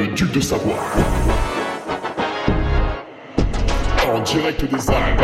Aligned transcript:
le 0.00 0.06
duc 0.14 0.32
de 0.32 0.40
Savoie. 0.40 0.78
En 4.08 4.20
direct 4.22 4.64
des 4.64 4.90
Alpes. 4.90 5.20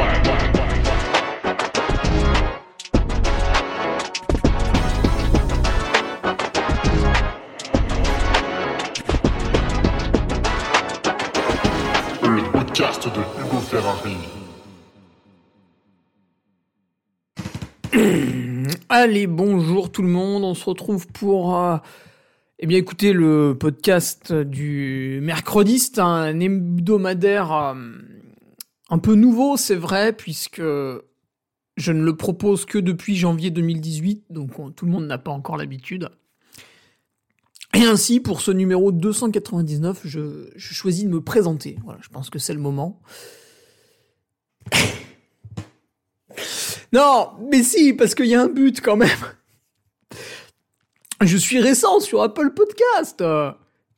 Le 12.23 12.53
podcast 12.53 13.09
de 13.09 13.21
Hugo 13.41 13.61
Ferrari. 13.61 14.17
Allez, 18.91 19.27
bonjour 19.27 19.91
tout 19.91 20.03
le 20.03 20.09
monde, 20.09 20.45
on 20.45 20.55
se 20.55 20.65
retrouve 20.67 21.07
pour 21.09 21.57
euh, 21.57 21.77
eh 22.59 22.67
bien 22.67 22.79
écoutez 22.79 23.13
le 23.13 23.57
podcast 23.59 24.33
du 24.33 25.21
mercredi, 25.23 25.79
c'est 25.79 25.99
un 25.99 26.39
hebdomadaire 26.41 27.53
euh, 27.53 27.75
un 28.89 28.99
peu 28.99 29.15
nouveau, 29.15 29.57
c'est 29.57 29.75
vrai, 29.75 30.13
puisque 30.15 30.61
je 30.63 31.93
ne 31.93 32.03
le 32.03 32.17
propose 32.17 32.65
que 32.65 32.79
depuis 32.79 33.17
janvier 33.17 33.51
2018, 33.51 34.25
donc 34.31 34.59
on- 34.59 34.71
tout 34.71 34.87
le 34.87 34.93
monde 34.93 35.07
n'a 35.07 35.19
pas 35.19 35.31
encore 35.33 35.57
l'habitude. 35.59 36.09
Et 37.75 37.85
ainsi, 37.85 38.21
pour 38.21 38.41
ce 38.41 38.51
numéro 38.53 38.91
299, 38.91 40.01
je, 40.05 40.49
je 40.57 40.75
choisis 40.75 41.05
de 41.05 41.11
me 41.11 41.21
présenter. 41.21 41.77
Voilà, 41.85 41.99
je 42.03 42.09
pense 42.09 42.31
que 42.31 42.39
c'est 42.39 42.55
le 42.55 42.61
moment. 42.61 43.01
Non, 46.93 47.31
mais 47.51 47.63
si, 47.63 47.93
parce 47.95 48.15
qu'il 48.15 48.27
y 48.27 48.35
a 48.35 48.43
un 48.43 48.49
but 48.49 48.81
quand 48.81 48.97
même. 48.97 49.19
Je 51.23 51.37
suis 51.37 51.61
récent 51.61 52.01
sur 52.01 52.23
Apple 52.23 52.53
Podcast. 52.55 53.23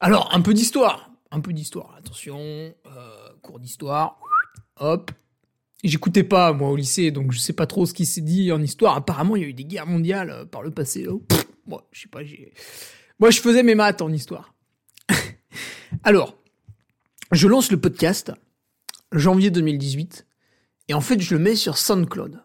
Alors, 0.00 0.30
un 0.33 0.41
peu 0.41 0.55
d'histoire. 0.55 1.11
Un 1.30 1.41
peu 1.41 1.52
d'histoire. 1.52 1.94
Attention, 1.98 2.38
euh, 2.38 3.28
cours 3.42 3.58
d'histoire. 3.58 4.20
Hop. 4.78 5.11
J'écoutais 5.84 6.24
pas, 6.24 6.52
moi, 6.52 6.70
au 6.70 6.77
lycée, 6.77 7.11
donc 7.11 7.33
je 7.33 7.39
sais 7.39 7.52
pas 7.52 7.66
trop 7.66 7.86
ce 7.86 7.94
qui 7.94 8.06
s'est 8.06 8.20
dit 8.20 8.50
en 8.50 8.62
histoire. 8.62 8.96
Apparemment, 8.96 9.36
il 9.36 9.42
y 9.42 9.44
a 9.44 9.48
eu 9.48 9.55
des 9.55 9.64
guerres 9.64 9.86
mondiales 9.86 10.30
euh, 10.30 10.44
par 10.44 10.62
le 10.62 10.70
passé. 10.70 11.06
Oh, 11.08 11.22
moi, 11.66 11.86
je 11.92 12.02
sais 12.02 12.08
pas. 12.08 12.20
Moi, 13.19 13.30
je 13.30 13.41
faisais 13.41 13.62
mes 13.62 13.74
maths 13.74 14.00
en 14.00 14.12
histoire. 14.12 14.55
Alors, 16.05 16.36
je 17.33 17.46
lance 17.46 17.70
le 17.70 17.80
podcast, 17.80 18.33
janvier 19.12 19.50
2018, 19.50 20.27
et 20.89 20.94
en 20.94 21.00
fait, 21.00 21.20
je 21.20 21.34
le 21.34 21.41
mets 21.41 21.56
sur 21.56 21.77
SoundCloud. 21.77 22.42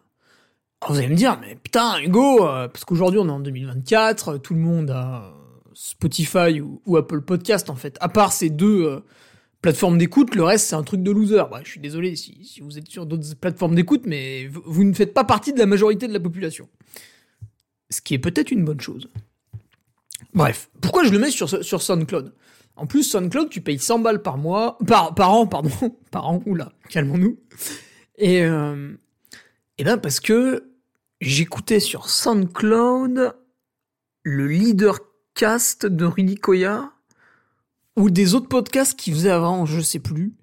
Vous 0.88 0.98
allez 0.98 1.08
me 1.08 1.14
dire, 1.14 1.38
mais 1.40 1.56
putain, 1.56 1.98
Hugo, 2.00 2.46
euh, 2.46 2.68
parce 2.68 2.84
qu'aujourd'hui 2.84 3.18
on 3.18 3.28
est 3.28 3.32
en 3.32 3.40
2024, 3.40 4.28
euh, 4.28 4.38
tout 4.38 4.54
le 4.54 4.60
monde 4.60 4.90
a 4.90 5.34
Spotify 5.72 6.60
ou, 6.60 6.96
Apple 6.96 7.22
Podcast 7.22 7.70
en 7.70 7.74
fait. 7.74 7.96
À 8.00 8.08
part 8.08 8.32
ces 8.32 8.50
deux 8.50 8.84
euh, 8.84 9.00
plateformes 9.62 9.98
d'écoute, 9.98 10.34
le 10.34 10.44
reste 10.44 10.68
c'est 10.68 10.76
un 10.76 10.82
truc 10.82 11.02
de 11.02 11.10
loser. 11.10 11.42
Bah, 11.50 11.60
je 11.64 11.70
suis 11.70 11.80
désolé 11.80 12.16
si, 12.16 12.44
si 12.44 12.60
vous 12.60 12.78
êtes 12.78 12.88
sur 12.88 13.06
d'autres 13.06 13.34
plateformes 13.34 13.74
d'écoute, 13.74 14.02
mais 14.04 14.46
vous, 14.46 14.84
ne 14.84 14.92
faites 14.92 15.14
pas 15.14 15.24
partie 15.24 15.52
de 15.52 15.58
la 15.58 15.66
majorité 15.66 16.06
de 16.06 16.12
la 16.12 16.20
population. 16.20 16.68
Ce 17.90 18.00
qui 18.00 18.14
est 18.14 18.18
peut-être 18.18 18.50
une 18.50 18.64
bonne 18.64 18.80
chose. 18.80 19.08
Bref, 20.34 20.68
pourquoi 20.80 21.04
je 21.04 21.12
le 21.12 21.18
mets 21.18 21.30
sur, 21.30 21.48
sur 21.64 21.82
SoundCloud? 21.82 22.32
En 22.76 22.86
plus, 22.86 23.04
SoundCloud, 23.04 23.50
tu 23.50 23.60
payes 23.60 23.78
100 23.78 24.00
balles 24.00 24.22
par 24.22 24.36
mois, 24.36 24.78
par, 24.86 25.14
par 25.14 25.32
an, 25.32 25.46
pardon, 25.46 25.70
par 26.10 26.28
an, 26.28 26.42
oula, 26.44 26.72
calmons-nous. 26.88 27.38
Et, 28.18 28.42
euh, 28.42 28.92
et 29.78 29.84
ben 29.84 29.98
parce 29.98 30.20
que 30.20 30.73
j'écoutais 31.24 31.80
sur 31.80 32.10
SoundCloud 32.10 33.34
le 34.22 34.46
leadercast 34.46 35.86
de 35.86 36.04
Rudy 36.04 36.36
Koya 36.36 36.92
ou 37.96 38.10
des 38.10 38.34
autres 38.34 38.48
podcasts 38.48 38.98
qu'il 38.98 39.14
faisait 39.14 39.30
avant, 39.30 39.66
je 39.66 39.80
sais 39.80 39.98
plus. 39.98 40.34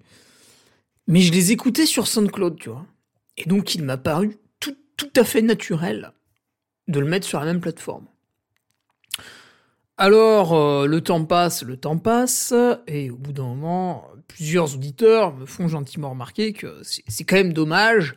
Mais 1.06 1.20
je 1.20 1.32
les 1.32 1.52
écoutais 1.52 1.86
sur 1.86 2.06
SoundCloud, 2.06 2.58
tu 2.58 2.70
vois. 2.70 2.86
Et 3.36 3.44
donc 3.44 3.74
il 3.74 3.82
m'a 3.82 3.96
paru 3.96 4.36
tout, 4.60 4.76
à 5.16 5.24
fait 5.24 5.42
naturel 5.42 6.12
de 6.86 7.00
le 7.00 7.06
mettre 7.06 7.26
sur 7.26 7.40
la 7.40 7.46
même 7.46 7.60
plateforme. 7.60 8.06
Alors, 9.96 10.54
euh, 10.54 10.86
le 10.86 11.00
temps 11.00 11.24
passe, 11.24 11.64
le 11.64 11.76
temps 11.76 11.98
passe, 11.98 12.54
et 12.86 13.10
au 13.10 13.16
bout 13.16 13.32
d'un 13.32 13.42
moment, 13.42 14.08
plusieurs 14.28 14.74
auditeurs 14.74 15.34
me 15.34 15.44
font 15.44 15.66
gentiment 15.66 16.10
remarquer 16.10 16.52
que 16.52 16.80
c'est 16.82 17.24
quand 17.24 17.34
même 17.34 17.52
dommage 17.52 18.14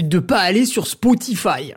de 0.00 0.18
pas 0.18 0.40
aller 0.40 0.64
sur 0.64 0.86
Spotify. 0.86 1.74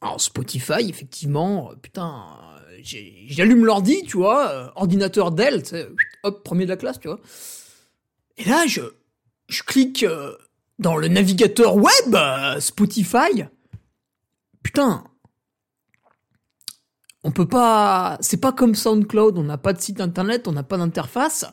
Alors 0.00 0.20
Spotify, 0.20 0.88
effectivement, 0.88 1.70
euh, 1.70 1.74
putain, 1.74 2.24
euh, 2.68 2.80
j'allume 2.82 3.64
l'ordi, 3.64 4.04
tu 4.04 4.16
vois, 4.16 4.50
euh, 4.50 4.68
ordinateur 4.76 5.32
Dell, 5.32 5.62
hop, 6.22 6.44
premier 6.44 6.64
de 6.64 6.70
la 6.70 6.76
classe, 6.76 7.00
tu 7.00 7.08
vois. 7.08 7.18
Et 8.36 8.44
là, 8.44 8.66
je, 8.68 8.82
je 9.48 9.62
clique 9.64 10.06
dans 10.78 10.96
le 10.96 11.08
navigateur 11.08 11.74
web 11.74 12.16
Spotify. 12.60 13.44
Putain, 14.62 15.02
on 17.24 17.32
peut 17.32 17.48
pas, 17.48 18.16
c'est 18.20 18.40
pas 18.40 18.52
comme 18.52 18.76
SoundCloud, 18.76 19.38
on 19.38 19.42
n'a 19.42 19.58
pas 19.58 19.72
de 19.72 19.80
site 19.80 20.00
internet, 20.00 20.46
on 20.46 20.52
n'a 20.52 20.62
pas 20.62 20.76
d'interface. 20.76 21.46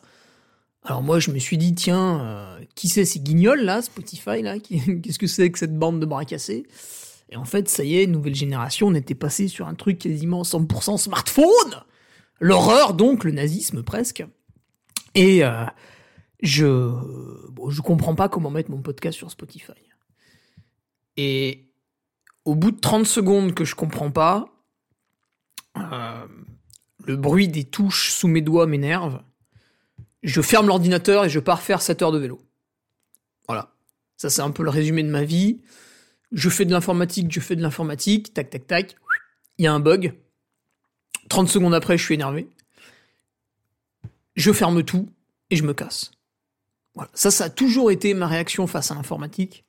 Alors 0.86 1.02
moi, 1.02 1.18
je 1.18 1.32
me 1.32 1.38
suis 1.40 1.58
dit, 1.58 1.74
tiens, 1.74 2.20
euh, 2.20 2.60
qui 2.76 2.88
c'est 2.88 3.04
ces 3.04 3.18
guignols 3.18 3.62
là, 3.62 3.82
Spotify 3.82 4.40
là 4.40 4.58
Qu'est-ce 4.60 5.18
que 5.18 5.26
c'est 5.26 5.50
que 5.50 5.58
cette 5.58 5.76
bande 5.76 5.98
de 5.98 6.06
bras 6.06 6.24
cassés? 6.24 6.64
Et 7.28 7.36
en 7.36 7.44
fait, 7.44 7.68
ça 7.68 7.82
y 7.82 7.98
est, 7.98 8.06
nouvelle 8.06 8.36
génération, 8.36 8.86
on 8.86 8.94
était 8.94 9.16
passé 9.16 9.48
sur 9.48 9.66
un 9.66 9.74
truc 9.74 9.98
quasiment 9.98 10.42
100% 10.42 10.96
smartphone 10.96 11.82
L'horreur 12.38 12.94
donc, 12.94 13.24
le 13.24 13.32
nazisme 13.32 13.82
presque. 13.82 14.24
Et 15.16 15.44
euh, 15.44 15.64
je, 16.40 16.66
bon, 17.50 17.70
comprends 17.82 18.14
pas 18.14 18.28
comment 18.28 18.50
mettre 18.50 18.70
mon 18.70 18.80
podcast 18.80 19.18
sur 19.18 19.30
Spotify. 19.30 19.72
Et 21.16 21.72
au 22.44 22.54
bout 22.54 22.70
de 22.70 22.78
30 22.78 23.06
secondes 23.06 23.54
que 23.54 23.64
je 23.64 23.74
comprends 23.74 24.12
pas, 24.12 24.46
euh, 25.78 26.26
le 27.06 27.16
bruit 27.16 27.48
des 27.48 27.64
touches 27.64 28.12
sous 28.12 28.28
mes 28.28 28.42
doigts 28.42 28.66
m'énerve 28.66 29.20
je 30.22 30.40
ferme 30.40 30.66
l'ordinateur 30.66 31.24
et 31.24 31.28
je 31.28 31.40
pars 31.40 31.62
faire 31.62 31.82
7 31.82 32.02
heures 32.02 32.12
de 32.12 32.18
vélo. 32.18 32.40
Voilà. 33.46 33.72
Ça, 34.16 34.30
c'est 34.30 34.42
un 34.42 34.50
peu 34.50 34.62
le 34.62 34.70
résumé 34.70 35.02
de 35.02 35.10
ma 35.10 35.24
vie. 35.24 35.60
Je 36.32 36.48
fais 36.48 36.64
de 36.64 36.72
l'informatique, 36.72 37.30
je 37.30 37.40
fais 37.40 37.56
de 37.56 37.62
l'informatique, 37.62 38.34
tac, 38.34 38.50
tac, 38.50 38.66
tac. 38.66 38.96
Il 39.58 39.64
y 39.64 39.68
a 39.68 39.72
un 39.72 39.80
bug. 39.80 40.14
30 41.28 41.48
secondes 41.48 41.74
après, 41.74 41.98
je 41.98 42.04
suis 42.04 42.14
énervé. 42.14 42.48
Je 44.34 44.52
ferme 44.52 44.82
tout 44.82 45.08
et 45.50 45.56
je 45.56 45.64
me 45.64 45.74
casse. 45.74 46.10
Voilà. 46.94 47.10
Ça, 47.14 47.30
ça 47.30 47.44
a 47.44 47.50
toujours 47.50 47.90
été 47.90 48.14
ma 48.14 48.26
réaction 48.26 48.66
face 48.66 48.90
à 48.90 48.94
l'informatique. 48.94 49.64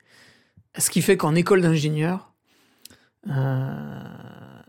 Ce 0.78 0.90
qui 0.90 1.02
fait 1.02 1.18
qu'en 1.18 1.36
école 1.36 1.62
d'ingénieur, 1.62 2.34
euh, 3.28 4.62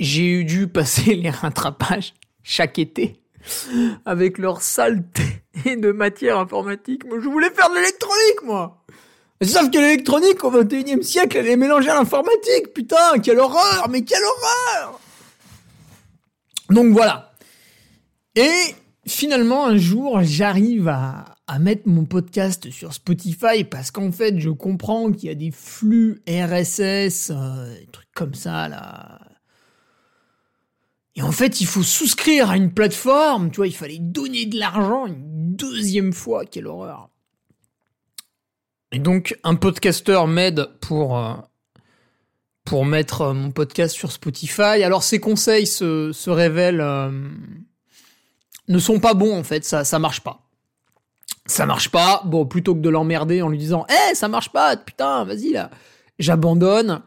j'ai 0.00 0.26
eu 0.26 0.44
dû 0.44 0.68
passer 0.68 1.14
les 1.14 1.30
rattrapages 1.30 2.14
chaque 2.42 2.78
été 2.78 3.20
avec 4.04 4.38
leur 4.38 4.62
saleté 4.62 5.42
de 5.64 5.92
matière 5.92 6.38
informatique. 6.38 7.04
Moi, 7.06 7.18
je 7.20 7.28
voulais 7.28 7.50
faire 7.50 7.70
de 7.70 7.76
l'électronique, 7.76 8.42
moi. 8.44 8.84
Sauf 9.42 9.70
que 9.70 9.78
l'électronique 9.78 10.42
au 10.44 10.50
21 10.50 10.98
e 10.98 11.02
siècle, 11.02 11.36
elle 11.36 11.48
est 11.48 11.56
mélangée 11.56 11.90
à 11.90 11.94
l'informatique. 11.94 12.72
Putain, 12.74 13.18
quelle 13.22 13.38
horreur, 13.38 13.88
mais 13.90 14.02
quelle 14.02 14.22
horreur 14.22 15.00
Donc 16.70 16.92
voilà. 16.92 17.32
Et 18.34 18.74
finalement, 19.06 19.66
un 19.66 19.76
jour, 19.76 20.20
j'arrive 20.22 20.88
à, 20.88 21.24
mettre 21.60 21.82
mon 21.86 22.04
podcast 22.04 22.70
sur 22.70 22.92
Spotify 22.92 23.64
parce 23.64 23.90
qu'en 23.90 24.10
fait, 24.10 24.38
je 24.40 24.50
comprends 24.50 25.12
qu'il 25.12 25.28
y 25.28 25.32
a 25.32 25.34
des 25.34 25.50
flux 25.50 26.22
RSS, 26.28 27.30
euh, 27.30 27.78
des 27.78 27.86
trucs 27.86 28.12
comme 28.14 28.34
ça, 28.34 28.68
là. 28.68 29.20
Et 31.16 31.22
en 31.22 31.32
fait, 31.32 31.62
il 31.62 31.66
faut 31.66 31.82
souscrire 31.82 32.50
à 32.50 32.56
une 32.56 32.72
plateforme, 32.72 33.50
tu 33.50 33.56
vois, 33.56 33.66
il 33.66 33.74
fallait 33.74 33.98
donner 33.98 34.44
de 34.44 34.58
l'argent 34.58 35.06
une 35.06 35.56
deuxième 35.56 36.12
fois, 36.12 36.44
quelle 36.44 36.66
horreur. 36.66 37.08
Et 38.92 38.98
donc, 38.98 39.36
un 39.42 39.54
podcasteur 39.54 40.26
m'aide 40.26 40.68
pour, 40.80 41.18
euh, 41.18 41.34
pour 42.64 42.84
mettre 42.84 43.22
euh, 43.22 43.32
mon 43.32 43.50
podcast 43.50 43.96
sur 43.96 44.12
Spotify. 44.12 44.82
Alors, 44.82 45.02
ses 45.02 45.18
conseils 45.18 45.66
se, 45.66 46.12
se 46.12 46.28
révèlent, 46.28 46.82
euh, 46.82 47.10
ne 48.68 48.78
sont 48.78 49.00
pas 49.00 49.14
bons, 49.14 49.38
en 49.38 49.42
fait, 49.42 49.64
ça, 49.64 49.84
ça 49.84 49.98
marche 49.98 50.20
pas. 50.20 50.42
Ça 51.46 51.64
marche 51.64 51.88
pas, 51.88 52.22
bon, 52.26 52.44
plutôt 52.44 52.74
que 52.74 52.80
de 52.80 52.90
l'emmerder 52.90 53.40
en 53.40 53.48
lui 53.48 53.58
disant, 53.58 53.86
hé, 53.88 54.14
ça 54.14 54.28
marche 54.28 54.50
pas, 54.50 54.76
putain, 54.76 55.24
vas-y, 55.24 55.50
là, 55.50 55.70
j'abandonne. 56.18 57.02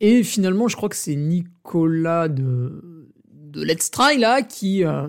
Et 0.00 0.22
finalement, 0.22 0.68
je 0.68 0.76
crois 0.76 0.88
que 0.88 0.96
c'est 0.96 1.16
Nicolas 1.16 2.28
de, 2.28 3.05
de 3.56 3.64
Let's 3.64 3.90
Try, 3.90 4.18
là, 4.18 4.42
qui, 4.42 4.84
euh, 4.84 5.08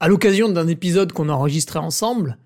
à 0.00 0.08
l'occasion 0.08 0.48
d'un 0.48 0.68
épisode 0.68 1.12
qu'on 1.12 1.28
a 1.28 1.32
enregistré 1.32 1.78
ensemble, 1.78 2.38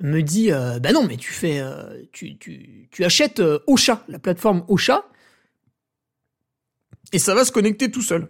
me 0.00 0.20
dit 0.20 0.52
euh, 0.52 0.78
bah 0.80 0.92
non 0.92 1.06
mais 1.06 1.16
tu 1.16 1.32
fais 1.32 1.60
euh, 1.60 2.02
tu, 2.12 2.36
tu, 2.38 2.88
tu 2.90 3.04
achètes 3.04 3.40
euh, 3.40 3.60
Ocha 3.66 4.04
la 4.08 4.18
plateforme 4.18 4.64
Ocha 4.68 5.06
et 7.12 7.18
ça 7.18 7.34
va 7.34 7.44
se 7.44 7.52
connecter 7.52 7.90
tout 7.90 8.02
seul 8.02 8.28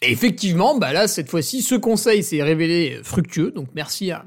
Et 0.00 0.12
effectivement, 0.12 0.78
bah 0.78 0.92
là, 0.92 1.08
cette 1.08 1.28
fois-ci, 1.28 1.60
ce 1.60 1.74
conseil 1.74 2.22
s'est 2.22 2.42
révélé 2.42 3.00
fructueux. 3.02 3.50
Donc 3.50 3.68
merci 3.74 4.12
à, 4.12 4.24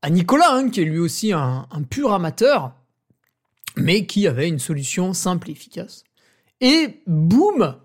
à 0.00 0.08
Nicolas, 0.08 0.52
hein, 0.52 0.70
qui 0.70 0.80
est 0.80 0.84
lui 0.84 0.98
aussi 0.98 1.32
un, 1.32 1.66
un, 1.70 1.82
pur 1.82 2.12
amateur, 2.12 2.72
mais 3.76 4.06
qui 4.06 4.26
avait 4.26 4.48
une 4.48 4.58
solution 4.58 5.12
simple 5.12 5.50
et 5.50 5.52
efficace. 5.52 6.04
Et 6.62 7.02
boum, 7.06 7.76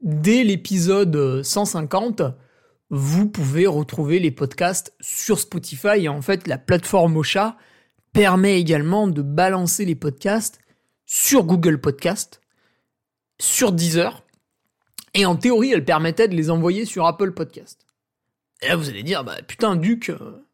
dès 0.00 0.44
l'épisode 0.44 1.42
150, 1.42 2.22
vous 2.90 3.28
pouvez 3.28 3.66
retrouver 3.66 4.18
les 4.18 4.30
podcasts 4.30 4.94
sur 5.00 5.38
Spotify. 5.38 6.04
Et 6.04 6.08
en 6.08 6.22
fait, 6.22 6.46
la 6.46 6.58
plateforme 6.58 7.16
Ocha 7.16 7.56
permet 8.12 8.60
également 8.60 9.08
de 9.08 9.22
balancer 9.22 9.84
les 9.84 9.94
podcasts 9.94 10.60
sur 11.06 11.44
Google 11.44 11.80
Podcast, 11.80 12.40
sur 13.40 13.72
Deezer, 13.72 14.24
et 15.14 15.26
en 15.26 15.36
théorie, 15.36 15.72
elle 15.72 15.84
permettait 15.84 16.28
de 16.28 16.34
les 16.34 16.50
envoyer 16.50 16.84
sur 16.84 17.06
Apple 17.06 17.32
Podcast. 17.32 17.86
Et 18.62 18.68
là, 18.68 18.76
vous 18.76 18.88
allez 18.88 19.02
dire, 19.02 19.24
bah 19.24 19.36
putain, 19.46 19.76
Duc, 19.76 20.10
euh, 20.10 20.44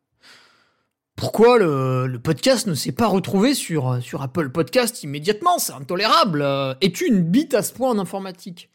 pourquoi 1.16 1.58
le, 1.58 2.18
podcast 2.22 2.66
ne 2.66 2.74
s'est 2.74 2.92
pas 2.92 3.06
retrouvé 3.06 3.54
sur, 3.54 4.02
sur 4.02 4.22
Apple 4.22 4.50
Podcast 4.50 5.02
immédiatement? 5.02 5.58
C'est 5.58 5.72
intolérable. 5.72 6.42
Euh, 6.42 6.74
es-tu 6.80 7.06
une 7.06 7.22
bite 7.22 7.54
à 7.54 7.62
ce 7.62 7.72
point 7.72 7.90
en 7.90 7.98
informatique? 7.98 8.70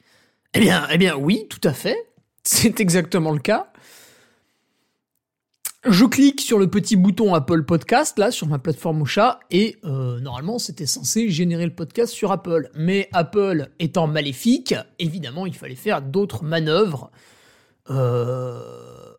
Eh 0.53 0.59
bien, 0.59 0.87
eh 0.91 0.97
bien, 0.97 1.15
oui, 1.15 1.45
tout 1.49 1.61
à 1.63 1.73
fait. 1.73 2.09
C'est 2.43 2.79
exactement 2.79 3.31
le 3.31 3.39
cas. 3.39 3.71
Je 5.85 6.03
clique 6.03 6.41
sur 6.41 6.59
le 6.59 6.69
petit 6.69 6.97
bouton 6.97 7.33
Apple 7.33 7.63
Podcast, 7.63 8.19
là, 8.19 8.31
sur 8.31 8.47
ma 8.47 8.59
plateforme 8.59 9.03
Ocha, 9.03 9.39
et 9.49 9.77
euh, 9.85 10.19
normalement, 10.19 10.59
c'était 10.59 10.85
censé 10.85 11.29
générer 11.29 11.65
le 11.65 11.73
podcast 11.73 12.11
sur 12.11 12.33
Apple. 12.33 12.69
Mais 12.75 13.07
Apple 13.13 13.69
étant 13.79 14.05
maléfique, 14.05 14.75
évidemment, 14.97 15.45
il 15.45 15.55
fallait 15.55 15.75
faire 15.75 16.01
d'autres 16.01 16.43
manœuvres. 16.43 17.11
Euh, 17.89 18.59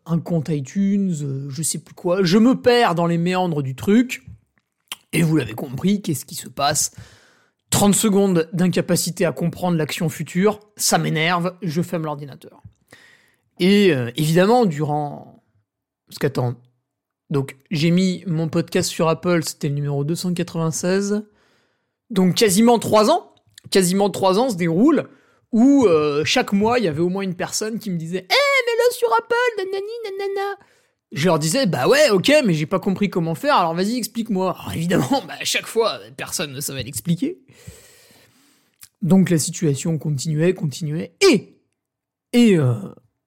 un 0.05 0.19
compte 0.19 0.49
iTunes, 0.49 1.15
euh, 1.23 1.49
je 1.49 1.63
sais 1.63 1.79
plus 1.79 1.95
quoi. 1.95 2.23
Je 2.23 2.37
me 2.37 2.61
perds 2.61 2.93
dans 2.93 3.07
les 3.07 3.17
méandres 3.17 3.63
du 3.63 3.75
truc. 3.75 4.23
Et 5.13 5.23
vous 5.23 5.37
l'avez 5.37 5.53
compris, 5.53 6.01
qu'est-ce 6.01 6.25
qui 6.25 6.35
se 6.35 6.47
passe? 6.47 6.91
30 7.71 7.95
secondes 7.95 8.49
d'incapacité 8.53 9.25
à 9.25 9.31
comprendre 9.31 9.77
l'action 9.77 10.07
future, 10.07 10.59
ça 10.77 10.97
m'énerve, 10.97 11.55
je 11.61 11.81
ferme 11.81 12.03
l'ordinateur. 12.05 12.61
Et 13.59 13.89
évidemment, 14.15 14.65
durant 14.65 15.41
parce 16.11 16.19
qu'attends. 16.19 16.55
Donc, 17.29 17.55
j'ai 17.71 17.89
mis 17.89 18.25
mon 18.27 18.49
podcast 18.49 18.89
sur 18.89 19.07
Apple, 19.07 19.43
c'était 19.43 19.69
le 19.69 19.75
numéro 19.75 20.03
296. 20.03 21.23
Donc, 22.09 22.35
quasiment 22.35 22.79
trois 22.79 23.09
ans. 23.09 23.33
Quasiment 23.69 24.09
trois 24.09 24.37
ans 24.37 24.49
se 24.49 24.57
déroule 24.57 25.07
où 25.53 25.85
euh, 25.85 26.25
chaque 26.25 26.51
mois, 26.51 26.79
il 26.79 26.85
y 26.85 26.89
avait 26.89 26.99
au 26.99 27.07
moins 27.07 27.21
une 27.21 27.35
personne 27.35 27.79
qui 27.79 27.89
me 27.91 27.97
disait 27.97 28.25
Eh, 28.29 28.33
mets-le 28.33 28.93
sur 28.93 29.07
Apple, 29.13 29.35
nanani, 29.57 30.17
nanana. 30.19 30.57
Je 31.11 31.25
leur 31.25 31.39
disais, 31.39 31.65
bah 31.65 31.87
ouais, 31.87 32.09
ok, 32.09 32.31
mais 32.45 32.53
j'ai 32.53 32.65
pas 32.65 32.79
compris 32.79 33.09
comment 33.09 33.35
faire, 33.35 33.55
alors 33.55 33.73
vas-y, 33.73 33.97
explique-moi. 33.97 34.55
Alors 34.57 34.73
évidemment, 34.73 35.23
bah, 35.27 35.35
à 35.39 35.43
chaque 35.43 35.67
fois, 35.67 35.99
personne 36.15 36.53
ne 36.53 36.61
savait 36.61 36.83
l'expliquer. 36.83 37.39
Donc 39.01 39.29
la 39.29 39.39
situation 39.39 39.97
continuait, 39.97 40.53
continuait. 40.53 41.13
Et, 41.21 42.55
euh, 42.57 42.75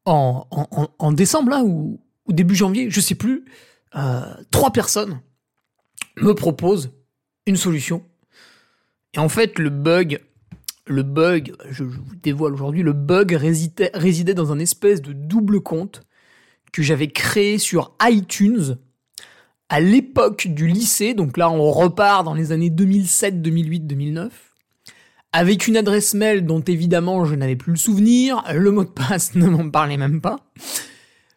en, 0.07 1.13
décembre, 1.13 1.51
là, 1.51 1.63
ou 1.63 2.01
début 2.29 2.55
janvier, 2.55 2.91
je 2.91 3.01
sais 3.01 3.15
plus, 3.15 3.45
euh, 3.97 4.23
trois 4.51 4.73
personnes 4.73 5.21
me 6.17 6.33
proposent 6.33 6.91
une 7.47 7.57
solution. 7.57 8.05
Et 9.15 9.19
en 9.19 9.29
fait, 9.29 9.59
le 9.59 9.71
bug, 9.71 10.21
le 10.87 11.03
bug, 11.03 11.55
je, 11.71 11.85
vous 11.85 12.17
dévoile 12.23 12.55
aujourd'hui, 12.55 12.83
le 12.83 12.93
bug 12.93 13.33
résidait, 13.33 13.91
résidait 13.95 14.35
dans 14.35 14.53
un 14.53 14.59
espèce 14.59 15.03
de 15.03 15.13
double 15.13 15.61
compte 15.61 16.03
que 16.75 16.83
j'avais 16.83 17.07
créé 17.07 17.59
sur 17.59 17.95
iTunes 18.03 18.79
à 19.69 19.81
l'époque 19.81 20.49
du 20.49 20.67
lycée. 20.67 21.15
Donc 21.15 21.37
là, 21.37 21.49
on 21.49 21.71
repart 21.71 22.25
dans 22.25 22.35
les 22.35 22.51
années 22.51 22.69
2007, 22.69 23.41
2008, 23.41 23.87
2009 23.87 24.51
avec 25.33 25.67
une 25.67 25.77
adresse 25.77 26.15
mail 26.15 26.47
dont 26.47 26.61
évidemment 26.61 27.25
je 27.25 27.35
n'avais 27.35 27.57
plus 27.57 27.73
le 27.73 27.77
souvenir, 27.77 28.45
le 28.55 28.71
mot 28.71 28.85
de 28.85 28.91
passe 28.91 29.35
ne 29.35 29.47
m'en 29.49 29.69
parlait 29.69 29.97
même 29.97 30.21
pas. 30.21 30.37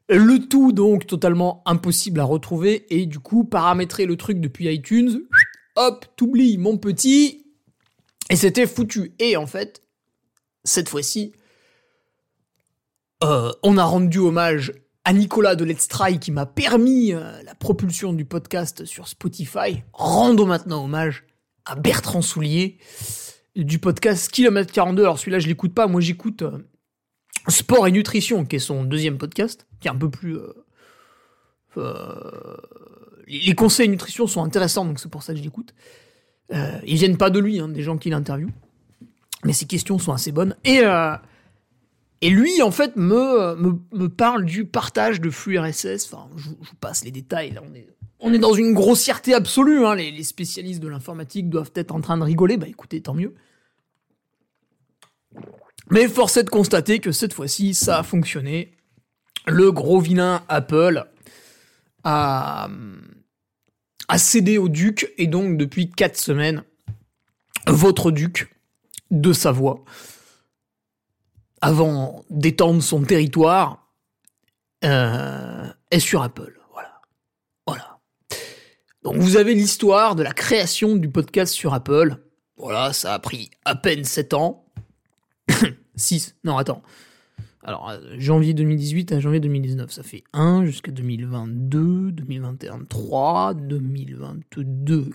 Le 0.07 0.38
tout 0.38 0.72
donc 0.72 1.07
totalement 1.07 1.63
impossible 1.66 2.19
à 2.19 2.24
retrouver 2.24 2.86
et 2.92 3.07
du 3.07 3.19
coup 3.19 3.44
paramétrer 3.44 4.06
le 4.06 4.16
truc 4.16 4.40
depuis 4.40 4.72
iTunes, 4.72 5.24
hop, 5.75 6.06
t'oublies 6.16 6.60
mon 6.60 6.78
petit, 6.78 7.48
et 8.30 8.36
c'était 8.36 8.68
foutu. 8.68 9.13
Et 9.18 9.36
en 9.36 9.48
fait, 9.48 9.81
cette 10.63 10.90
fois-ci, 10.90 11.33
euh, 13.24 13.51
on 13.63 13.80
a 13.80 13.83
rendu 13.83 14.19
hommage 14.19 14.74
à 15.07 15.13
Nicolas 15.13 15.56
de 15.56 15.63
Let's 15.63 15.88
Try 15.88 16.19
qui 16.19 16.33
m'a 16.33 16.45
permis 16.45 17.13
euh, 17.13 17.42
la 17.44 17.56
propulsion 17.56 18.12
du 18.12 18.25
podcast 18.25 18.83
sur 18.83 19.07
Spotify. 19.07 19.81
Rendons 19.94 20.45
maintenant 20.45 20.83
hommage 20.83 21.24
à 21.63 21.77
Bertrand 21.77 22.21
Soulier 22.21 22.77
du 23.56 23.80
podcast 23.80 24.30
Kilomètre 24.30 24.74
42. 24.74 25.04
Alors 25.04 25.18
celui-là 25.18 25.39
je 25.39 25.48
l'écoute 25.48 25.74
pas, 25.74 25.88
moi 25.88 26.01
j'écoute 26.01 26.42
euh, 26.42 26.57
Sport 27.48 27.88
et 27.88 27.94
Nutrition 27.94 28.44
qui 28.44 28.57
est 28.57 28.59
son 28.59 28.83
deuxième 28.83 29.18
podcast 29.18 29.65
qui 29.80 29.88
est 29.88 29.92
un 29.92 29.95
peu 29.95 30.09
plus. 30.09 30.38
Euh, 31.77 32.57
les 33.27 33.56
conseils 33.56 33.88
nutrition 33.88 34.27
sont 34.27 34.44
intéressants, 34.44 34.83
donc 34.83 35.00
c'est 35.00 35.09
pour 35.09 35.24
ça 35.24 35.31
que 35.31 35.39
je 35.39 35.44
l'écoute. 35.44 35.74
Ils 36.51 36.98
viennent 36.98 37.18
pas 37.18 37.30
de 37.30 37.39
lui, 37.39 37.62
hein, 37.62 37.69
des 37.69 37.81
gens 37.81 37.98
qui 37.98 38.09
l'interviewent, 38.09 38.51
mais 39.45 39.54
ses 39.54 39.68
questions 39.68 40.00
sont 40.00 40.12
assez 40.12 40.33
bonnes. 40.33 40.57
Et 40.65 40.81
et 42.22 42.30
lui, 42.30 42.62
en 42.62 42.72
fait, 42.72 42.96
me, 42.96 43.56
me, 43.56 43.80
me 43.94 44.10
parle 44.10 44.46
du 44.46 44.66
partage 44.66 45.22
de 45.22 45.30
flux 45.30 45.60
RSS. 45.60 46.12
Enfin, 46.12 46.30
je, 46.36 46.50
vous 46.50 46.75
passe 46.80 47.04
les 47.04 47.12
détails. 47.12 47.52
Là, 47.52 47.62
on 47.69 47.74
est 47.74 47.88
on 48.19 48.34
est 48.34 48.40
dans 48.40 48.54
une 48.54 48.74
grossièreté 48.74 49.36
absolue. 49.36 49.86
Hein. 49.86 49.96
Les, 49.96 50.10
les 50.10 50.24
spécialistes 50.24 50.81
de 50.81 50.88
l'informatique 50.88 51.50
doivent 51.50 51.72
être 51.75 51.94
en 51.94 52.02
train 52.02 52.18
de 52.18 52.24
rigoler. 52.24 52.58
Bah 52.58 52.68
écoutez, 52.68 53.02
tant 53.02 53.14
mieux. 53.14 53.36
Mais 55.92 56.08
force 56.08 56.38
est 56.38 56.44
de 56.44 56.50
constater 56.50 56.98
que 57.00 57.12
cette 57.12 57.34
fois-ci, 57.34 57.75
ça 57.75 58.00
a 58.00 58.04
fonctionné 58.04 58.74
le 59.48 59.72
gros 59.72 60.00
vilain 60.00 60.44
Apple 60.50 61.06
a, 62.04 62.69
a 64.08 64.18
cédé 64.18 64.58
au 64.58 64.69
duc 64.69 65.14
et 65.18 65.28
donc 65.28 65.58
depuis 65.58 65.90
4 65.90 66.18
semaines, 66.18 66.64
votre 67.68 68.12
duc 68.12 68.54
de 69.12 69.31
Savoie, 69.33 69.83
avant 71.61 72.23
d'étendre 72.30 72.81
son 72.81 73.04
territoire, 73.04 73.87
euh, 74.83 75.68
est 75.92 75.99
sur 75.99 76.21
Apple. 76.21 76.59
Voilà. 76.73 77.02
Voilà. 77.66 77.99
Donc 79.04 79.16
vous 79.18 79.37
avez 79.37 79.54
l'histoire 79.54 80.16
de 80.16 80.23
la 80.23 80.33
création 80.33 80.95
du 80.95 81.09
podcast 81.09 81.54
sur 81.54 81.73
Apple. 81.73 82.18
Voilà, 82.57 82.94
ça 82.94 83.14
a 83.14 83.19
pris 83.19 83.49
à 83.66 83.76
peine 83.76 84.04
7 84.04 84.33
ans. 84.33 84.66
6. 85.95 86.35
Non, 86.44 86.57
attends. 86.57 86.83
Alors, 87.64 87.90
euh, 87.90 87.99
janvier 88.18 88.54
2018 88.54 89.11
à 89.11 89.19
janvier 89.19 89.40
2019, 89.40 89.92
ça 89.92 90.02
fait 90.02 90.23
1 90.31 90.66
jusqu'à 90.66 90.92
2022, 90.92 92.11
2021, 92.14 92.85
3, 92.85 93.54
2022, 93.56 95.09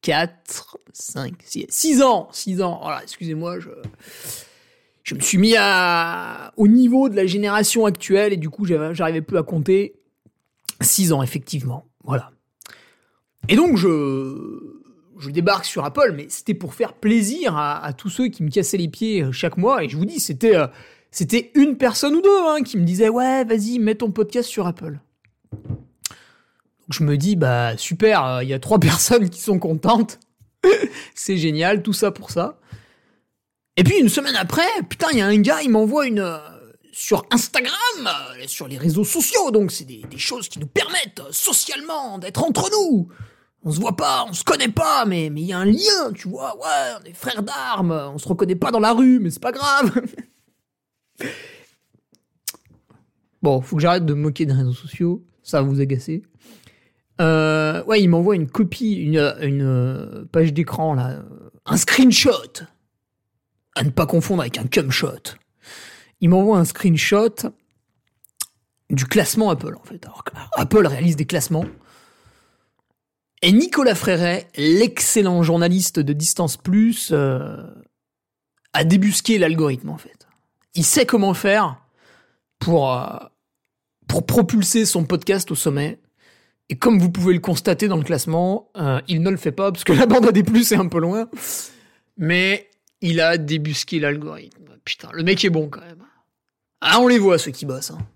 4, 0.00 0.78
5, 0.92 1.34
6, 1.44 1.66
6 1.68 2.02
ans 2.02 2.28
6 2.32 2.62
ans 2.62 2.80
Voilà, 2.82 3.02
excusez-moi, 3.02 3.60
je, 3.60 3.68
je 5.02 5.14
me 5.14 5.20
suis 5.20 5.38
mis 5.38 5.54
à, 5.56 6.52
au 6.56 6.68
niveau 6.68 7.08
de 7.08 7.16
la 7.16 7.26
génération 7.26 7.86
actuelle 7.86 8.32
et 8.32 8.36
du 8.36 8.50
coup, 8.50 8.64
j'arrivais 8.66 9.22
plus 9.22 9.38
à 9.38 9.42
compter. 9.42 9.94
6 10.80 11.12
ans, 11.12 11.22
effectivement. 11.22 11.86
Voilà. 12.04 12.30
Et 13.48 13.56
donc, 13.56 13.76
je, 13.76 14.80
je 15.18 15.30
débarque 15.30 15.64
sur 15.64 15.84
Apple, 15.84 16.12
mais 16.16 16.26
c'était 16.28 16.54
pour 16.54 16.74
faire 16.74 16.94
plaisir 16.94 17.56
à, 17.56 17.92
tous 17.92 18.08
ceux 18.08 18.28
qui 18.28 18.42
me 18.42 18.50
cassaient 18.50 18.76
les 18.76 18.88
pieds 18.88 19.22
euh, 19.22 19.32
chaque 19.32 19.56
mois. 19.56 19.84
Et 19.84 19.88
je 19.88 19.96
vous 19.96 20.06
dis, 20.06 20.20
c'était 20.20 20.56
euh, 20.56 20.66
c'était 21.10 21.50
une 21.54 21.76
personne 21.76 22.14
ou 22.14 22.22
deux 22.22 22.46
hein, 22.46 22.62
qui 22.62 22.76
me 22.76 22.84
disait 22.84 23.08
ouais 23.08 23.44
vas-y 23.44 23.78
mets 23.78 23.96
ton 23.96 24.10
podcast 24.10 24.48
sur 24.48 24.66
Apple. 24.66 25.00
Je 26.88 27.04
me 27.04 27.16
dis 27.16 27.36
bah 27.36 27.76
super, 27.76 28.42
il 28.42 28.48
y 28.48 28.54
a 28.54 28.58
trois 28.58 28.78
personnes 28.80 29.28
qui 29.28 29.40
sont 29.40 29.58
contentes, 29.58 30.20
c'est 31.14 31.36
génial, 31.36 31.82
tout 31.82 31.92
ça 31.92 32.10
pour 32.10 32.30
ça. 32.30 32.59
Et 33.80 33.82
puis 33.82 33.98
une 33.98 34.10
semaine 34.10 34.36
après, 34.36 34.68
putain 34.90 35.06
il 35.12 35.20
y 35.20 35.22
a 35.22 35.26
un 35.26 35.38
gars, 35.38 35.62
il 35.62 35.70
m'envoie 35.70 36.06
une 36.06 36.18
euh, 36.18 36.36
sur 36.92 37.24
Instagram, 37.30 37.72
euh, 38.06 38.44
sur 38.46 38.68
les 38.68 38.76
réseaux 38.76 39.04
sociaux, 39.04 39.50
donc 39.52 39.72
c'est 39.72 39.86
des, 39.86 40.04
choses 40.18 40.50
qui 40.50 40.58
nous 40.58 40.66
permettent 40.66 41.20
euh, 41.20 41.32
socialement 41.32 42.18
d'être 42.18 42.44
entre 42.44 42.68
nous. 42.70 43.08
On 43.64 43.72
se 43.72 43.80
voit 43.80 43.96
pas, 43.96 44.26
on 44.28 44.34
se 44.34 44.44
connaît 44.44 44.68
pas, 44.68 45.06
mais 45.06 45.30
mais 45.30 45.40
il 45.40 45.46
y 45.46 45.54
a 45.54 45.58
un 45.60 45.64
lien, 45.64 46.12
tu 46.14 46.28
vois, 46.28 46.58
ouais, 46.58 47.00
on 47.00 47.04
est 47.08 47.14
frères 47.14 47.42
d'armes, 47.42 47.92
on 47.92 48.18
se 48.18 48.28
reconnaît 48.28 48.54
pas 48.54 48.70
dans 48.70 48.80
la 48.80 48.92
rue, 48.92 49.18
mais 49.18 49.30
c'est 49.30 49.42
pas 49.42 49.52
grave. 49.52 49.92
Bon, 53.42 53.62
faut 53.62 53.76
que 53.76 53.80
j'arrête 53.80 54.04
de 54.04 54.12
me 54.12 54.20
moquer 54.20 54.44
des 54.44 54.52
réseaux 54.52 54.74
sociaux, 54.74 55.24
ça 55.42 55.62
va 55.62 55.66
vous 55.66 55.80
agacer. 55.80 56.22
Ouais, 57.18 58.02
il 58.02 58.08
m'envoie 58.08 58.36
une 58.36 58.50
copie, 58.50 58.92
une, 58.92 59.16
une 59.40 60.28
page 60.30 60.52
d'écran, 60.52 60.92
là, 60.92 61.22
un 61.64 61.76
screenshot. 61.78 62.66
À 63.76 63.84
ne 63.84 63.90
pas 63.90 64.06
confondre 64.06 64.42
avec 64.42 64.58
un 64.58 64.66
cum 64.66 64.90
shot. 64.90 65.36
il 66.20 66.28
m'envoie 66.28 66.58
un 66.58 66.64
screenshot 66.64 67.52
du 68.90 69.06
classement 69.06 69.50
Apple, 69.50 69.76
en 69.80 69.84
fait. 69.84 70.04
Apple 70.56 70.86
réalise 70.86 71.16
des 71.16 71.26
classements. 71.26 71.64
Et 73.42 73.52
Nicolas 73.52 73.94
Fréret, 73.94 74.48
l'excellent 74.56 75.42
journaliste 75.42 75.98
de 75.98 76.12
Distance 76.12 76.56
Plus, 76.56 77.10
euh, 77.12 77.56
a 78.72 78.84
débusqué 78.84 79.38
l'algorithme, 79.38 79.90
en 79.90 79.96
fait. 79.96 80.26
Il 80.74 80.84
sait 80.84 81.06
comment 81.06 81.34
faire 81.34 81.80
pour, 82.58 82.92
euh, 82.92 83.06
pour 84.06 84.26
propulser 84.26 84.84
son 84.84 85.04
podcast 85.04 85.50
au 85.50 85.54
sommet. 85.54 85.98
Et 86.68 86.76
comme 86.76 86.98
vous 86.98 87.10
pouvez 87.10 87.34
le 87.34 87.40
constater 87.40 87.88
dans 87.88 87.96
le 87.96 88.04
classement, 88.04 88.70
euh, 88.76 89.00
il 89.08 89.22
ne 89.22 89.30
le 89.30 89.36
fait 89.36 89.52
pas 89.52 89.72
parce 89.72 89.84
que 89.84 89.92
la 89.92 90.06
bande 90.06 90.26
à 90.26 90.32
des 90.32 90.44
plus 90.44 90.70
est 90.72 90.76
un 90.76 90.86
peu 90.86 91.00
loin. 91.00 91.28
Mais 92.16 92.69
il 93.00 93.20
a 93.20 93.38
débusqué 93.38 94.00
l'algorithme. 94.00 94.64
Putain, 94.84 95.08
le 95.12 95.22
mec 95.22 95.44
est 95.44 95.50
bon 95.50 95.68
quand 95.68 95.80
même. 95.80 96.04
Ah, 96.80 96.98
on 97.00 97.08
les 97.08 97.18
voit 97.18 97.38
ceux 97.38 97.50
qui 97.50 97.66
bossent. 97.66 97.90
Hein. 97.90 98.06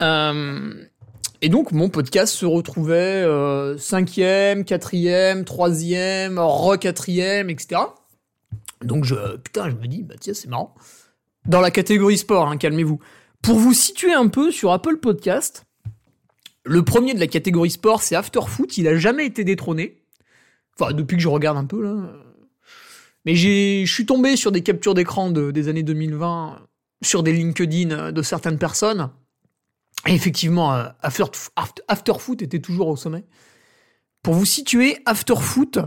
Euh, 0.00 0.84
et 1.42 1.48
donc 1.48 1.72
mon 1.72 1.88
podcast 1.88 2.34
se 2.34 2.46
retrouvait 2.46 3.22
euh, 3.22 3.76
cinquième, 3.78 4.64
quatrième, 4.64 5.44
troisième, 5.44 6.38
re 6.38 6.78
quatrième, 6.78 7.50
etc. 7.50 7.82
Donc 8.82 9.04
je 9.04 9.36
putain, 9.36 9.70
je 9.70 9.76
me 9.76 9.86
dis 9.86 10.02
bah 10.02 10.14
tiens 10.18 10.34
c'est 10.34 10.48
marrant. 10.48 10.74
Dans 11.46 11.60
la 11.60 11.70
catégorie 11.70 12.18
sport, 12.18 12.48
hein, 12.48 12.56
calmez-vous. 12.56 13.00
Pour 13.42 13.56
vous 13.56 13.74
situer 13.74 14.12
un 14.12 14.28
peu 14.28 14.50
sur 14.50 14.72
Apple 14.72 14.98
Podcast, 14.98 15.64
le 16.64 16.84
premier 16.84 17.12
de 17.14 17.20
la 17.20 17.26
catégorie 17.26 17.70
sport 17.70 18.02
c'est 18.02 18.16
Afterfoot. 18.16 18.78
Il 18.78 18.88
a 18.88 18.96
jamais 18.96 19.26
été 19.26 19.44
détrôné. 19.44 20.02
Enfin 20.78 20.92
depuis 20.92 21.16
que 21.16 21.22
je 21.22 21.28
regarde 21.28 21.58
un 21.58 21.66
peu 21.66 21.82
là. 21.82 22.12
Mais 23.24 23.36
je 23.36 23.84
suis 23.86 24.06
tombé 24.06 24.36
sur 24.36 24.52
des 24.52 24.62
captures 24.62 24.94
d'écran 24.94 25.30
de, 25.30 25.50
des 25.50 25.68
années 25.68 25.82
2020 25.82 26.66
sur 27.04 27.22
des 27.22 27.32
LinkedIn 27.32 28.12
de 28.12 28.22
certaines 28.22 28.58
personnes 28.58 29.10
et 30.06 30.14
effectivement, 30.14 30.74
euh, 30.74 30.88
After, 31.02 31.24
Afterfoot 31.88 32.42
était 32.42 32.60
toujours 32.60 32.88
au 32.88 32.96
sommet. 32.96 33.24
Pour 34.22 34.34
vous 34.34 34.44
situer, 34.44 34.98
Afterfoot, 35.06 35.78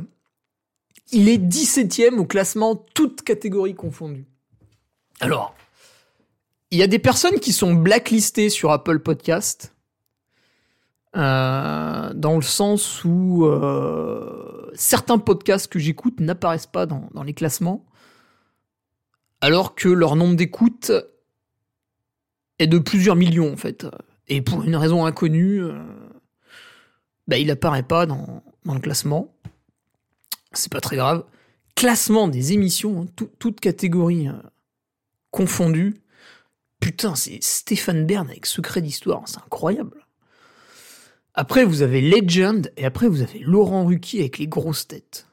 il 1.12 1.30
est 1.30 1.38
17ème 1.38 2.18
au 2.18 2.26
classement, 2.26 2.76
toutes 2.76 3.24
catégories 3.24 3.76
confondues. 3.76 4.26
Alors, 5.20 5.56
il 6.72 6.78
y 6.78 6.84
a 6.84 6.88
des 6.88 7.00
personnes 7.00 7.40
qui 7.40 7.54
sont 7.54 7.74
blacklistées 7.74 8.50
sur 8.50 8.72
Apple 8.72 9.00
Podcast, 9.00 9.74
euh, 11.16 12.14
dans 12.14 12.36
le 12.36 12.42
sens 12.42 13.04
où 13.06 13.46
euh, 13.46 14.45
certains 14.76 15.18
podcasts 15.18 15.68
que 15.68 15.80
j'écoute 15.80 16.20
n'apparaissent 16.20 16.68
pas 16.68 16.86
dans, 16.86 17.24
les 17.24 17.34
classements, 17.34 17.86
alors 19.42 19.76
que 19.76 19.90
leur 19.90 20.16
nombre 20.16 20.36
d'écoutes 20.36 20.92
est 22.60 22.68
de 22.68 22.80
plusieurs 22.80 23.16
millions 23.16 23.52
en 23.52 23.58
fait. 23.58 23.86
Et 24.28 24.42
pour 24.42 24.64
une 24.64 24.76
raison 24.76 25.06
inconnue, 25.06 25.62
euh, 25.62 25.80
bah, 27.28 27.38
il 27.38 27.52
apparaît 27.52 27.84
pas 27.84 28.06
dans, 28.06 28.44
le 28.66 28.80
classement. 28.80 29.34
C'est 30.54 30.72
pas 30.72 30.82
très 30.82 30.96
grave. 30.96 31.26
Classement 31.76 32.28
des 32.28 32.54
émissions, 32.54 33.02
hein, 33.02 33.26
toutes 33.40 33.60
catégories 33.60 34.30
euh, 34.30 34.34
confondues. 35.32 36.02
Putain, 36.80 37.16
c'est 37.16 37.44
Stéphane 37.44 38.06
Bern 38.06 38.30
avec 38.30 38.46
Secret 38.46 38.82
d'Histoire, 38.82 39.24
c'est 39.26 39.38
incroyable. 39.38 40.05
Après, 41.38 41.66
vous 41.66 41.82
avez 41.82 42.00
Legend, 42.00 42.72
et 42.78 42.86
après, 42.86 43.10
vous 43.10 43.22
avez 43.22 43.40
Laurent 43.40 43.86
Ruquier 43.86 44.22
avec 44.22 44.38
les 44.38 44.48
grosses 44.48 44.88
têtes. 44.88 45.28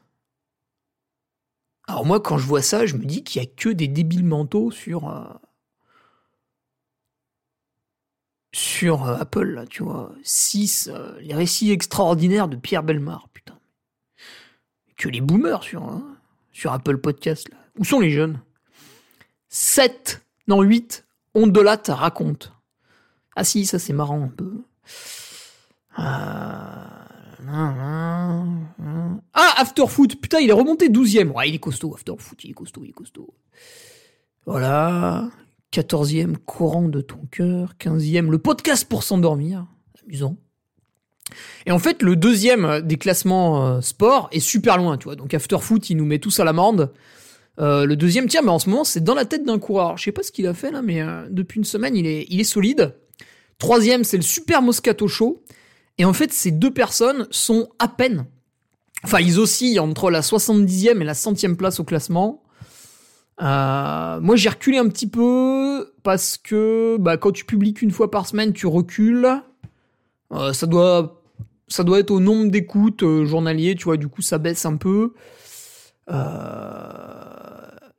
Alors 1.87 2.05
moi, 2.05 2.19
quand 2.19 2.37
je 2.37 2.45
vois 2.45 2.61
ça, 2.61 2.85
je 2.85 2.95
me 2.95 3.05
dis 3.05 3.23
qu'il 3.23 3.41
y 3.41 3.45
a 3.45 3.47
que 3.47 3.69
des 3.69 3.87
débiles 3.87 4.25
mentaux 4.25 4.69
sur, 4.69 5.09
euh, 5.09 5.23
sur 8.53 9.07
euh, 9.07 9.15
Apple, 9.15 9.47
là, 9.47 9.65
tu 9.65 9.83
vois. 9.83 10.13
6, 10.23 10.89
euh, 10.91 11.17
les 11.21 11.33
récits 11.33 11.71
extraordinaires 11.71 12.49
de 12.49 12.57
Pierre 12.57 12.83
Belmar, 12.83 13.29
putain. 13.29 13.57
Que 14.97 15.07
les 15.07 15.21
boomers 15.21 15.63
sur, 15.63 15.83
hein, 15.83 16.17
sur 16.51 16.73
Apple 16.73 16.97
Podcast, 16.97 17.49
là. 17.49 17.57
Où 17.77 17.85
sont 17.85 18.01
les 18.01 18.11
jeunes? 18.11 18.41
7, 19.47 20.21
non 20.47 20.61
8, 20.61 21.05
Ondelat 21.33 21.81
raconte. 21.87 22.53
Ah 23.35 23.43
si, 23.45 23.65
ça 23.65 23.79
c'est 23.79 23.93
marrant 23.93 24.21
un 24.21 24.27
peu. 24.27 24.63
Ah, 25.95 27.07
ah 29.33 29.53
Afterfoot, 29.57 30.19
putain, 30.19 30.39
il 30.39 30.49
est 30.49 30.53
remonté 30.53 30.89
12ème. 30.89 31.31
Ouais, 31.31 31.49
il 31.49 31.55
est 31.55 31.59
costaud, 31.59 31.93
Afterfoot, 31.93 32.43
il 32.43 32.51
est 32.51 32.53
costaud, 32.53 32.81
il 32.83 32.89
est 32.89 32.93
costaud. 32.93 33.33
Voilà. 34.45 35.29
14e, 35.71 36.37
courant 36.37 36.87
de 36.87 37.01
ton 37.01 37.19
cœur. 37.31 37.73
15e, 37.79 38.29
le 38.29 38.37
podcast 38.37 38.87
pour 38.87 39.03
s'endormir. 39.03 39.65
Amusant. 40.03 40.37
Et 41.65 41.71
en 41.71 41.79
fait, 41.79 42.01
le 42.03 42.15
deuxième 42.15 42.81
des 42.81 42.97
classements 42.97 43.65
euh, 43.65 43.81
sport 43.81 44.29
est 44.31 44.39
super 44.39 44.77
loin, 44.77 44.97
tu 44.97 45.05
vois. 45.05 45.15
Donc 45.15 45.33
Afterfoot, 45.33 45.89
il 45.89 45.97
nous 45.97 46.05
met 46.05 46.19
tous 46.19 46.39
à 46.39 46.43
l'amende. 46.43 46.91
Euh, 47.59 47.85
le 47.85 47.95
deuxième, 47.95 48.27
tiens, 48.27 48.41
mais 48.41 48.49
en 48.49 48.59
ce 48.59 48.69
moment, 48.69 48.83
c'est 48.83 49.03
dans 49.03 49.15
la 49.15 49.25
tête 49.25 49.45
d'un 49.45 49.59
coureur. 49.59 49.97
Je 49.97 50.03
sais 50.03 50.11
pas 50.11 50.23
ce 50.23 50.31
qu'il 50.31 50.47
a 50.47 50.53
fait 50.53 50.71
là, 50.71 50.81
mais 50.81 51.01
euh, 51.01 51.27
depuis 51.29 51.57
une 51.57 51.63
semaine, 51.63 51.95
il 51.95 52.05
est, 52.05 52.25
il 52.29 52.39
est 52.39 52.45
solide. 52.45 52.95
Troisième, 53.57 54.03
c'est 54.03 54.17
le 54.17 54.23
Super 54.23 54.61
Moscato 54.61 55.07
Show. 55.07 55.43
Et 55.97 56.05
en 56.05 56.13
fait, 56.13 56.33
ces 56.33 56.51
deux 56.51 56.73
personnes 56.73 57.27
sont 57.29 57.69
à 57.79 57.87
peine. 57.87 58.25
Enfin, 59.03 59.19
ils 59.19 59.39
oscillent 59.39 59.79
entre 59.79 60.09
la 60.09 60.21
70e 60.21 61.01
et 61.01 61.03
la 61.03 61.13
100e 61.13 61.55
place 61.55 61.79
au 61.79 61.83
classement. 61.83 62.43
Euh, 63.41 64.19
moi, 64.21 64.35
j'ai 64.35 64.49
reculé 64.49 64.77
un 64.77 64.87
petit 64.87 65.07
peu 65.07 65.93
parce 66.03 66.37
que 66.37 66.97
bah, 66.99 67.17
quand 67.17 67.31
tu 67.31 67.45
publies 67.45 67.73
qu'une 67.73 67.91
fois 67.91 68.11
par 68.11 68.27
semaine, 68.27 68.53
tu 68.53 68.67
recules. 68.67 69.27
Euh, 70.31 70.53
ça 70.53 70.65
doit, 70.65 71.21
être 71.97 72.11
au 72.11 72.19
nombre 72.19 72.49
d'écoutes 72.49 73.03
euh, 73.03 73.25
journaliers, 73.25 73.75
tu 73.75 73.85
vois. 73.85 73.97
Du 73.97 74.07
coup, 74.07 74.21
ça 74.21 74.37
baisse 74.37 74.65
un 74.65 74.77
peu. 74.77 75.13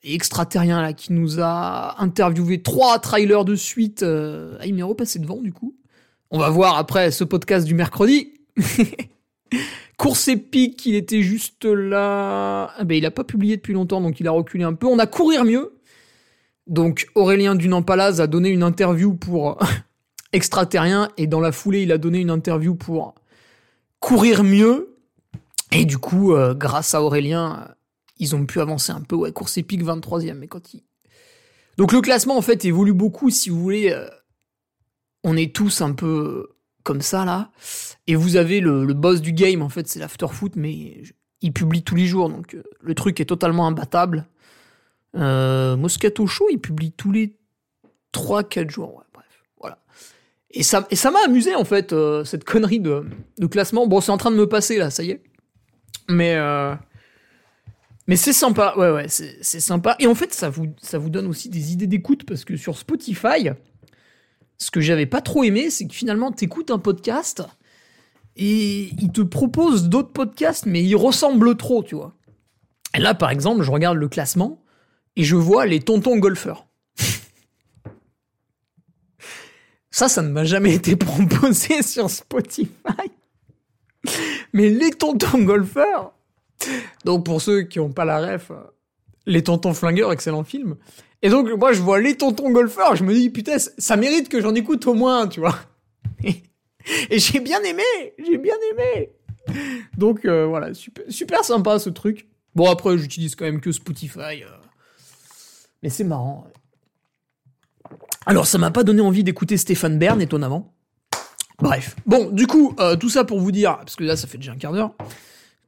et 0.03 0.15
extraterrien 0.15 0.83
là 0.83 0.93
qui 0.93 1.13
nous 1.13 1.41
a 1.41 2.01
interviewé 2.03 2.63
trois 2.63 2.99
trailers 2.99 3.45
de 3.45 3.55
suite. 3.55 4.03
Ah, 4.03 4.67
il 4.67 4.75
m'est 4.75 4.83
repassé 4.83 5.19
devant 5.19 5.41
du 5.41 5.53
coup. 5.53 5.75
On 6.35 6.39
va 6.39 6.51
voir 6.51 6.79
après 6.79 7.13
ce 7.13 7.23
podcast 7.23 7.65
du 7.65 7.75
mercredi. 7.75 8.33
Course 9.97 10.27
épique, 10.27 10.85
il 10.85 10.97
était 10.97 11.23
juste 11.23 11.65
là. 11.65 12.73
Ah 12.77 12.83
ben, 12.83 12.99
il 12.99 13.07
a 13.07 13.13
pas 13.13 13.23
publié 13.23 13.55
depuis 13.55 13.73
longtemps, 13.73 14.01
donc 14.01 14.19
il 14.19 14.27
a 14.27 14.33
reculé 14.33 14.65
un 14.65 14.73
peu. 14.75 14.89
On 14.89 14.99
a 14.99 15.07
courir 15.07 15.45
mieux. 15.45 15.79
Donc 16.67 17.07
Aurélien 17.15 17.55
Dunampalaz 17.55 18.21
a 18.21 18.27
donné 18.27 18.49
une 18.49 18.65
interview 18.65 19.15
pour 19.15 19.61
extraterrien 20.33 21.09
et 21.19 21.29
dans 21.29 21.39
la 21.39 21.53
foulée, 21.53 21.85
il 21.85 21.93
a 21.93 21.99
donné 21.99 22.19
une 22.19 22.31
interview 22.31 22.75
pour 22.75 23.15
courir 24.01 24.43
mieux. 24.43 24.97
Et 25.71 25.85
du 25.85 25.99
coup, 25.99 26.35
euh, 26.35 26.53
grâce 26.53 26.97
à 26.97 27.03
Aurélien, 27.05 27.69
ils 28.19 28.35
ont 28.35 28.45
pu 28.45 28.59
avancer 28.61 28.91
un 28.91 29.03
peu. 29.03 29.31
Course 29.31 29.57
épique 29.57 29.85
23e. 29.85 30.35
Mais 30.35 30.49
quand. 30.49 30.69
Donc 31.79 31.93
le 31.93 32.01
classement, 32.01 32.37
en 32.37 32.43
fait, 32.43 32.65
évolue 32.65 32.93
beaucoup. 32.93 33.31
Si 33.31 33.51
vous 33.51 33.63
voulez, 33.63 33.93
euh, 33.93 34.09
on 35.25 35.37
est 35.37 35.55
tous 35.55 35.81
un 35.81 35.93
peu 35.93 36.55
comme 36.85 37.01
ça 37.01 37.25
là. 37.25 37.51
Et 38.07 38.15
vous 38.15 38.37
avez 38.37 38.61
le, 38.61 38.85
boss 38.93 39.21
du 39.21 39.33
game, 39.33 39.63
en 39.63 39.69
fait, 39.69 39.89
c'est 39.89 39.99
l'Afterfoot, 39.99 40.53
mais 40.55 41.03
il 41.41 41.53
publie 41.53 41.83
tous 41.83 41.97
les 41.97 42.07
jours, 42.07 42.29
donc 42.29 42.55
euh, 42.55 42.63
le 42.81 42.95
truc 42.95 43.19
est 43.19 43.25
totalement 43.25 43.67
imbattable. 43.67 44.27
Euh, 45.17 45.77
Moscato 45.77 46.27
Show, 46.27 46.47
il 46.51 46.61
publie 46.61 46.93
tous 46.93 47.11
les 47.11 47.37
3-4 48.13 48.71
jours, 48.71 49.03
bref, 49.13 49.27
voilà. 49.59 49.79
Et 50.51 50.63
ça, 50.63 50.87
et 50.91 50.97
ça 50.97 51.11
m'a 51.11 51.21
amusé, 51.25 51.55
en 51.55 51.65
fait, 51.65 51.93
euh, 51.93 52.25
cette 52.25 52.45
connerie 52.45 52.81
de, 52.81 53.05
de, 53.39 53.47
classement. 53.47 53.87
Bon, 53.87 54.01
c'est 54.01 54.13
en 54.13 54.19
train 54.19 54.31
de 54.31 54.37
me 54.37 54.49
passer, 54.49 54.79
là, 54.79 54.91
ça 54.91 55.03
y 55.03 55.11
est. 55.11 55.23
Mais, 56.09 56.39
mais 58.07 58.17
c'est 58.17 58.35
sympa, 58.35 58.75
ouais, 58.77 58.91
ouais, 58.91 59.07
c'est 59.09 59.61
sympa. 59.61 59.97
Et 59.99 60.07
en 60.07 60.15
fait, 60.15 60.35
ça 60.35 60.51
vous, 60.51 60.67
ça 60.83 60.99
vous 60.99 61.09
donne 61.09 61.27
aussi 61.27 61.49
des 61.49 61.73
idées 61.73 61.87
d'écoute, 61.87 62.25
parce 62.27 62.45
que 62.45 62.57
sur 62.57 62.77
Spotify, 62.77 63.51
ce 64.59 64.71
que 64.71 64.81
j'avais 64.81 65.07
pas 65.07 65.21
trop 65.21 65.45
aimé, 65.45 65.71
c'est 65.71 65.87
que 65.87 65.95
finalement, 65.95 66.33
t'écoutes 66.33 66.71
un 66.71 66.79
podcast 66.79 67.43
et 68.37 68.91
il 69.01 69.13
te 69.13 69.21
propose 69.21 69.89
d'autres 69.89 70.13
podcasts, 70.13 70.67
mais 70.67 70.83
ils 70.83 70.97
ressemblent 70.97 71.57
trop, 71.57 71.83
tu 71.83 71.95
vois. 71.95 72.15
Et 72.95 73.01
là, 73.01 73.15
par 73.15 73.31
exemple, 73.31 73.63
je 73.63 73.71
regarde 73.71 73.97
le 73.97 74.09
classement 74.09 74.63
et 75.17 75.25
je 75.25 75.37
vois 75.37 75.67
les 75.67 75.81
tontons 75.81 76.17
golfeurs. 76.17 76.67
Ça, 79.91 80.09
ça 80.09 80.23
ne 80.23 80.29
m'a 80.29 80.45
jamais 80.45 80.75
été 80.75 80.97
proposé 80.97 81.83
sur 81.83 82.11
Spotify. 82.11 82.71
Mais 84.53 84.69
les 84.69 84.91
tontons 84.91 85.43
golfeurs. 85.45 86.13
Donc, 87.05 87.25
pour 87.25 87.41
ceux 87.41 87.63
qui 87.63 87.79
n'ont 87.79 87.93
pas 87.93 88.05
la 88.05 88.19
ref, 88.19 88.51
les 89.27 89.43
tontons 89.43 89.73
flingueurs, 89.73 90.13
excellent 90.13 90.45
film. 90.45 90.77
Et 91.25 91.31
donc, 91.31 91.49
moi, 91.59 91.73
je 91.73 91.81
vois 91.81 92.03
les 92.03 92.19
tontons 92.19 92.51
golfeurs, 92.51 92.97
je 92.97 93.03
me 93.03 93.15
dis, 93.15 93.31
putain, 93.31 93.57
ça 93.59 93.97
mérite 93.97 94.29
que 94.29 94.43
j'en 94.43 94.55
écoute 94.55 94.87
au 94.87 94.93
moins, 94.93 95.27
tu 95.27 95.41
vois. 95.41 95.59
Et 96.23 97.19
j'ai 97.19 97.41
bien 97.41 97.63
aimé, 97.63 97.83
j'ai 98.19 98.37
bien 98.37 98.57
aimé. 98.71 99.11
Donc, 99.97 100.27
euh, 100.27 100.45
voilà, 100.45 100.75
super, 100.75 101.05
super 101.09 101.43
sympa 101.43 101.79
ce 101.79 101.89
truc. 101.89 102.29
Bon, 102.55 102.71
après, 102.71 102.99
j'utilise 102.99 103.37
quand 103.37 103.47
même 103.47 103.63
que 103.63 103.73
Spotify. 103.73 104.43
Euh. 104.43 104.51
Mais 105.83 105.89
c'est 105.89 106.05
marrant. 106.05 106.47
Alors, 108.27 108.47
ça 108.47 108.59
m'a 108.59 108.71
pas 108.71 108.85
donné 108.85 109.01
envie 109.01 109.25
d'écouter 109.25 109.57
Stéphane 109.57 109.99
Bern, 109.99 110.21
étonnamment. 110.21 110.75
Bref. 111.59 111.97
Bon, 112.05 112.31
du 112.31 112.47
coup, 112.47 112.77
euh, 112.81 112.97
tout 112.97 113.09
ça 113.09 113.25
pour 113.25 113.41
vous 113.41 113.51
dire, 113.51 113.79
parce 113.79 113.97
que 113.97 114.05
là, 114.05 114.17
ça 114.17 114.27
fait 114.27 114.37
déjà 114.37 114.53
un 114.53 114.59
quart 114.59 114.75
d'heure. 114.75 114.95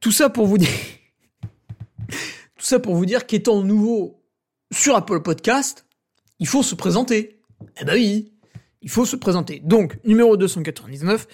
Tout 0.01 0.11
ça 0.11 0.29
pour 0.29 0.45
vous 0.45 0.59
dire. 0.59 0.69
tout 2.11 2.65
ça 2.65 2.79
pour 2.79 2.93
vous 2.93 3.07
dire 3.07 3.25
qu'étant 3.25 3.63
nouveau 3.63 4.16
sur 4.71 4.95
Apple 4.95 5.21
Podcast, 5.21 5.85
il 6.39 6.47
faut 6.47 6.63
se 6.63 6.75
présenter. 6.75 7.39
Eh 7.79 7.85
ben 7.85 7.93
oui, 7.93 8.33
il 8.81 8.89
faut 8.89 9.05
se 9.05 9.15
présenter. 9.15 9.59
Donc, 9.63 9.99
numéro 10.03 10.37
299, 10.37 11.27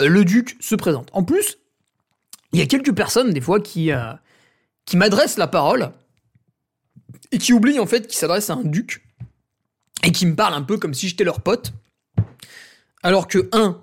euh, 0.00 0.08
le 0.08 0.24
Duc 0.24 0.56
se 0.60 0.74
présente. 0.74 1.08
En 1.12 1.24
plus, 1.24 1.58
il 2.52 2.58
y 2.58 2.62
a 2.62 2.66
quelques 2.66 2.94
personnes, 2.94 3.32
des 3.32 3.40
fois, 3.40 3.60
qui, 3.60 3.92
euh, 3.92 4.12
qui 4.84 4.96
m'adressent 4.96 5.38
la 5.38 5.46
parole 5.46 5.92
et 7.32 7.38
qui 7.38 7.52
oublient, 7.52 7.78
en 7.78 7.86
fait, 7.86 8.06
qu'ils 8.06 8.18
s'adressent 8.18 8.50
à 8.50 8.54
un 8.54 8.64
Duc 8.64 9.06
et 10.02 10.12
qui 10.12 10.26
me 10.26 10.34
parlent 10.34 10.54
un 10.54 10.62
peu 10.62 10.78
comme 10.78 10.94
si 10.94 11.08
j'étais 11.08 11.24
leur 11.24 11.40
pote. 11.40 11.72
Alors 13.02 13.28
que, 13.28 13.48
un, 13.52 13.80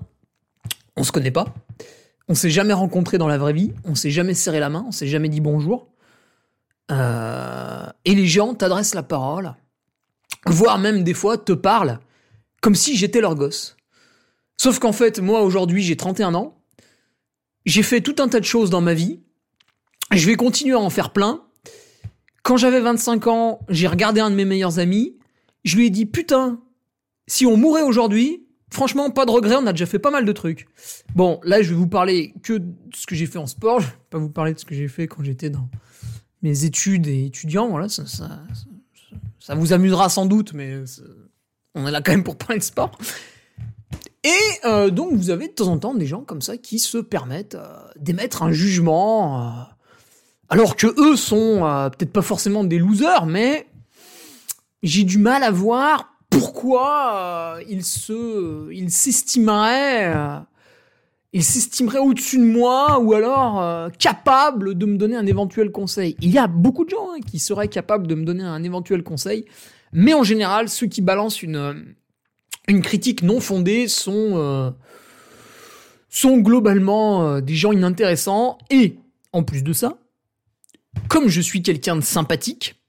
on 0.96 1.04
se 1.04 1.12
connaît 1.12 1.32
pas. 1.32 1.54
On 2.28 2.36
s'est 2.36 2.50
jamais 2.50 2.74
rencontré 2.74 3.18
dans 3.18 3.28
la 3.28 3.38
vraie 3.38 3.54
vie. 3.54 3.74
On 3.86 3.96
s'est 3.96 4.12
jamais 4.12 4.34
serré 4.34 4.60
la 4.60 4.70
main. 4.70 4.84
On 4.88 4.92
s'est 4.92 5.08
jamais 5.08 5.30
dit 5.30 5.40
bonjour. 5.40 5.88
Euh, 6.92 7.86
et 8.06 8.16
les 8.16 8.28
gens 8.28 8.54
t'adressent 8.54 8.96
la 8.96 9.04
parole, 9.04 9.54
voire 10.46 10.80
même 10.80 11.04
des 11.04 11.14
fois 11.14 11.38
te 11.38 11.52
parlent 11.52 12.00
comme 12.62 12.76
si 12.76 12.96
j'étais 12.96 13.22
leur 13.22 13.36
gosse. 13.36 13.76
Sauf 14.58 14.80
qu'en 14.80 14.94
fait, 14.94 15.20
moi 15.20 15.42
aujourd'hui 15.42 15.84
j'ai 15.84 15.96
31 15.96 16.34
ans, 16.34 16.58
j'ai 17.66 17.84
fait 17.84 18.02
tout 18.02 18.16
un 18.20 18.28
tas 18.28 18.40
de 18.40 18.46
choses 18.46 18.70
dans 18.70 18.82
ma 18.82 18.94
vie, 18.94 19.20
je 20.12 20.26
vais 20.26 20.36
continuer 20.36 20.76
à 20.76 20.80
en 20.80 20.90
faire 20.90 21.12
plein. 21.12 21.44
Quand 22.44 22.58
j'avais 22.58 22.80
25 22.80 23.28
ans, 23.28 23.60
j'ai 23.68 23.88
regardé 23.88 24.22
un 24.22 24.30
de 24.30 24.36
mes 24.36 24.46
meilleurs 24.46 24.80
amis, 24.80 25.18
je 25.66 25.76
lui 25.76 25.88
ai 25.88 25.90
dit 25.90 26.06
putain, 26.06 26.62
si 27.28 27.46
on 27.46 27.58
mourait 27.58 27.84
aujourd'hui, 27.84 28.48
franchement 28.72 29.12
pas 29.12 29.26
de 29.26 29.32
regret, 29.32 29.56
on 29.58 29.68
a 29.68 29.74
déjà 29.74 29.86
fait 29.86 30.00
pas 30.00 30.12
mal 30.12 30.24
de 30.24 30.32
trucs. 30.32 30.68
Bon, 31.14 31.42
là 31.44 31.62
je 31.62 31.70
vais 31.70 31.76
vous 31.76 31.88
parler 31.88 32.34
que 32.42 32.54
de 32.54 32.74
ce 32.96 33.06
que 33.06 33.16
j'ai 33.16 33.26
fait 33.26 33.40
en 33.40 33.48
sport, 33.48 33.82
je 33.82 33.88
vais 33.88 33.94
pas 34.10 34.18
vous 34.18 34.30
parler 34.30 34.54
de 34.54 34.60
ce 34.60 34.66
que 34.66 34.74
j'ai 34.74 34.88
fait 34.88 35.08
quand 35.08 35.24
j'étais 35.24 35.50
dans 35.50 35.70
mes 36.48 36.64
études 36.64 37.08
et 37.08 37.26
étudiants, 37.26 37.68
voilà, 37.68 37.90
ça, 37.90 38.04
ça, 38.06 39.56
vous 39.56 39.74
amusera 39.74 40.10
sans 40.10 40.26
doute, 40.26 40.54
mais 40.54 40.84
on 41.76 41.86
est 41.88 41.92
là 41.92 42.02
quand 42.02 42.12
même 42.12 42.24
pour 42.24 42.38
parler 42.38 42.60
de 42.60 42.64
sport. 42.64 42.98
Et 44.24 44.66
euh, 44.66 44.90
donc 44.90 45.14
vous 45.14 45.30
avez 45.30 45.48
de 45.48 45.54
temps 45.54 45.68
en 45.68 45.78
temps 45.78 45.94
des 45.94 46.06
gens 46.06 46.22
comme 46.22 46.42
ça 46.42 46.58
qui 46.58 46.80
se 46.80 46.98
permettent 46.98 47.56
euh, 47.56 47.68
d'émettre 47.98 48.44
un 48.44 48.52
jugement, 48.52 49.42
euh, 49.42 49.50
alors 50.50 50.76
que 50.76 50.88
eux 50.88 51.16
sont 51.16 51.60
peut-être 51.92 52.12
pas 52.12 52.22
forcément 52.22 52.64
des 52.64 52.78
losers, 52.78 53.26
mais 53.26 53.68
j'ai 54.84 55.04
du 55.04 55.18
mal 55.18 55.44
à 55.44 55.52
voir 55.52 56.14
pourquoi 56.30 57.58
ils 57.68 57.84
se, 57.84 58.72
ils 58.72 58.92
s'estimeraient 58.92 60.14
il 61.38 61.44
s'estimerait 61.44 62.00
au-dessus 62.00 62.40
de 62.40 62.44
moi 62.44 62.98
ou 63.00 63.14
alors 63.14 63.62
euh, 63.62 63.90
capable 63.90 64.76
de 64.76 64.88
me 64.88 64.98
donner 64.98 65.16
un 65.16 65.28
éventuel 65.28 65.72
conseil. 65.72 66.18
Il 66.20 66.32
y 66.32 66.40
a 66.40 66.48
beaucoup 66.48 66.84
de 66.84 66.90
gens 66.90 67.12
hein, 67.14 67.20
qui 67.24 67.38
seraient 67.38 67.68
capables 67.68 68.08
de 68.08 68.16
me 68.16 68.26
donner 68.26 68.44
un 68.44 68.64
éventuel 68.64 69.04
conseil, 69.04 69.46
mais 69.94 70.16
en 70.16 70.24
général, 70.24 70.68
ceux 70.68 70.88
qui 70.88 71.02
balancent 71.02 71.44
une, 71.44 71.56
euh, 71.58 72.82
critique 72.82 73.22
non 73.22 73.40
fondée 73.40 73.88
sont, 73.88 74.32
euh, 74.34 74.72
globalement 76.26 77.40
des 77.40 77.54
gens 77.54 77.72
inintéressants 77.72 78.58
et, 78.72 78.98
en 79.32 79.44
plus 79.44 79.62
de 79.62 79.74
ça, 79.74 80.00
comme 81.08 81.28
je 81.28 81.40
suis 81.40 81.62
quelqu'un 81.62 81.98
de 81.98 82.02
sympathique, 82.02 82.82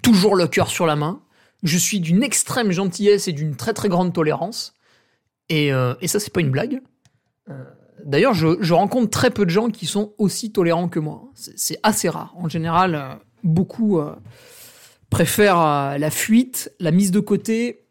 toujours 0.00 0.36
le 0.36 0.46
cœur 0.46 0.68
sur 0.68 0.86
la 0.86 0.94
main, 0.94 1.20
je 1.64 1.76
suis 1.76 1.98
d'une 1.98 2.22
extrême 2.22 2.70
gentillesse 2.70 3.26
et 3.26 3.32
d'une 3.32 3.56
très 3.56 3.74
très 3.74 3.88
grande 3.88 4.12
tolérance, 4.14 4.74
et, 5.48 5.70
et 6.00 6.06
ça 6.06 6.20
c'est 6.20 6.32
pas 6.32 6.40
une 6.40 6.52
blague. 6.52 6.80
D'ailleurs, 8.04 8.34
je, 8.34 8.72
rencontre 8.72 9.10
très 9.10 9.30
peu 9.30 9.44
de 9.44 9.50
gens 9.50 9.70
qui 9.70 9.86
sont 9.86 10.14
aussi 10.18 10.52
tolérants 10.52 10.88
que 10.88 10.98
moi. 10.98 11.30
C'est 11.34 11.78
assez 11.82 12.08
rare. 12.08 12.34
En 12.36 12.48
général, 12.48 12.94
euh, 12.94 13.14
beaucoup 13.42 13.98
euh, 13.98 14.14
préfèrent 15.10 15.60
euh, 15.60 15.98
la 15.98 16.10
fuite, 16.10 16.72
la 16.80 16.90
mise 16.90 17.10
de 17.10 17.20
côté, 17.20 17.86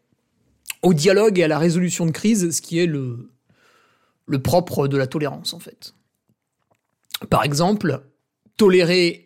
au 0.82 0.94
dialogue 0.94 1.38
et 1.38 1.44
à 1.44 1.48
la 1.48 1.58
résolution 1.58 2.06
de 2.06 2.10
crise, 2.10 2.50
ce 2.50 2.62
qui 2.62 2.78
est 2.78 2.86
le 2.86 3.28
propre 4.42 4.88
de 4.88 4.96
la 4.96 5.06
tolérance, 5.06 5.52
en 5.52 5.58
fait. 5.58 5.94
Par 7.30 7.44
exemple, 7.44 8.04
tolérer 8.56 9.24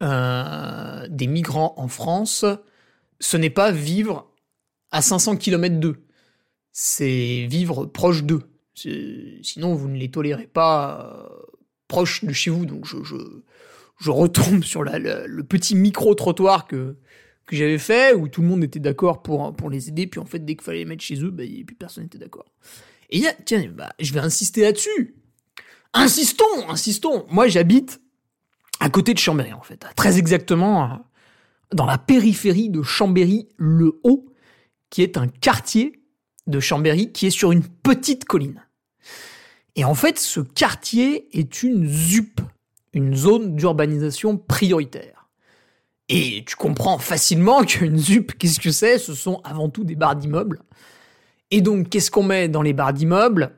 des 0.00 1.26
migrants 1.26 1.74
en 1.78 1.88
France, 1.88 2.44
ce 3.20 3.36
n'est 3.36 3.50
pas 3.50 3.70
vivre 3.70 4.30
à 4.90 5.00
500 5.02 5.36
km 5.36 5.76
d'eux. 5.76 6.04
C'est 6.72 7.46
vivre 7.48 7.86
proche 7.86 8.24
d'eux. 8.24 8.42
Sinon, 8.76 9.74
vous 9.74 9.88
ne 9.88 9.96
les 9.96 10.10
tolérez 10.10 10.46
pas 10.46 11.28
euh, 11.30 11.56
proches 11.88 12.24
de 12.24 12.32
chez 12.32 12.50
vous. 12.50 12.66
Donc, 12.66 12.86
je, 12.86 12.96
je, 13.02 14.10
retombe 14.10 14.62
sur 14.62 14.84
le 14.84 15.42
petit 15.42 15.74
micro-trottoir 15.74 16.66
que, 16.66 16.96
que 17.46 17.56
j'avais 17.56 17.78
fait, 17.78 18.14
où 18.14 18.28
tout 18.28 18.42
le 18.42 18.48
monde 18.48 18.62
était 18.62 18.78
d'accord 18.78 19.22
pour, 19.22 19.54
pour 19.56 19.70
les 19.70 19.88
aider. 19.88 20.06
Puis, 20.06 20.20
en 20.20 20.26
fait, 20.26 20.44
dès 20.44 20.54
qu'il 20.56 20.64
fallait 20.64 20.78
les 20.78 20.84
mettre 20.84 21.02
chez 21.02 21.22
eux, 21.22 21.30
bah, 21.30 21.44
plus 21.66 21.76
personne 21.76 22.04
n'était 22.04 22.18
d'accord. 22.18 22.52
Et 23.10 23.22
tiens, 23.44 23.66
bah, 23.74 23.92
je 23.98 24.12
vais 24.12 24.20
insister 24.20 24.62
là-dessus. 24.62 25.14
Insistons, 25.94 26.68
insistons. 26.68 27.24
Moi, 27.30 27.48
j'habite 27.48 28.00
à 28.80 28.90
côté 28.90 29.14
de 29.14 29.18
Chambéry, 29.18 29.52
en 29.54 29.62
fait. 29.62 29.86
Très 29.96 30.18
exactement 30.18 31.06
dans 31.72 31.86
la 31.86 31.98
périphérie 31.98 32.68
de 32.68 32.82
Chambéry-le-Haut, 32.82 34.26
qui 34.90 35.02
est 35.02 35.16
un 35.16 35.28
quartier 35.28 36.02
de 36.46 36.60
Chambéry 36.60 37.12
qui 37.12 37.26
est 37.26 37.30
sur 37.30 37.52
une 37.52 37.64
petite 37.64 38.24
colline. 38.24 38.62
Et 39.76 39.84
en 39.84 39.94
fait, 39.94 40.18
ce 40.18 40.40
quartier 40.40 41.28
est 41.38 41.62
une 41.62 41.86
ZUP, 41.86 42.40
une 42.92 43.14
zone 43.14 43.54
d'urbanisation 43.54 44.38
prioritaire. 44.38 45.28
Et 46.08 46.44
tu 46.46 46.56
comprends 46.56 46.98
facilement 46.98 47.62
qu'une 47.64 47.98
ZUP, 47.98 48.32
qu'est-ce 48.38 48.58
que 48.58 48.70
c'est? 48.70 48.98
Ce 48.98 49.14
sont 49.14 49.40
avant 49.44 49.68
tout 49.68 49.84
des 49.84 49.94
barres 49.94 50.16
d'immeubles. 50.16 50.62
Et 51.50 51.60
donc, 51.60 51.90
qu'est-ce 51.90 52.10
qu'on 52.10 52.24
met 52.24 52.48
dans 52.48 52.62
les 52.62 52.72
barres 52.72 52.94
d'immeubles? 52.94 53.52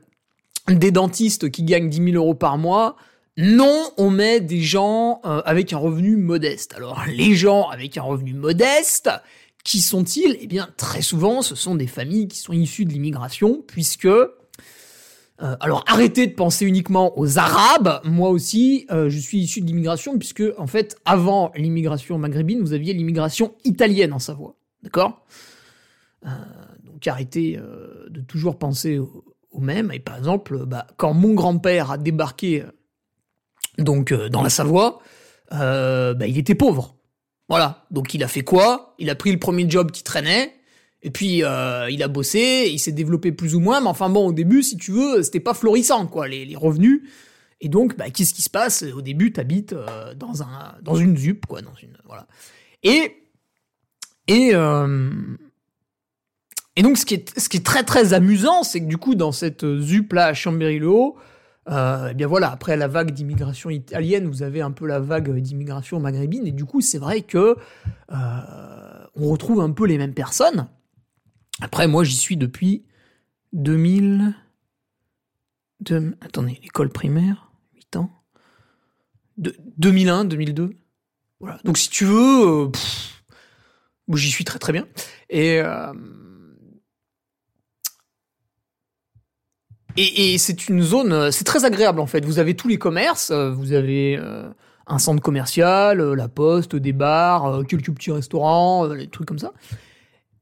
Des 0.66 0.90
dentistes 0.90 1.50
qui 1.50 1.62
gagnent 1.62 1.88
10 1.88 2.12
000 2.12 2.16
euros 2.16 2.34
par 2.34 2.58
mois 2.58 2.96
non, 3.40 3.92
on 3.98 4.10
met 4.10 4.40
des 4.40 4.62
gens 4.62 5.20
euh, 5.24 5.40
avec 5.44 5.72
un 5.72 5.78
revenu 5.78 6.16
modeste. 6.16 6.74
Alors, 6.74 7.04
les 7.06 7.36
gens 7.36 7.68
avec 7.68 7.96
un 7.96 8.02
revenu 8.02 8.34
modeste, 8.34 9.10
qui 9.62 9.80
sont-ils? 9.80 10.36
Eh 10.40 10.48
bien, 10.48 10.68
très 10.76 11.02
souvent, 11.02 11.40
ce 11.40 11.54
sont 11.54 11.76
des 11.76 11.86
familles 11.86 12.26
qui 12.26 12.38
sont 12.38 12.52
issues 12.52 12.84
de 12.84 12.90
l'immigration, 12.90 13.62
puisque 13.64 14.08
euh, 15.40 15.56
alors 15.60 15.84
arrêtez 15.86 16.26
de 16.26 16.34
penser 16.34 16.66
uniquement 16.66 17.16
aux 17.18 17.38
Arabes. 17.38 18.00
Moi 18.04 18.28
aussi, 18.30 18.86
euh, 18.90 19.08
je 19.08 19.18
suis 19.18 19.38
issu 19.38 19.60
de 19.60 19.66
l'immigration 19.66 20.18
puisque 20.18 20.42
en 20.58 20.66
fait, 20.66 20.98
avant 21.04 21.52
l'immigration 21.54 22.18
maghrébine, 22.18 22.60
vous 22.60 22.72
aviez 22.72 22.92
l'immigration 22.92 23.54
italienne 23.64 24.12
en 24.12 24.18
Savoie, 24.18 24.56
d'accord? 24.82 25.24
Euh, 26.26 26.30
Donc 26.84 27.06
arrêtez 27.06 27.60
de 28.10 28.20
toujours 28.22 28.58
penser 28.58 28.98
au, 28.98 29.24
même. 29.60 29.92
Et 29.92 30.00
par 30.00 30.16
exemple, 30.16 30.66
bah, 30.66 30.86
quand 30.96 31.14
mon 31.14 31.34
grand-père 31.34 31.92
a 31.92 31.98
débarqué 31.98 32.64
donc 33.78 34.12
dans 34.12 34.42
la 34.42 34.50
Savoie, 34.50 35.00
bah, 35.50 36.26
il 36.26 36.36
était 36.36 36.56
pauvre. 36.56 36.96
Voilà. 37.48 37.86
Donc 37.92 38.12
il 38.14 38.24
a 38.24 38.28
fait 38.28 38.42
quoi? 38.42 38.94
Il 38.98 39.08
a 39.08 39.14
pris 39.14 39.30
le 39.30 39.38
premier 39.38 39.70
job 39.70 39.92
qui 39.92 40.02
traînait. 40.02 40.57
Et 41.02 41.10
puis 41.10 41.44
euh, 41.44 41.88
il 41.90 42.02
a 42.02 42.08
bossé, 42.08 42.68
il 42.72 42.78
s'est 42.78 42.92
développé 42.92 43.30
plus 43.30 43.54
ou 43.54 43.60
moins, 43.60 43.80
mais 43.80 43.86
enfin 43.86 44.08
bon, 44.08 44.26
au 44.28 44.32
début, 44.32 44.62
si 44.62 44.76
tu 44.76 44.90
veux, 44.90 45.22
c'était 45.22 45.40
pas 45.40 45.54
florissant, 45.54 46.06
quoi, 46.06 46.26
les, 46.26 46.56
revenus. 46.56 47.02
Et 47.60 47.68
donc, 47.68 47.96
bah, 47.96 48.10
qu'est-ce 48.10 48.34
qui 48.34 48.42
se 48.42 48.50
passe? 48.50 48.82
Au 48.82 49.02
début, 49.02 49.32
t'habites 49.32 49.72
euh, 49.72 50.14
dans 50.14 50.42
un 50.42 50.74
dans 50.82 50.96
une 50.96 51.16
ZUP, 51.16 51.46
quoi, 51.46 51.60
dans 51.62 51.74
une 51.82 51.96
voilà. 52.04 52.26
Et 52.82 53.16
et 54.26 54.50
euh, 54.54 55.10
et 56.74 56.82
donc 56.82 56.98
ce 56.98 57.06
qui 57.06 57.14
est 57.14 57.38
ce 57.38 57.48
qui 57.48 57.58
est 57.58 57.66
très 57.66 57.84
très 57.84 58.12
amusant, 58.12 58.64
c'est 58.64 58.80
que 58.80 58.86
du 58.86 58.96
coup 58.96 59.14
dans 59.14 59.32
cette 59.32 59.64
ZUP 59.64 60.12
là 60.12 60.26
à 60.26 60.34
Chambéry-le-Haut, 60.34 61.16
eh 61.68 62.14
bien 62.14 62.26
voilà, 62.26 62.50
après 62.50 62.76
la 62.76 62.88
vague 62.88 63.12
d'immigration 63.12 63.70
italienne, 63.70 64.26
vous 64.26 64.42
avez 64.42 64.62
un 64.62 64.70
peu 64.70 64.86
la 64.86 65.00
vague 65.00 65.30
d'immigration 65.38 66.00
maghrébine, 66.00 66.46
et 66.46 66.52
du 66.52 66.64
coup 66.64 66.80
c'est 66.80 66.98
vrai 66.98 67.22
que 67.22 67.56
on 68.10 69.28
retrouve 69.28 69.60
un 69.60 69.70
peu 69.70 69.86
les 69.86 69.98
mêmes 69.98 70.14
personnes. 70.14 70.68
Après, 71.60 71.88
moi, 71.88 72.04
j'y 72.04 72.16
suis 72.16 72.36
depuis 72.36 72.84
2000. 73.52 74.34
Attendez, 76.20 76.58
l'école 76.62 76.90
primaire, 76.90 77.50
8 77.74 77.96
ans. 77.96 78.10
De... 79.36 79.56
2001, 79.76 80.24
2002. 80.24 80.70
Voilà. 81.40 81.58
Donc, 81.64 81.78
si 81.78 81.88
tu 81.88 82.04
veux, 82.04 82.46
euh, 82.46 82.70
j'y 84.14 84.30
suis 84.30 84.44
très 84.44 84.58
très 84.58 84.72
bien. 84.72 84.86
Et. 85.30 85.60
Euh, 85.60 85.92
et, 90.00 90.38
c'est 90.38 90.68
une 90.68 90.80
zone, 90.80 91.32
c'est 91.32 91.42
très 91.42 91.64
agréable 91.64 91.98
en 91.98 92.06
fait. 92.06 92.24
Vous 92.24 92.38
avez 92.38 92.54
tous 92.54 92.68
les 92.68 92.78
commerces, 92.78 93.32
euh, 93.32 93.50
vous 93.50 93.72
avez 93.72 94.16
un 94.86 94.98
centre 95.00 95.20
commercial, 95.20 96.00
la 96.12 96.28
poste, 96.28 96.76
des 96.76 96.92
bars, 96.92 97.64
quelques 97.66 97.90
petits 97.92 98.12
restaurants, 98.12 98.86
des 98.86 99.08
trucs 99.08 99.26
comme 99.26 99.40
ça. 99.40 99.52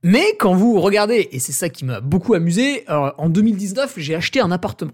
Mais 0.03 0.37
quand 0.39 0.55
vous 0.55 0.81
regardez, 0.81 1.29
et 1.33 1.39
c'est 1.39 1.53
ça 1.53 1.69
qui 1.69 1.85
m'a 1.85 2.01
beaucoup 2.01 2.35
amusé, 2.35 2.85
euh, 2.91 3.11
en 3.19 3.29
2019, 3.29 3.95
j'ai 3.97 4.15
acheté 4.15 4.41
un 4.41 4.51
appartement. 4.51 4.93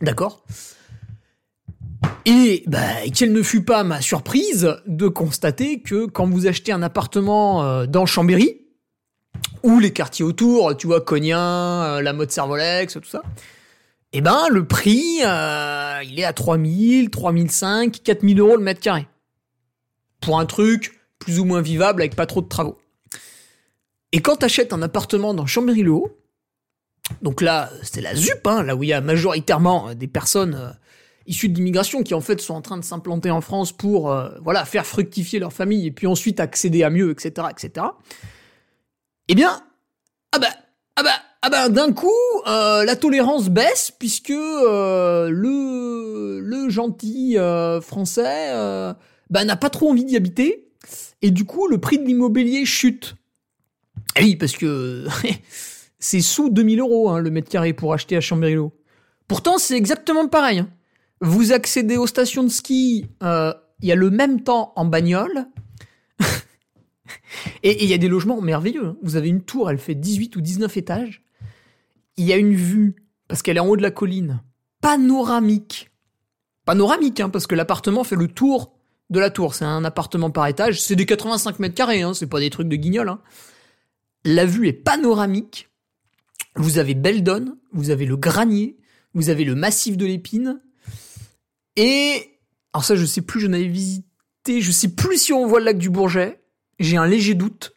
D'accord? 0.00 0.44
Et 2.24 2.64
bah, 2.66 2.80
quelle 3.14 3.32
ne 3.32 3.42
fut 3.42 3.62
pas 3.62 3.84
ma 3.84 4.00
surprise 4.00 4.76
de 4.86 5.08
constater 5.08 5.80
que 5.80 6.06
quand 6.06 6.26
vous 6.28 6.46
achetez 6.46 6.72
un 6.72 6.82
appartement 6.82 7.64
euh, 7.64 7.86
dans 7.86 8.06
Chambéry, 8.06 8.62
ou 9.62 9.80
les 9.80 9.92
quartiers 9.92 10.24
autour, 10.24 10.76
tu 10.76 10.86
vois, 10.86 11.00
Cognin, 11.00 11.84
euh, 11.84 12.02
la 12.02 12.12
mode 12.12 12.30
Servolex, 12.30 12.94
tout 12.94 13.04
ça, 13.04 13.22
eh 14.12 14.20
ben, 14.20 14.46
le 14.50 14.66
prix, 14.66 15.18
il 15.18 16.20
est 16.20 16.24
à 16.24 16.32
3000, 16.32 17.10
3005, 17.10 18.02
4000 18.02 18.40
euros 18.40 18.56
le 18.56 18.62
mètre 18.62 18.80
carré. 18.80 19.06
Pour 20.20 20.38
un 20.38 20.46
truc 20.46 20.98
plus 21.18 21.38
ou 21.38 21.44
moins 21.44 21.60
vivable 21.60 22.00
avec 22.02 22.14
pas 22.14 22.26
trop 22.26 22.40
de 22.40 22.48
travaux. 22.48 22.78
Et 24.16 24.20
quand 24.20 24.36
t'achètes 24.36 24.72
un 24.72 24.80
appartement 24.80 25.34
dans 25.34 25.44
Chambéry-le-Haut, 25.44 26.10
donc 27.20 27.42
là, 27.42 27.68
c'est 27.82 28.00
la 28.00 28.14
ZUP, 28.14 28.46
hein, 28.46 28.62
là 28.62 28.74
où 28.74 28.82
il 28.82 28.88
y 28.88 28.94
a 28.94 29.02
majoritairement 29.02 29.90
euh, 29.90 29.94
des 29.94 30.08
personnes 30.08 30.54
euh, 30.54 30.70
issues 31.26 31.50
de 31.50 31.56
l'immigration 31.56 32.02
qui 32.02 32.14
en 32.14 32.22
fait 32.22 32.40
sont 32.40 32.54
en 32.54 32.62
train 32.62 32.78
de 32.78 32.82
s'implanter 32.82 33.30
en 33.30 33.42
France 33.42 33.72
pour 33.72 34.10
euh, 34.10 34.30
voilà 34.42 34.64
faire 34.64 34.86
fructifier 34.86 35.38
leur 35.38 35.52
famille 35.52 35.86
et 35.86 35.90
puis 35.90 36.06
ensuite 36.06 36.40
accéder 36.40 36.82
à 36.82 36.88
mieux, 36.88 37.10
etc., 37.10 37.48
etc. 37.50 37.88
Eh 39.28 39.34
bien, 39.34 39.62
ah 40.32 40.38
bah, 40.38 40.48
ah 40.96 41.02
bah, 41.02 41.16
ah 41.42 41.50
bah, 41.50 41.68
d'un 41.68 41.92
coup, 41.92 42.08
la 42.46 42.96
tolérance 42.96 43.50
baisse 43.50 43.90
puisque 43.90 44.30
le 44.30 45.30
le 46.40 46.70
gentil 46.70 47.36
français 47.82 48.54
n'a 49.30 49.56
pas 49.56 49.68
trop 49.68 49.90
envie 49.90 50.06
d'y 50.06 50.16
habiter 50.16 50.70
et 51.20 51.30
du 51.30 51.44
coup 51.44 51.68
le 51.68 51.76
prix 51.76 51.98
de 51.98 52.04
l'immobilier 52.04 52.64
chute. 52.64 53.14
Ah 54.16 54.20
oui, 54.22 54.34
parce 54.34 54.56
que 54.56 55.06
c'est 55.98 56.22
sous 56.22 56.48
2000 56.48 56.80
euros 56.80 57.10
hein, 57.10 57.20
le 57.20 57.30
mètre 57.30 57.50
carré 57.50 57.74
pour 57.74 57.92
acheter 57.92 58.16
à 58.16 58.20
chambéry 58.20 58.56
Pourtant, 59.28 59.58
c'est 59.58 59.76
exactement 59.76 60.26
pareil. 60.26 60.60
Hein. 60.60 60.70
Vous 61.20 61.52
accédez 61.52 61.98
aux 61.98 62.06
stations 62.06 62.42
de 62.42 62.48
ski, 62.48 63.06
euh, 63.22 63.52
il 63.80 63.88
y 63.88 63.92
a 63.92 63.94
le 63.94 64.10
même 64.10 64.42
temps 64.42 64.72
en 64.76 64.86
bagnole. 64.86 65.46
et 67.62 67.84
il 67.84 67.90
y 67.90 67.92
a 67.92 67.98
des 67.98 68.08
logements 68.08 68.40
merveilleux. 68.40 68.86
Hein. 68.86 68.96
Vous 69.02 69.16
avez 69.16 69.28
une 69.28 69.42
tour, 69.42 69.70
elle 69.70 69.78
fait 69.78 69.94
18 69.94 70.36
ou 70.36 70.40
19 70.40 70.74
étages. 70.78 71.22
Il 72.16 72.24
y 72.24 72.32
a 72.32 72.36
une 72.36 72.54
vue, 72.54 72.96
parce 73.28 73.42
qu'elle 73.42 73.58
est 73.58 73.60
en 73.60 73.66
haut 73.66 73.76
de 73.76 73.82
la 73.82 73.90
colline, 73.90 74.40
panoramique. 74.80 75.90
Panoramique, 76.64 77.22
parce 77.30 77.46
que 77.46 77.54
l'appartement 77.54 78.02
fait 78.02 78.16
le 78.16 78.28
tour 78.28 78.72
de 79.10 79.20
la 79.20 79.28
tour. 79.28 79.54
C'est 79.54 79.66
un 79.66 79.84
appartement 79.84 80.30
par 80.30 80.46
étage. 80.46 80.80
C'est 80.80 80.96
des 80.96 81.04
85 81.04 81.58
mètres 81.58 81.74
carrés, 81.74 82.02
c'est 82.14 82.26
pas 82.26 82.40
des 82.40 82.50
trucs 82.50 82.68
de 82.68 82.76
guignol. 82.76 83.18
La 84.26 84.44
vue 84.44 84.66
est 84.66 84.72
panoramique. 84.72 85.70
Vous 86.56 86.78
avez 86.78 86.94
Beldon, 86.94 87.56
vous 87.72 87.90
avez 87.90 88.06
le 88.06 88.16
Granier, 88.16 88.76
vous 89.14 89.30
avez 89.30 89.44
le 89.44 89.54
massif 89.54 89.96
de 89.96 90.04
l'Épine. 90.04 90.60
Et 91.76 92.40
alors 92.72 92.84
ça, 92.84 92.96
je 92.96 93.04
sais 93.04 93.20
plus, 93.20 93.38
je 93.38 93.46
n'avais 93.46 93.68
visité, 93.68 94.60
je 94.60 94.72
sais 94.72 94.88
plus 94.88 95.16
si 95.16 95.32
on 95.32 95.46
voit 95.46 95.60
le 95.60 95.66
lac 95.66 95.78
du 95.78 95.90
Bourget. 95.90 96.40
J'ai 96.80 96.96
un 96.96 97.06
léger 97.06 97.34
doute. 97.34 97.76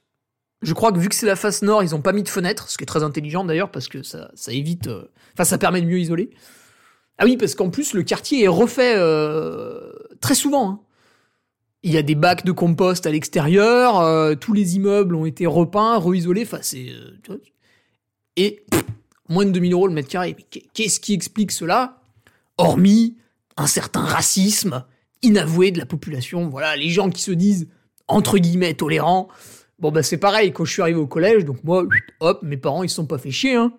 Je 0.64 0.74
crois 0.74 0.92
que 0.92 0.98
vu 0.98 1.08
que 1.08 1.14
c'est 1.14 1.28
la 1.28 1.36
face 1.36 1.62
nord, 1.62 1.84
ils 1.84 1.94
ont 1.94 2.02
pas 2.02 2.14
mis 2.14 2.24
de 2.24 2.30
fenêtre, 2.30 2.68
ce 2.68 2.78
qui 2.78 2.84
est 2.84 2.88
très 2.88 3.04
intelligent 3.04 3.44
d'ailleurs 3.44 3.70
parce 3.70 3.88
que 3.88 4.02
ça, 4.02 4.32
ça 4.34 4.52
évite, 4.52 4.88
euh, 4.88 5.06
enfin 5.34 5.44
ça 5.44 5.60
permet 5.60 5.82
de 5.82 5.86
mieux 5.86 6.00
isoler. 6.00 6.32
Ah 7.20 7.26
oui, 7.26 7.38
parce 7.38 7.54
qu'en 7.54 7.70
plus 7.70 7.94
le 7.94 8.02
quartier 8.02 8.46
est 8.46 8.48
refait 8.48 8.96
euh, 8.98 9.92
très 10.20 10.36
souvent. 10.36 10.70
Hein. 10.72 10.80
Il 11.84 11.92
y 11.92 11.98
a 11.98 12.02
des 12.02 12.16
bacs 12.16 12.46
de 12.46 12.52
compost 12.52 13.06
à 13.06 13.12
l'extérieur, 13.12 14.00
euh, 14.00 14.36
tous 14.36 14.54
les 14.54 14.76
immeubles 14.76 15.16
ont 15.16 15.26
été 15.26 15.46
repeints, 15.46 15.98
reisolés, 15.98 16.44
enfin 16.44 16.60
c'est... 16.62 16.90
Euh, 16.90 17.38
et 18.36 18.66
moins 19.30 19.46
de 19.46 19.52
2000 19.52 19.74
euros 19.74 19.88
le 19.88 19.94
mètre 19.94 20.10
carré. 20.10 20.36
Qu'est-ce 20.74 21.00
qui 21.00 21.14
explique 21.14 21.52
cela? 21.52 22.02
Hormis 22.58 23.16
un 23.60 23.68
certain 23.68 24.02
racisme 24.02 24.86
inavoué 25.22 25.72
de 25.72 25.78
la 25.78 25.86
population. 25.86 26.48
Voilà, 26.48 26.76
les 26.76 26.90
gens 26.90 27.10
qui 27.10 27.22
se 27.22 27.32
disent, 27.32 27.68
entre 28.08 28.38
guillemets, 28.38 28.74
tolérants. 28.74 29.28
Bon, 29.80 29.92
bah 29.92 30.02
c'est 30.02 30.18
pareil, 30.18 30.52
quand 30.52 30.66
je 30.66 30.72
suis 30.72 30.82
arrivé 30.82 31.00
au 31.00 31.08
collège, 31.08 31.46
donc 31.46 31.64
moi, 31.64 31.86
hop, 32.22 32.42
mes 32.42 32.58
parents, 32.58 32.84
ils 32.84 32.90
se 32.90 32.96
sont 32.96 33.06
pas 33.06 33.18
fait 33.18 33.32
chier. 33.32 33.56
Hein. 33.56 33.74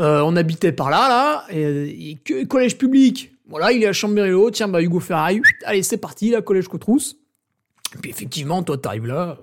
Euh, 0.00 0.22
on 0.24 0.36
habitait 0.36 0.72
par 0.72 0.90
là, 0.90 1.08
là, 1.08 1.46
et, 1.50 2.18
que 2.24 2.44
collège 2.44 2.76
public, 2.76 3.33
voilà, 3.46 3.72
il 3.72 3.82
est 3.82 3.86
à 3.86 3.92
Chambéry-le-Haut, 3.92 4.50
tiens, 4.50 4.68
bah 4.68 4.82
Hugo 4.82 5.00
Ferraille, 5.00 5.42
allez, 5.64 5.82
c'est 5.82 5.98
parti, 5.98 6.30
la 6.30 6.40
collège 6.40 6.68
Cotrousse. 6.68 7.16
Et 7.94 7.98
puis 7.98 8.10
effectivement, 8.10 8.62
toi, 8.62 8.78
t'arrives 8.78 9.06
là, 9.06 9.38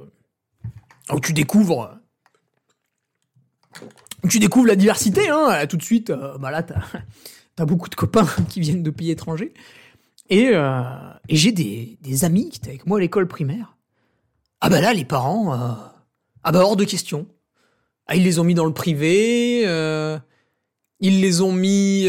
où 1.12 1.20
tu 1.20 1.34
découvres. 1.34 1.98
Tu 4.30 4.40
découvres 4.40 4.68
la 4.68 4.76
diversité, 4.76 5.30
hein, 5.30 5.66
tout 5.68 5.78
de 5.78 5.84
suite, 5.84 6.10
euh, 6.10 6.38
bah 6.38 6.52
là, 6.52 6.64
t'as 6.64 6.82
as 7.58 7.66
beaucoup 7.66 7.90
de 7.90 7.96
copains 7.96 8.28
qui 8.50 8.60
viennent 8.60 8.84
de 8.84 8.90
pays 8.90 9.12
étrangers. 9.12 9.54
Et, 10.30 10.50
euh, 10.54 10.82
et 11.28 11.36
j'ai 11.36 11.52
des, 11.52 11.98
des, 12.02 12.26
amis 12.26 12.50
qui 12.50 12.58
étaient 12.58 12.70
avec 12.70 12.88
moi 12.88 12.98
à 12.98 13.02
l'école 13.02 13.28
primaire. 13.28 13.78
Ah 14.62 14.70
bah 14.70 14.82
là, 14.82 14.94
les 14.94 15.06
parents, 15.06 15.54
euh, 15.54 15.74
ah 16.44 16.52
bah 16.52 16.60
hors 16.60 16.76
de 16.76 16.86
question. 16.86 17.28
Ah, 18.08 18.16
ils 18.16 18.24
les 18.24 18.40
ont 18.40 18.44
mis 18.44 18.56
dans 18.56 18.66
le 18.66 18.74
privé, 18.74 19.62
ils 21.00 21.22
les 21.22 21.42
ont 21.42 21.52
mis 21.52 22.08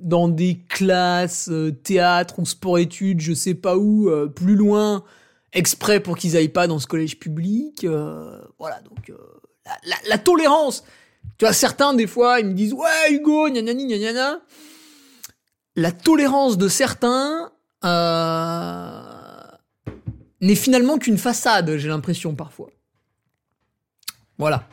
dans 0.00 0.28
des 0.28 0.58
classes 0.68 1.48
euh, 1.50 1.72
théâtre 1.72 2.38
ou 2.38 2.46
sport-études, 2.46 3.20
je 3.20 3.32
sais 3.32 3.54
pas 3.54 3.76
où, 3.76 4.08
euh, 4.08 4.26
plus 4.26 4.56
loin, 4.56 5.04
exprès 5.52 6.00
pour 6.00 6.16
qu'ils 6.16 6.36
aillent 6.36 6.48
pas 6.48 6.66
dans 6.66 6.78
ce 6.78 6.86
collège 6.86 7.18
public. 7.18 7.84
Euh, 7.84 8.40
voilà, 8.58 8.80
donc 8.80 9.12
la, 10.08 10.18
tolérance. 10.18 10.84
Tu 11.38 11.44
vois, 11.44 11.52
certains, 11.52 11.94
des 11.94 12.06
fois, 12.06 12.40
ils 12.40 12.46
me 12.46 12.54
disent 12.54 12.72
Ouais, 12.72 13.10
Hugo, 13.12 13.48
gna 13.48 13.62
gna 13.62 14.40
La 15.76 15.92
tolérance 15.92 16.56
de 16.58 16.68
certains 16.68 17.50
n'est 20.40 20.54
finalement 20.54 20.98
qu'une 20.98 21.18
façade, 21.18 21.76
j'ai 21.76 21.88
l'impression 21.88 22.34
parfois. 22.34 22.68
Voilà. 24.38 24.68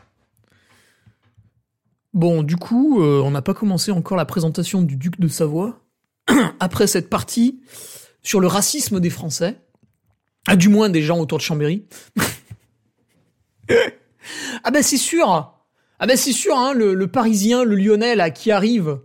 Bon, 2.13 2.43
du 2.43 2.57
coup, 2.57 3.01
euh, 3.01 3.21
on 3.21 3.31
n'a 3.31 3.41
pas 3.41 3.55
commencé 3.55 3.91
encore 3.91 4.17
la 4.17 4.25
présentation 4.25 4.81
du 4.83 4.97
duc 4.97 5.19
de 5.19 5.27
Savoie. 5.27 5.81
Après 6.59 6.87
cette 6.87 7.09
partie 7.09 7.61
sur 8.21 8.39
le 8.39 8.47
racisme 8.47 8.99
des 8.99 9.09
Français, 9.09 9.59
ah, 10.47 10.55
du 10.55 10.69
moins 10.69 10.89
des 10.89 11.01
gens 11.01 11.19
autour 11.19 11.39
de 11.39 11.43
Chambéry. 11.43 11.85
ah 14.63 14.71
ben 14.71 14.83
c'est 14.83 14.97
sûr, 14.97 15.27
ah 15.27 16.07
ben 16.07 16.15
c'est 16.15 16.33
sûr, 16.33 16.55
hein, 16.57 16.73
le, 16.73 17.07
Parisien, 17.07 17.63
le 17.63 17.75
Lyonnais 17.75 18.15
qui 18.33 18.51
arrive 18.51 18.99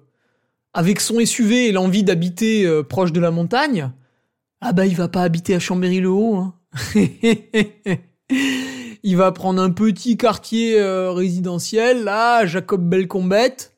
avec 0.74 1.00
son 1.00 1.24
SUV 1.24 1.68
et 1.68 1.72
l'envie 1.72 2.04
d'habiter 2.04 2.66
euh, 2.66 2.82
proche 2.82 3.12
de 3.12 3.20
la 3.20 3.30
montagne, 3.30 3.90
ah 4.60 4.72
ben 4.72 4.84
il 4.84 4.96
va 4.96 5.08
pas 5.08 5.22
habiter 5.22 5.54
à 5.54 5.58
Chambéry-le-Haut. 5.58 6.36
Hein. 6.36 6.54
il 9.02 9.16
va 9.16 9.32
prendre 9.32 9.62
un 9.62 9.70
petit 9.70 10.16
quartier 10.16 10.80
euh, 10.80 11.12
résidentiel, 11.12 12.04
là, 12.04 12.46
Jacob 12.46 12.88
Belcombette. 12.88 13.74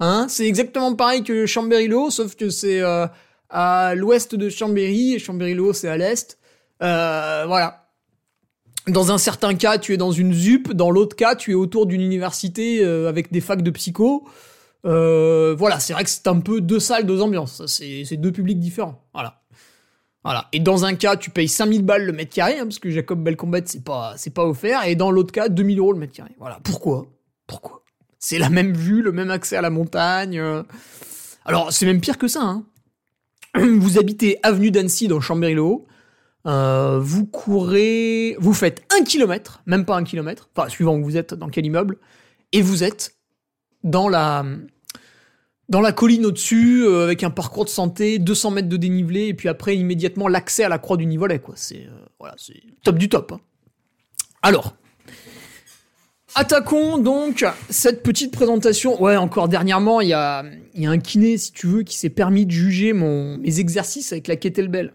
Hein, 0.00 0.26
c'est 0.28 0.46
exactement 0.46 0.94
pareil 0.94 1.22
que 1.22 1.46
Chambéry-le-Haut, 1.46 2.10
sauf 2.10 2.34
que 2.34 2.50
c'est 2.50 2.80
euh, 2.80 3.06
à 3.48 3.94
l'ouest 3.94 4.34
de 4.34 4.48
Chambéry, 4.48 5.14
et 5.14 5.18
Chambéry-le-Haut, 5.18 5.72
c'est 5.72 5.88
à 5.88 5.96
l'est. 5.96 6.38
Euh, 6.82 7.44
voilà. 7.46 7.88
Dans 8.88 9.10
un 9.10 9.18
certain 9.18 9.54
cas, 9.54 9.78
tu 9.78 9.94
es 9.94 9.96
dans 9.96 10.12
une 10.12 10.32
ZUP, 10.32 10.72
dans 10.72 10.90
l'autre 10.90 11.16
cas, 11.16 11.34
tu 11.34 11.52
es 11.52 11.54
autour 11.54 11.86
d'une 11.86 12.02
université 12.02 12.84
avec 12.84 13.32
des 13.32 13.40
facs 13.40 13.62
de 13.62 13.70
psycho. 13.72 14.28
voilà, 14.84 15.80
c'est 15.80 15.92
vrai 15.92 16.04
que 16.04 16.10
c'est 16.10 16.28
un 16.28 16.38
peu 16.38 16.60
deux 16.60 16.78
salles, 16.78 17.04
deux 17.04 17.20
ambiances. 17.20 17.66
C'est 17.66 18.16
deux 18.16 18.30
publics 18.30 18.60
différents. 18.60 19.02
Voilà. 19.12 19.42
Voilà. 20.26 20.48
Et 20.52 20.58
dans 20.58 20.84
un 20.84 20.96
cas, 20.96 21.16
tu 21.16 21.30
payes 21.30 21.46
5000 21.46 21.84
balles 21.84 22.04
le 22.04 22.12
mètre 22.12 22.34
carré, 22.34 22.58
hein, 22.58 22.64
parce 22.64 22.80
que 22.80 22.90
Jacob 22.90 23.22
Belcombet, 23.22 23.62
c'est 23.66 23.84
pas, 23.84 24.14
c'est 24.16 24.34
pas 24.34 24.44
offert. 24.44 24.84
Et 24.84 24.96
dans 24.96 25.12
l'autre 25.12 25.30
cas, 25.30 25.48
2000 25.48 25.78
euros 25.78 25.92
le 25.92 26.00
mètre 26.00 26.14
carré. 26.14 26.32
Voilà. 26.40 26.58
Pourquoi? 26.64 27.06
Pourquoi? 27.46 27.84
C'est 28.18 28.40
la 28.40 28.50
même 28.50 28.72
vue, 28.72 29.02
le 29.02 29.12
même 29.12 29.30
accès 29.30 29.54
à 29.54 29.60
la 29.60 29.70
montagne. 29.70 30.40
Euh. 30.40 30.64
Alors, 31.44 31.72
c'est 31.72 31.86
même 31.86 32.00
pire 32.00 32.18
que 32.18 32.26
ça. 32.26 32.42
Hein. 32.42 32.64
Vous 33.56 34.00
habitez 34.00 34.40
avenue 34.42 34.72
d'Annecy 34.72 35.06
dans 35.06 35.20
Chambéry-le-Haut. 35.20 35.86
Euh, 36.46 36.98
vous 37.00 37.26
courez, 37.26 38.36
vous 38.40 38.52
faites 38.52 38.84
un 38.98 39.04
kilomètre, 39.04 39.62
même 39.66 39.84
pas 39.84 39.96
un 39.96 40.02
kilomètre, 40.02 40.48
suivant 40.68 40.96
où 40.96 41.04
vous 41.04 41.16
êtes, 41.16 41.34
dans 41.34 41.48
quel 41.48 41.66
immeuble, 41.66 41.98
et 42.52 42.62
vous 42.62 42.84
êtes 42.84 43.16
dans 43.82 44.08
la, 44.08 44.44
dans 45.68 45.80
la 45.80 45.92
colline 45.92 46.26
au-dessus, 46.26 46.84
euh, 46.84 47.04
avec 47.04 47.24
un 47.24 47.30
parcours 47.30 47.64
de 47.64 47.70
santé, 47.70 48.18
200 48.18 48.50
mètres 48.52 48.68
de 48.68 48.76
dénivelé, 48.76 49.28
et 49.28 49.34
puis 49.34 49.48
après 49.48 49.76
immédiatement 49.76 50.28
l'accès 50.28 50.64
à 50.64 50.68
la 50.68 50.78
croix 50.78 50.96
du 50.96 51.06
Nivolet, 51.06 51.40
quoi. 51.40 51.54
C'est 51.56 51.86
euh, 51.86 52.06
voilà, 52.18 52.34
c'est 52.38 52.62
top 52.84 52.98
du 52.98 53.08
top. 53.08 53.32
Hein. 53.32 53.40
Alors, 54.42 54.76
attaquons 56.34 56.98
donc 56.98 57.44
cette 57.68 58.02
petite 58.02 58.32
présentation. 58.32 59.02
Ouais, 59.02 59.16
encore 59.16 59.48
dernièrement, 59.48 60.00
il 60.00 60.08
y 60.08 60.12
a, 60.12 60.44
y 60.74 60.86
a 60.86 60.90
un 60.90 60.98
kiné, 60.98 61.36
si 61.36 61.52
tu 61.52 61.66
veux, 61.66 61.82
qui 61.82 61.96
s'est 61.96 62.10
permis 62.10 62.46
de 62.46 62.52
juger 62.52 62.92
mon, 62.92 63.36
mes 63.38 63.58
exercices 63.58 64.12
avec 64.12 64.28
la 64.28 64.36
kettlebell. 64.36 64.92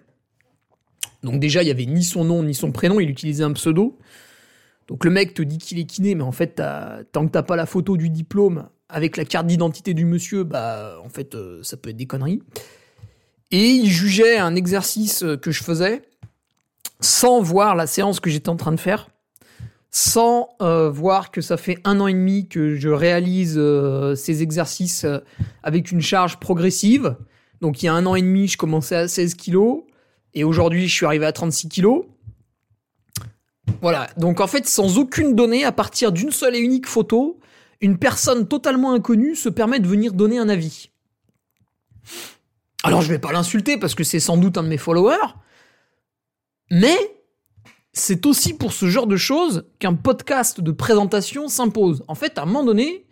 Donc 1.23 1.39
déjà, 1.39 1.63
il 1.63 1.67
y 1.67 1.71
avait 1.71 1.86
ni 1.86 2.03
son 2.03 2.23
nom 2.23 2.43
ni 2.43 2.55
son 2.55 2.71
prénom, 2.71 2.99
il 2.99 3.10
utilisait 3.10 3.43
un 3.43 3.53
pseudo. 3.53 3.97
Donc 4.88 5.05
le 5.05 5.12
mec 5.12 5.34
te 5.34 5.41
dit 5.41 5.57
qu'il 5.57 5.79
est 5.79 5.86
kiné, 5.86 6.15
mais 6.15 6.23
en 6.23 6.31
fait, 6.31 6.62
tant 7.12 7.25
que 7.27 7.31
t'as 7.31 7.43
pas 7.43 7.55
la 7.55 7.65
photo 7.65 7.97
du 7.97 8.10
diplôme 8.10 8.67
avec 8.91 9.17
la 9.17 9.25
carte 9.25 9.47
d'identité 9.47 9.93
du 9.93 10.06
monsieur, 10.06 10.43
bah 10.43 10.95
en 11.04 11.10
fait, 11.10 11.36
euh, 11.36 11.63
ça 11.63 11.77
peut 11.77 11.89
être 11.89 11.97
des 11.97 12.06
conneries. 12.06 12.41
Et 13.51 13.67
il 13.67 13.89
jugeait 13.89 14.38
un 14.38 14.56
exercice 14.56 15.25
que 15.41 15.51
je 15.51 15.63
faisais 15.63 16.04
sans 16.99 17.41
voir 17.41 17.75
la 17.75 17.88
séance 17.88 18.19
que 18.19 18.30
j'étais 18.30 18.49
en 18.49 18.56
train 18.56 18.71
de 18.71 18.80
faire, 18.80 19.10
sans 19.89 20.49
euh, 20.62 20.89
voir 20.89 21.32
que 21.32 21.41
ça 21.41 21.58
fait 21.58 21.80
un 21.84 21.99
an 21.99 22.08
et 22.08 22.13
demi 22.13 22.47
que 22.47 22.75
je 22.75 22.89
réalise 22.89 23.56
euh, 23.58 24.15
ces 24.15 24.43
exercices 24.43 25.06
avec 25.63 25.91
une 25.91 26.01
charge 26.01 26.38
progressive. 26.38 27.15
Donc 27.60 27.82
il 27.82 27.88
y 27.88 27.89
a 27.89 27.93
un 27.93 28.06
an 28.06 28.15
et 28.15 28.21
demi, 28.21 28.47
je 28.47 28.58
commençais 28.58 28.95
à 28.95 29.08
16 29.08 29.34
kilos, 29.34 29.82
et 30.34 30.43
aujourd'hui 30.43 30.88
je 30.88 30.93
suis 30.93 31.06
arrivé 31.06 31.25
à 31.25 31.32
36 31.32 31.69
kilos. 31.69 32.06
Voilà, 33.82 34.10
donc 34.17 34.39
en 34.39 34.47
fait, 34.47 34.67
sans 34.67 34.97
aucune 34.97 35.36
donnée, 35.36 35.65
à 35.65 35.71
partir 35.71 36.12
d'une 36.12 36.32
seule 36.32 36.56
et 36.56 36.60
unique 36.60 36.88
photo, 36.88 37.40
une 37.81 37.97
personne 37.97 38.47
totalement 38.47 38.93
inconnue 38.93 39.35
se 39.35 39.49
permet 39.49 39.79
de 39.79 39.87
venir 39.87 40.13
donner 40.13 40.37
un 40.37 40.49
avis. 40.49 40.89
Alors 42.83 43.01
je 43.01 43.09
vais 43.09 43.19
pas 43.19 43.31
l'insulter 43.31 43.77
parce 43.77 43.95
que 43.95 44.03
c'est 44.03 44.19
sans 44.19 44.37
doute 44.37 44.57
un 44.57 44.63
de 44.63 44.67
mes 44.67 44.77
followers, 44.77 45.35
mais 46.69 46.97
c'est 47.93 48.25
aussi 48.25 48.53
pour 48.53 48.71
ce 48.71 48.87
genre 48.87 49.07
de 49.07 49.17
choses 49.17 49.65
qu'un 49.79 49.95
podcast 49.95 50.61
de 50.61 50.71
présentation 50.71 51.47
s'impose. 51.47 52.03
En 52.07 52.15
fait, 52.15 52.37
à 52.37 52.43
un 52.43 52.45
moment 52.45 52.63
donné, 52.63 53.05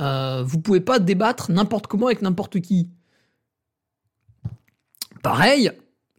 euh, 0.00 0.42
vous 0.42 0.60
pouvez 0.60 0.80
pas 0.80 0.98
débattre 0.98 1.50
n'importe 1.50 1.86
comment 1.86 2.06
avec 2.06 2.22
n'importe 2.22 2.60
qui. 2.60 2.90
Pareil, 5.22 5.72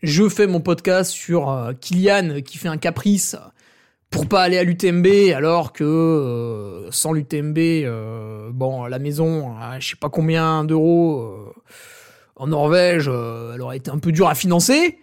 je 0.03 0.27
fais 0.29 0.47
mon 0.47 0.61
podcast 0.61 1.11
sur 1.11 1.49
euh, 1.49 1.73
Kylian 1.73 2.41
qui 2.41 2.57
fait 2.57 2.67
un 2.67 2.77
caprice 2.77 3.35
pour 4.09 4.27
pas 4.27 4.41
aller 4.41 4.57
à 4.57 4.63
l'UTMB 4.63 5.33
alors 5.35 5.73
que 5.73 5.83
euh, 5.83 6.91
sans 6.91 7.13
l'UTMB, 7.13 7.57
euh, 7.57 8.49
bon, 8.53 8.85
la 8.85 8.99
maison, 8.99 9.55
je 9.79 9.89
sais 9.89 9.95
pas 9.95 10.09
combien 10.09 10.63
d'euros 10.63 11.21
euh, 11.21 11.53
en 12.35 12.47
Norvège, 12.47 13.07
elle 13.07 13.61
aurait 13.61 13.77
été 13.77 13.89
un 13.89 13.97
peu 13.97 14.11
dure 14.11 14.27
à 14.27 14.35
financer. 14.35 14.99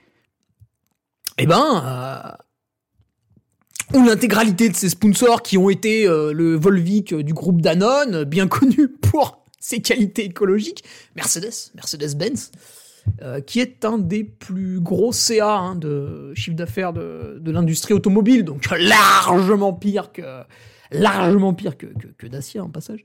Eh 1.37 1.47
ben, 1.47 2.37
ou 3.93 4.05
l'intégralité 4.05 4.69
de 4.69 4.77
ces 4.77 4.89
sponsors 4.89 5.43
qui 5.43 5.59
ont 5.59 5.69
été 5.69 6.07
le 6.07 6.55
Volvic 6.55 7.13
du 7.13 7.35
groupe 7.35 7.61
Danone, 7.61 8.23
bien 8.23 8.47
connu 8.47 8.89
pour 8.89 9.45
ses 9.59 9.81
qualités 9.81 10.25
écologiques, 10.27 10.85
Mercedes, 11.17 11.73
Mercedes-Benz. 11.75 12.53
Euh, 13.23 13.41
qui 13.41 13.61
est 13.61 13.85
un 13.85 13.99
des 13.99 14.25
plus 14.25 14.81
gros 14.81 15.13
CA 15.13 15.57
hein, 15.57 15.77
de 15.77 16.33
chiffre 16.35 16.57
d'affaires 16.57 16.93
de, 16.93 17.39
l'industrie 17.45 17.93
automobile, 17.93 18.45
donc 18.45 18.67
largement 18.79 19.75
pire 19.75 20.11
que 20.11 20.23
largement 20.91 21.53
pire 21.53 21.77
que, 21.77 21.87
que, 22.17 22.27
Dacia 22.27 22.65
en 22.65 22.71
passage. 22.71 23.05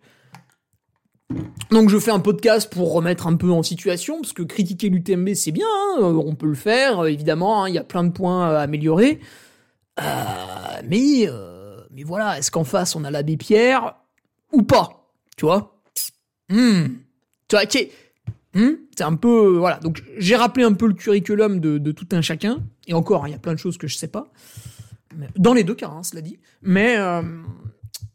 Donc 1.69 1.89
je 1.89 1.99
fais 1.99 2.11
un 2.11 2.19
podcast 2.19 2.71
pour 2.71 2.93
remettre 2.93 3.27
un 3.27 3.35
peu 3.35 3.51
en 3.51 3.61
situation, 3.61 4.21
parce 4.21 4.33
que 4.33 4.41
critiquer 4.41 4.89
l'UTMB 4.89 5.33
c'est 5.33 5.51
bien, 5.51 5.67
hein, 5.67 6.01
on 6.01 6.33
peut 6.33 6.47
le 6.47 6.55
faire, 6.55 7.05
évidemment, 7.05 7.63
hein, 7.63 7.69
il 7.69 7.75
y 7.75 7.79
a 7.79 7.83
plein 7.83 8.03
de 8.03 8.11
points 8.11 8.49
à 8.49 8.59
améliorer. 8.61 9.19
Euh, 9.99 10.03
mais, 10.87 11.27
euh, 11.27 11.81
mais 11.91 12.03
voilà, 12.03 12.39
est-ce 12.39 12.51
qu'en 12.51 12.63
face 12.63 12.95
on 12.95 13.03
a 13.03 13.11
l'abbé 13.11 13.35
Pierre 13.35 13.95
ou 14.53 14.63
pas 14.63 15.11
Tu 15.35 15.45
vois? 15.45 15.81
Hmm. 16.49 16.87
Tu 17.47 17.55
vois, 17.55 17.65
Hmm 18.53 18.75
c'est 18.99 19.05
un 19.05 19.15
peu 19.15 19.57
voilà. 19.57 19.77
Donc 19.77 20.03
j'ai 20.17 20.35
rappelé 20.35 20.65
un 20.65 20.73
peu 20.73 20.85
le 20.85 20.93
curriculum 20.93 21.61
de, 21.61 21.91
tout 21.93 22.07
un 22.11 22.21
chacun. 22.21 22.59
Et 22.85 22.93
encore, 22.93 23.27
il 23.27 23.31
y 23.31 23.33
a 23.33 23.39
plein 23.39 23.53
de 23.53 23.59
choses 23.59 23.77
que 23.77 23.87
je 23.87 23.95
sais 23.95 24.09
pas. 24.09 24.29
Dans 25.37 25.53
les 25.53 25.63
deux 25.63 25.73
cas, 25.73 25.87
hein, 25.87 26.03
cela 26.03 26.21
dit. 26.21 26.37
Mais 26.61 26.97
euh, 26.97 27.21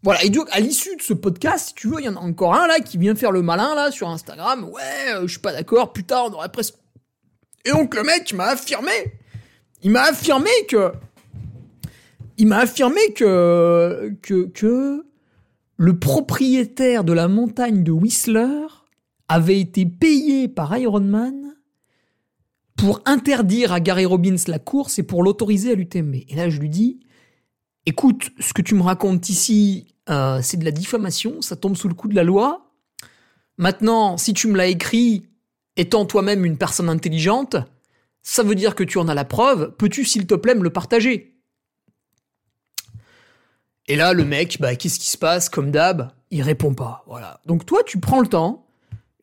voilà. 0.02 0.22
Et 0.22 0.28
donc 0.28 0.46
à 0.52 0.60
l'issue 0.60 0.94
de 0.96 1.00
ce 1.00 1.14
podcast, 1.14 1.68
si 1.68 1.74
tu 1.74 1.88
veux, 1.88 2.00
il 2.00 2.04
y 2.04 2.08
en 2.08 2.16
a 2.16 2.20
encore 2.20 2.54
un 2.54 2.66
là 2.66 2.80
qui 2.80 2.98
vient 2.98 3.14
faire 3.14 3.32
le 3.32 3.40
malin 3.40 3.74
là 3.74 3.90
sur 3.90 4.10
Instagram. 4.10 4.64
Ouais, 4.64 5.14
euh, 5.14 5.22
je 5.22 5.28
suis 5.28 5.40
pas 5.40 5.52
d'accord. 5.52 5.94
Putain, 5.94 6.20
on 6.26 6.32
aurait 6.34 6.50
presque. 6.50 6.74
Et 7.64 7.70
donc 7.70 7.94
le 7.94 8.02
mec 8.02 8.34
m'a 8.34 8.48
affirmé. 8.48 8.92
Il 9.82 9.90
m'a 9.90 10.02
affirmé 10.02 10.50
que. 10.68 10.92
Il 12.36 12.48
m'a 12.48 12.58
affirmé 12.58 13.00
que 13.14 14.12
que 14.20 14.48
que 14.48 15.06
le 15.78 15.98
propriétaire 15.98 17.04
de 17.04 17.14
la 17.14 17.26
montagne 17.26 17.82
de 17.82 17.90
Whistler 17.90 18.66
avait 19.28 19.60
été 19.60 19.86
payé 19.86 20.48
par 20.48 20.76
Iron 20.76 21.00
Man 21.00 21.54
pour 22.76 23.00
interdire 23.04 23.72
à 23.72 23.80
Gary 23.80 24.04
Robbins 24.04 24.36
la 24.46 24.58
course 24.58 24.98
et 24.98 25.02
pour 25.02 25.22
l'autoriser 25.22 25.72
à 25.72 25.74
l'UTMB. 25.74 26.14
Et 26.28 26.34
là, 26.34 26.50
je 26.50 26.60
lui 26.60 26.68
dis, 26.68 27.00
écoute, 27.86 28.30
ce 28.40 28.52
que 28.52 28.62
tu 28.62 28.74
me 28.74 28.82
racontes 28.82 29.28
ici, 29.28 29.94
euh, 30.10 30.40
c'est 30.42 30.56
de 30.56 30.64
la 30.64 30.70
diffamation, 30.70 31.40
ça 31.40 31.56
tombe 31.56 31.76
sous 31.76 31.88
le 31.88 31.94
coup 31.94 32.08
de 32.08 32.14
la 32.14 32.24
loi. 32.24 32.72
Maintenant, 33.56 34.16
si 34.16 34.34
tu 34.34 34.48
me 34.48 34.56
l'as 34.56 34.66
écrit, 34.66 35.28
étant 35.76 36.04
toi-même 36.04 36.44
une 36.44 36.58
personne 36.58 36.88
intelligente, 36.88 37.56
ça 38.22 38.42
veut 38.42 38.54
dire 38.54 38.74
que 38.74 38.84
tu 38.84 38.98
en 38.98 39.08
as 39.08 39.14
la 39.14 39.24
preuve, 39.24 39.74
peux-tu, 39.76 40.04
s'il 40.04 40.26
te 40.26 40.34
plaît, 40.34 40.54
me 40.54 40.62
le 40.62 40.70
partager? 40.70 41.38
Et 43.86 43.96
là, 43.96 44.14
le 44.14 44.24
mec, 44.24 44.58
bah, 44.60 44.74
qu'est-ce 44.76 44.98
qui 44.98 45.10
se 45.10 45.18
passe? 45.18 45.48
Comme 45.48 45.70
d'hab, 45.70 46.10
il 46.30 46.42
répond 46.42 46.74
pas. 46.74 47.04
Voilà. 47.06 47.40
Donc 47.44 47.66
toi, 47.66 47.82
tu 47.84 48.00
prends 48.00 48.20
le 48.20 48.26
temps, 48.26 48.63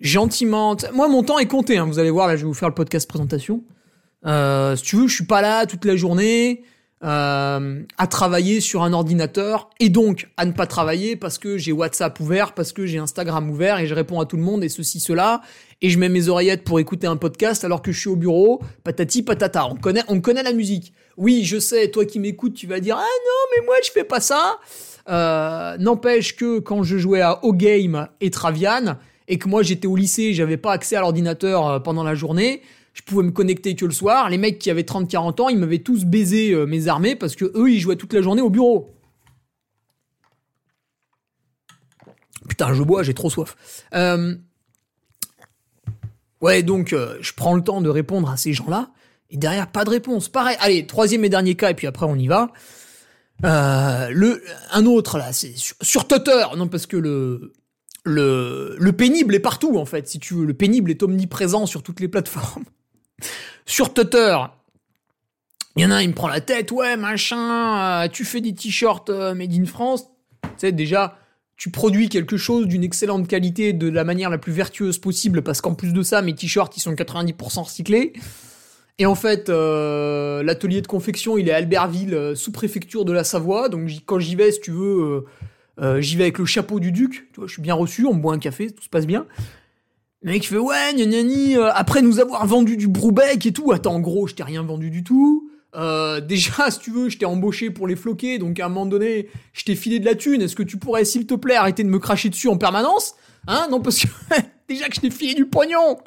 gentiment. 0.02 0.76
Moi, 0.94 1.08
mon 1.08 1.24
temps 1.24 1.40
est 1.40 1.48
compté. 1.48 1.78
Hein. 1.78 1.86
Vous 1.86 2.00
allez 2.00 2.10
voir, 2.10 2.28
là, 2.28 2.36
je 2.36 2.42
vais 2.42 2.48
vous 2.48 2.54
faire 2.54 2.70
le 2.70 2.76
podcast 2.76 3.08
présentation. 3.08 3.64
Euh, 4.26 4.76
si 4.76 4.84
tu 4.84 4.96
veux, 4.98 5.08
je 5.08 5.16
suis 5.16 5.26
pas 5.26 5.42
là 5.42 5.66
toute 5.66 5.86
la 5.86 5.96
journée 5.96 6.64
euh, 7.04 7.82
à 7.98 8.08
travailler 8.08 8.62
sur 8.62 8.84
un 8.84 8.94
ordinateur 8.94 9.72
et 9.80 9.90
donc 9.90 10.30
à 10.38 10.46
ne 10.46 10.52
pas 10.52 10.68
travailler 10.68 11.16
parce 11.16 11.40
que 11.40 11.58
j'ai 11.58 11.72
WhatsApp 11.72 12.20
ouvert, 12.20 12.54
parce 12.54 12.74
que 12.74 12.86
j'ai 12.86 13.00
Instagram 13.00 13.50
ouvert 13.50 13.80
et 13.80 13.88
je 13.88 13.96
réponds 13.96 14.20
à 14.20 14.26
tout 14.26 14.38
le 14.38 14.44
monde 14.44 14.64
et 14.64 14.70
ceci, 14.70 15.00
cela. 15.00 15.42
Et 15.82 15.90
je 15.90 15.98
mets 15.98 16.10
mes 16.10 16.28
oreillettes 16.28 16.64
pour 16.64 16.80
écouter 16.80 17.08
un 17.08 17.18
podcast 17.18 17.64
alors 17.64 17.82
que 17.82 17.92
je 17.92 18.00
suis 18.00 18.10
au 18.10 18.16
bureau. 18.16 18.62
Patati 18.84 19.24
patata. 19.24 19.66
On 19.68 19.76
connaît, 19.76 20.04
on 20.10 20.22
connaît 20.22 20.44
la 20.44 20.54
musique. 20.54 20.94
Oui, 21.18 21.44
je 21.44 21.60
sais. 21.60 21.90
Toi 21.90 22.06
qui 22.06 22.20
m'écoutes, 22.20 22.54
tu 22.54 22.68
vas 22.68 22.80
dire 22.80 22.98
ah 23.00 23.02
non, 23.02 23.56
mais 23.56 23.66
moi 23.66 23.76
je 23.84 23.90
fais 23.90 24.04
pas 24.04 24.20
ça. 24.20 24.58
Euh, 25.10 25.78
N'empêche 25.78 26.36
que 26.36 26.60
quand 26.60 26.84
je 26.84 26.98
jouais 26.98 27.22
à 27.22 27.44
O-Game 27.44 28.08
et 28.20 28.30
Travian, 28.30 28.98
et 29.32 29.38
que 29.38 29.48
moi 29.48 29.64
j'étais 29.64 29.88
au 29.88 29.96
lycée, 29.96 30.34
j'avais 30.34 30.58
pas 30.58 30.74
accès 30.74 30.98
à 30.98 31.00
l'ordinateur 31.00 31.66
euh, 31.66 31.80
pendant 31.80 32.04
la 32.04 32.16
journée, 32.16 32.62
je 32.94 33.02
pouvais 33.02 33.24
me 33.24 33.32
connecter 33.32 33.76
que 33.78 33.86
le 33.86 33.94
soir. 33.94 34.30
Les 34.30 34.38
mecs 34.38 34.60
qui 34.60 34.70
avaient 34.70 34.82
30-40 34.82 35.42
ans, 35.42 35.50
ils 35.50 35.58
m'avaient 35.58 35.80
tous 35.80 36.04
baisé 36.04 36.52
euh, 36.52 36.66
mes 36.66 36.90
armées 36.90 37.16
parce 37.16 37.38
que 37.38 37.46
eux, 37.56 37.72
ils 37.72 37.80
jouaient 37.80 37.96
toute 37.96 38.12
la 38.12 38.22
journée 38.22 38.42
au 38.42 38.50
bureau. 38.50 38.94
Putain, 42.50 42.74
je 42.74 42.84
bois, 42.84 43.04
j'ai 43.04 43.14
trop 43.14 43.30
soif. 43.30 43.56
Euh, 43.96 44.36
ouais, 46.42 46.62
donc 46.62 46.90
je 46.94 47.34
prends 47.34 47.56
le 47.56 47.64
temps 47.64 47.80
de 47.80 47.90
répondre 47.90 48.30
à 48.30 48.36
ces 48.36 48.52
gens-là. 48.52 48.92
Et 49.30 49.38
derrière, 49.38 49.72
pas 49.72 49.86
de 49.86 49.92
réponse. 49.92 50.28
Pareil. 50.28 50.58
Allez, 50.60 50.86
troisième 50.86 51.24
et 51.24 51.30
dernier 51.30 51.56
cas, 51.56 51.70
et 51.70 51.74
puis 51.74 51.88
après 51.88 52.06
on 52.06 52.16
y 52.18 52.28
va. 52.28 52.52
le, 53.44 54.44
un 54.74 54.86
autre 54.86 55.18
là, 55.18 55.32
c'est 55.32 55.56
sur, 55.56 55.78
sur. 55.82 56.06
Non, 56.58 56.68
parce 56.68 56.86
que 56.86 56.98
le, 56.98 57.54
le, 58.04 58.76
le 58.80 58.92
pénible 58.94 59.36
est 59.36 59.40
partout, 59.40 59.78
en 59.78 59.86
fait, 59.86 60.08
si 60.08 60.20
tu 60.20 60.34
veux. 60.34 60.46
Le 60.46 60.54
pénible 60.54 60.92
est 60.92 61.04
omniprésent 61.04 61.66
sur 61.66 61.84
toutes 61.84 62.00
les 62.00 62.08
plateformes. 62.08 62.66
sur 63.66 63.94
Twitter, 63.94 64.38
il 65.76 65.84
y 65.84 65.86
en 65.86 65.92
a 65.92 66.02
il 66.04 66.10
me 66.10 66.14
prend 66.14 66.28
la 66.28 66.42
tête, 66.42 66.72
ouais, 66.72 66.98
machin, 66.98 68.04
euh, 68.04 68.08
tu 68.10 68.26
fais 68.26 68.42
des 68.42 68.54
t-shirts 68.54 69.10
euh, 69.10 69.34
made 69.34 69.54
in 69.54 69.66
France. 69.66 70.08
Tu 70.44 70.50
sais, 70.58 70.72
déjà, 70.72 71.18
tu 71.56 71.70
produis 71.70 72.10
quelque 72.10 72.38
chose 72.38 72.68
d'une 72.68 72.84
excellente 72.84 73.28
qualité 73.28 73.72
de 73.72 73.88
la 73.88 74.04
manière 74.04 74.30
la 74.30 74.38
plus 74.38 74.52
vertueuse 74.52 74.98
possible, 74.98 75.44
parce 75.44 75.62
qu'en 75.62 75.76
plus 75.76 75.94
de 75.94 76.02
ça, 76.02 76.22
mes 76.22 76.36
t-shirts, 76.36 76.76
ils 76.76 76.82
sont 76.82 76.94
90% 76.94 77.64
recyclés. 77.64 78.14
Et 78.98 79.06
en 79.06 79.16
fait, 79.16 79.50
euh, 79.50 80.44
l'atelier 80.44 80.82
de 80.82 80.88
confection, 80.88 81.38
il 81.38 81.48
est 81.48 81.54
à 81.54 81.58
Albertville, 81.58 82.34
sous-préfecture 82.36 83.06
de 83.06 83.14
la 83.14 83.24
Savoie. 83.24 83.70
Donc 83.70 83.90
quand 84.06 84.20
j'y 84.20 84.36
vais, 84.36 84.52
si 84.52 84.60
tu 84.60 84.72
veux, 84.72 85.26
euh, 85.82 86.02
j'y 86.02 86.16
vais 86.16 86.24
avec 86.24 86.38
le 86.38 86.46
chapeau 86.46 86.80
du 86.80 86.92
duc, 86.92 87.28
tu 87.34 87.40
vois, 87.40 87.48
je 87.48 87.54
suis 87.54 87.62
bien 87.62 87.74
reçu, 87.74 88.06
on 88.06 88.14
boit 88.14 88.34
un 88.34 88.40
café, 88.40 88.70
tout 88.70 88.84
se 88.84 88.90
passe 88.90 89.08
bien. 89.08 89.26
Le 90.22 90.32
mec 90.32 90.48
fait 90.48 90.58
ouais, 90.58 90.94
gna 90.94 91.06
gna 91.06 91.24
gna, 91.24 91.58
euh, 91.58 91.72
après 91.74 92.04
nous 92.04 92.20
avoir 92.20 92.46
vendu 92.46 92.78
du 92.78 92.88
Broubec 92.88 93.44
et 93.46 93.52
tout. 93.52 93.72
Attends, 93.72 93.96
en 93.96 94.00
gros, 94.00 94.28
je 94.28 94.36
t'ai 94.36 94.44
rien 94.44 94.62
vendu 94.62 94.92
du 94.92 95.04
tout. 95.04 95.50
Euh, 95.76 96.22
déjà, 96.22 96.70
si 96.70 96.80
tu 96.80 96.92
veux, 96.92 97.10
je 97.10 97.18
t'ai 97.18 97.26
embauché 97.26 97.72
pour 97.72 97.88
les 97.88 97.96
floquer, 97.96 98.38
donc 98.38 98.60
à 98.60 98.68
un 98.68 98.70
moment 98.70 98.86
donné, 98.86 99.30
je 99.54 99.64
t'ai 99.64 99.76
filé 99.76 100.00
de 100.00 100.06
la 100.06 100.14
thune. 100.14 100.44
Est-ce 100.44 100.56
que 100.56 100.62
tu 100.62 100.78
pourrais, 100.78 101.06
s'il 101.06 101.26
te 101.26 101.34
plaît, 101.34 101.56
arrêter 101.56 101.84
de 101.84 101.90
me 101.90 101.98
cracher 101.98 102.30
dessus 102.30 102.50
en 102.50 102.58
permanence? 102.58 103.16
Hein? 103.48 103.68
Non, 103.72 103.82
parce 103.82 104.02
que 104.02 104.08
déjà 104.70 104.88
que 104.88 104.94
je 104.94 105.02
t'ai 105.02 105.10
filé 105.10 105.34
du 105.34 105.48
pognon. 105.48 105.98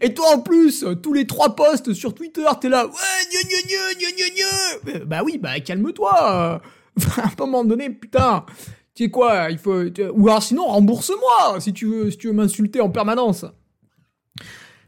Et 0.00 0.14
toi, 0.14 0.36
en 0.36 0.40
plus, 0.40 0.84
tous 1.02 1.12
les 1.12 1.26
trois 1.26 1.56
posts 1.56 1.92
sur 1.92 2.14
Twitter, 2.14 2.46
t'es 2.60 2.68
là, 2.68 2.86
ouais, 2.86 2.92
gna 2.92 3.40
gna 3.42 3.94
gna 3.98 4.10
gna 4.12 4.98
gna 4.98 5.04
Bah 5.06 5.22
oui, 5.24 5.38
bah 5.38 5.58
calme-toi. 5.58 6.62
à 7.16 7.22
un 7.26 7.32
moment 7.40 7.64
donné, 7.64 7.90
putain, 7.90 8.46
tu 8.94 9.04
sais 9.04 9.10
quoi, 9.10 9.50
il 9.50 9.58
faut, 9.58 9.82
ou 10.14 10.28
alors 10.28 10.42
sinon 10.42 10.66
rembourse-moi 10.66 11.60
si 11.60 11.72
tu 11.72 11.86
veux, 11.86 12.10
si 12.10 12.16
tu 12.16 12.28
veux 12.28 12.32
m'insulter 12.32 12.80
en 12.80 12.90
permanence. 12.90 13.44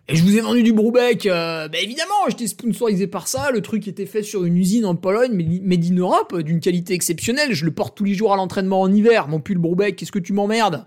Et 0.08 0.14
je 0.14 0.22
vous 0.22 0.36
ai 0.36 0.40
vendu 0.40 0.62
du 0.62 0.72
Brubeck, 0.72 1.26
euh, 1.26 1.66
bah 1.66 1.78
évidemment, 1.82 2.14
j'étais 2.28 2.46
sponsorisé 2.46 3.08
par 3.08 3.26
ça, 3.26 3.50
le 3.50 3.60
truc 3.60 3.88
était 3.88 4.06
fait 4.06 4.22
sur 4.22 4.44
une 4.44 4.56
usine 4.56 4.86
en 4.86 4.94
Pologne, 4.94 5.32
made 5.64 5.84
in 5.84 5.96
Europe, 5.96 6.38
d'une 6.38 6.60
qualité 6.60 6.94
exceptionnelle, 6.94 7.52
je 7.54 7.64
le 7.64 7.72
porte 7.72 7.96
tous 7.96 8.04
les 8.04 8.14
jours 8.14 8.32
à 8.32 8.36
l'entraînement 8.36 8.80
en 8.80 8.92
hiver, 8.92 9.26
mon 9.26 9.40
pull 9.40 9.58
Brubeck, 9.58 9.96
qu'est-ce 9.96 10.12
que 10.12 10.20
tu 10.20 10.32
m'emmerdes? 10.32 10.86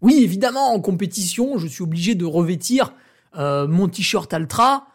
Oui, 0.00 0.22
évidemment, 0.22 0.72
en 0.72 0.80
compétition, 0.80 1.58
je 1.58 1.66
suis 1.66 1.82
obligé 1.82 2.14
de 2.14 2.24
revêtir 2.24 2.94
euh, 3.36 3.68
mon 3.68 3.86
t-shirt 3.88 4.32
Altra, 4.32 4.86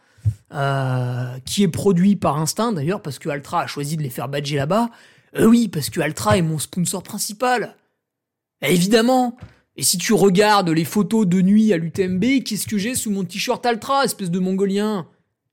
euh, 0.53 1.37
qui 1.45 1.61
est 1.61 1.67
produit 1.67 2.15
par 2.15 2.39
Instinct 2.39 2.71
d'ailleurs, 2.71 3.01
parce 3.01 3.19
que 3.19 3.29
Altra 3.29 3.61
a 3.61 3.67
choisi 3.67 3.97
de 3.97 4.01
les 4.01 4.09
faire 4.09 4.29
badger 4.29 4.55
là-bas. 4.55 4.89
Euh, 5.35 5.45
oui, 5.45 5.67
parce 5.67 5.89
que 5.89 5.99
Altra 5.99 6.37
est 6.37 6.41
mon 6.41 6.59
sponsor 6.59 7.03
principal. 7.03 7.75
évidemment, 8.61 9.35
et 9.75 9.83
si 9.83 9.97
tu 9.97 10.13
regardes 10.13 10.69
les 10.69 10.85
photos 10.85 11.27
de 11.27 11.41
nuit 11.41 11.73
à 11.73 11.77
l'UTMB, 11.77 12.43
qu'est-ce 12.45 12.67
que 12.67 12.77
j'ai 12.77 12.95
sous 12.95 13.09
mon 13.11 13.23
t-shirt 13.23 13.65
Altra, 13.65 14.05
espèce 14.05 14.29
de 14.29 14.39
mongolien? 14.39 15.07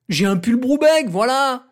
J'ai 0.09 0.27
un 0.27 0.37
pull 0.37 0.57
Brubeck, 0.57 1.09
voilà. 1.09 1.67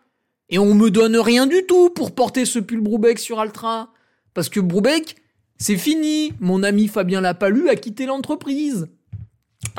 Et 0.49 0.59
on 0.59 0.75
me 0.75 0.91
donne 0.91 1.17
rien 1.17 1.47
du 1.47 1.67
tout 1.67 1.91
pour 1.91 2.15
porter 2.15 2.47
ce 2.47 2.59
pull 2.59 2.81
Brubeck 2.81 3.19
sur 3.19 3.39
Altra. 3.41 3.93
Parce 4.33 4.49
que 4.49 4.61
Brubeck, 4.61 5.17
c'est 5.59 5.77
fini. 5.77 6.33
Mon 6.41 6.63
ami 6.63 6.89
Fabien 6.89 7.21
Lapalu 7.21 7.69
a 7.69 7.77
quitté 7.77 8.07
l'entreprise. 8.07 8.89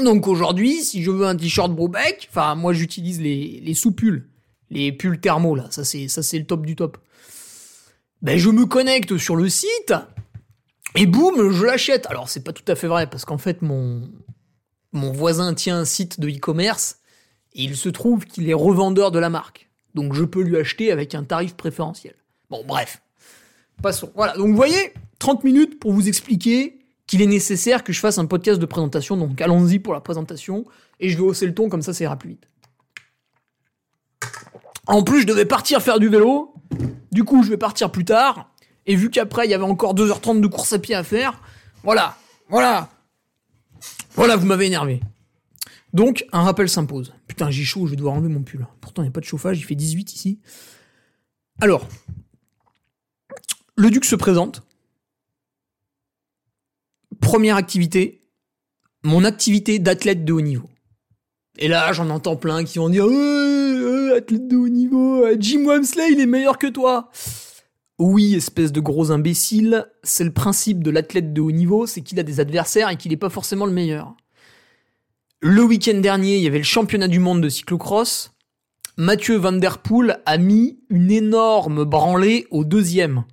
Donc 0.04 0.28
aujourd'hui, 0.28 0.84
si 0.84 1.02
je 1.02 1.10
veux 1.10 1.26
un 1.26 1.36
t-shirt 1.36 1.72
Brubeck, 1.74 2.28
enfin 2.30 2.56
moi 2.56 2.74
j'utilise 2.74 3.20
les, 3.22 3.74
sous-pulls, 3.74 4.28
les 4.70 4.92
pulls 4.92 5.20
thermo 5.20 5.56
là, 5.56 5.68
ça 5.72 5.84
c'est 5.84 6.38
le 6.38 6.46
top 6.46 6.66
du 6.66 6.76
top. 6.76 6.98
Ben 8.22 8.38
je 8.38 8.50
me 8.50 8.66
connecte 8.66 9.18
sur 9.18 9.36
le 9.36 9.48
site, 9.50 9.94
et 10.96 11.06
boum, 11.06 11.52
je 11.52 11.66
l'achète. 11.66 12.06
Alors 12.08 12.30
c'est 12.30 12.44
pas 12.44 12.54
tout 12.54 12.70
à 12.70 12.76
fait 12.76 12.88
vrai 12.88 13.10
parce 13.10 13.26
qu'en 13.26 13.38
fait 13.38 13.62
mon 13.62 14.10
mon 14.92 15.12
voisin 15.12 15.54
tient 15.54 15.78
un 15.78 15.86
site 15.86 16.20
de 16.20 16.30
e-commerce 16.30 16.98
et 17.54 17.64
il 17.64 17.76
se 17.76 17.90
trouve 17.90 18.26
qu'il 18.26 18.50
est 18.50 18.54
revendeur 18.54 19.12
de 19.12 19.20
la 19.20 19.30
marque. 19.30 19.70
Donc 19.94 20.14
je 20.14 20.24
peux 20.24 20.42
lui 20.42 20.58
acheter 20.58 20.92
avec 20.92 21.16
un 21.16 21.24
tarif 21.24 21.56
préférentiel. 21.56 22.16
Bon 22.50 22.64
bref. 22.66 23.02
Passons. 23.82 24.12
Voilà, 24.16 24.36
donc 24.36 24.48
vous 24.48 24.56
voyez, 24.56 24.94
30 25.20 25.44
minutes 25.44 25.80
pour 25.80 25.94
vous 25.94 26.08
expliquer 26.08 26.80
qu'il 27.08 27.22
est 27.22 27.28
nécessaire 27.28 27.84
que 27.84 27.94
je 27.94 28.00
fasse 28.00 28.18
un 28.18 28.26
podcast 28.26 28.60
de 28.60 28.66
présentation. 28.66 29.16
Donc 29.16 29.40
allons-y 29.42 29.80
pour 29.80 29.94
la 29.94 30.02
présentation 30.02 30.66
et 31.00 31.10
je 31.10 31.18
vais 31.18 31.24
hausser 31.24 31.46
le 31.46 31.54
ton 31.54 31.70
comme 31.70 31.82
ça 31.82 31.94
ça 31.94 32.04
ira 32.04 32.18
plus 32.18 32.32
vite. 32.32 32.48
En 34.88 35.04
plus, 35.04 35.22
je 35.22 35.28
devais 35.28 35.46
partir 35.46 35.84
faire 35.84 36.00
du 36.00 36.10
vélo. 36.10 36.52
Du 37.12 37.24
coup, 37.24 37.44
je 37.44 37.50
vais 37.50 37.58
partir 37.58 37.92
plus 37.92 38.06
tard. 38.06 38.52
Et 38.86 38.96
vu 38.96 39.10
qu'après, 39.10 39.46
il 39.46 39.52
y 39.52 39.54
avait 39.54 39.64
encore 39.64 39.94
2h30 39.94 40.42
de 40.42 40.48
course 40.48 40.74
à 40.74 40.80
pied 40.80 40.96
à 40.96 41.04
faire, 41.04 41.42
voilà, 41.84 42.18
voilà. 42.50 42.90
Voilà, 44.16 44.36
vous 44.36 44.46
m'avez 44.46 44.66
énervé. 44.66 45.02
Donc, 45.94 46.26
un 46.32 46.44
rappel 46.44 46.70
s'impose. 46.70 47.14
Putain, 47.28 47.50
j'ai 47.50 47.64
chaud, 47.64 47.86
je 47.86 47.92
vais 47.92 47.98
devoir 47.98 48.16
enlever 48.16 48.30
mon 48.30 48.42
pull. 48.42 48.66
Pourtant, 48.82 49.02
il 49.02 49.06
n'y 49.06 49.10
a 49.10 49.12
pas 49.12 49.22
de 49.22 49.26
chauffage, 49.26 49.60
il 49.60 49.64
fait 49.64 49.76
18 49.76 50.14
ici. 50.14 50.40
Alors, 51.62 51.88
le 53.76 53.90
duc 53.90 54.06
se 54.06 54.16
présente. 54.16 54.64
Première 57.22 57.56
activité, 57.56 58.22
mon 59.04 59.24
activité 59.24 59.80
d'athlète 59.80 60.26
de 60.26 60.34
haut 60.34 60.42
niveau. 60.42 60.70
Et 61.58 61.68
là, 61.68 61.92
j'en 61.94 62.10
entends 62.10 62.38
plein 62.38 62.64
qui 62.64 62.78
vont 62.78 62.90
dire 62.90 63.06
athlète 64.20 64.48
de 64.48 64.56
haut 64.56 64.70
niveau, 64.70 65.26
Jim 65.40 65.66
Wamsley, 65.66 66.12
il 66.12 66.20
est 66.20 66.26
meilleur 66.26 66.58
que 66.58 66.68
toi. 66.68 67.10
Oui, 67.98 68.36
espèce 68.36 68.72
de 68.72 68.80
gros 68.80 69.12
imbécile, 69.12 69.86
c'est 70.04 70.24
le 70.24 70.32
principe 70.32 70.84
de 70.84 70.90
l'athlète 70.90 71.34
de 71.34 71.42
haut 71.42 71.52
niveau, 71.52 71.86
c'est 71.86 72.02
qu'il 72.02 72.20
a 72.20 72.24
des 72.24 72.40
adversaires 72.40 72.90
et 72.90 72.96
qu'il 72.96 73.12
n'est 73.12 73.18
pas 73.18 73.30
forcément 73.30 73.66
le 73.66 73.74
meilleur. 73.74 74.16
Le 75.42 75.64
week-end 75.64 76.00
dernier, 76.00 76.38
il 76.38 76.44
y 76.44 76.48
avait 76.48 76.58
le 76.58 76.64
championnat 76.64 77.08
du 77.08 77.20
monde 77.20 77.42
de 77.42 77.50
cyclocross. 77.50 78.34
Mathieu 78.98 79.38
Van 79.38 79.54
Der 79.54 79.78
Poel 79.78 80.20
a 80.26 80.38
mis 80.38 80.80
une 80.90 81.12
énorme 81.12 81.86
branlée 81.86 82.46
au 82.52 82.66
deuxième. 82.66 83.24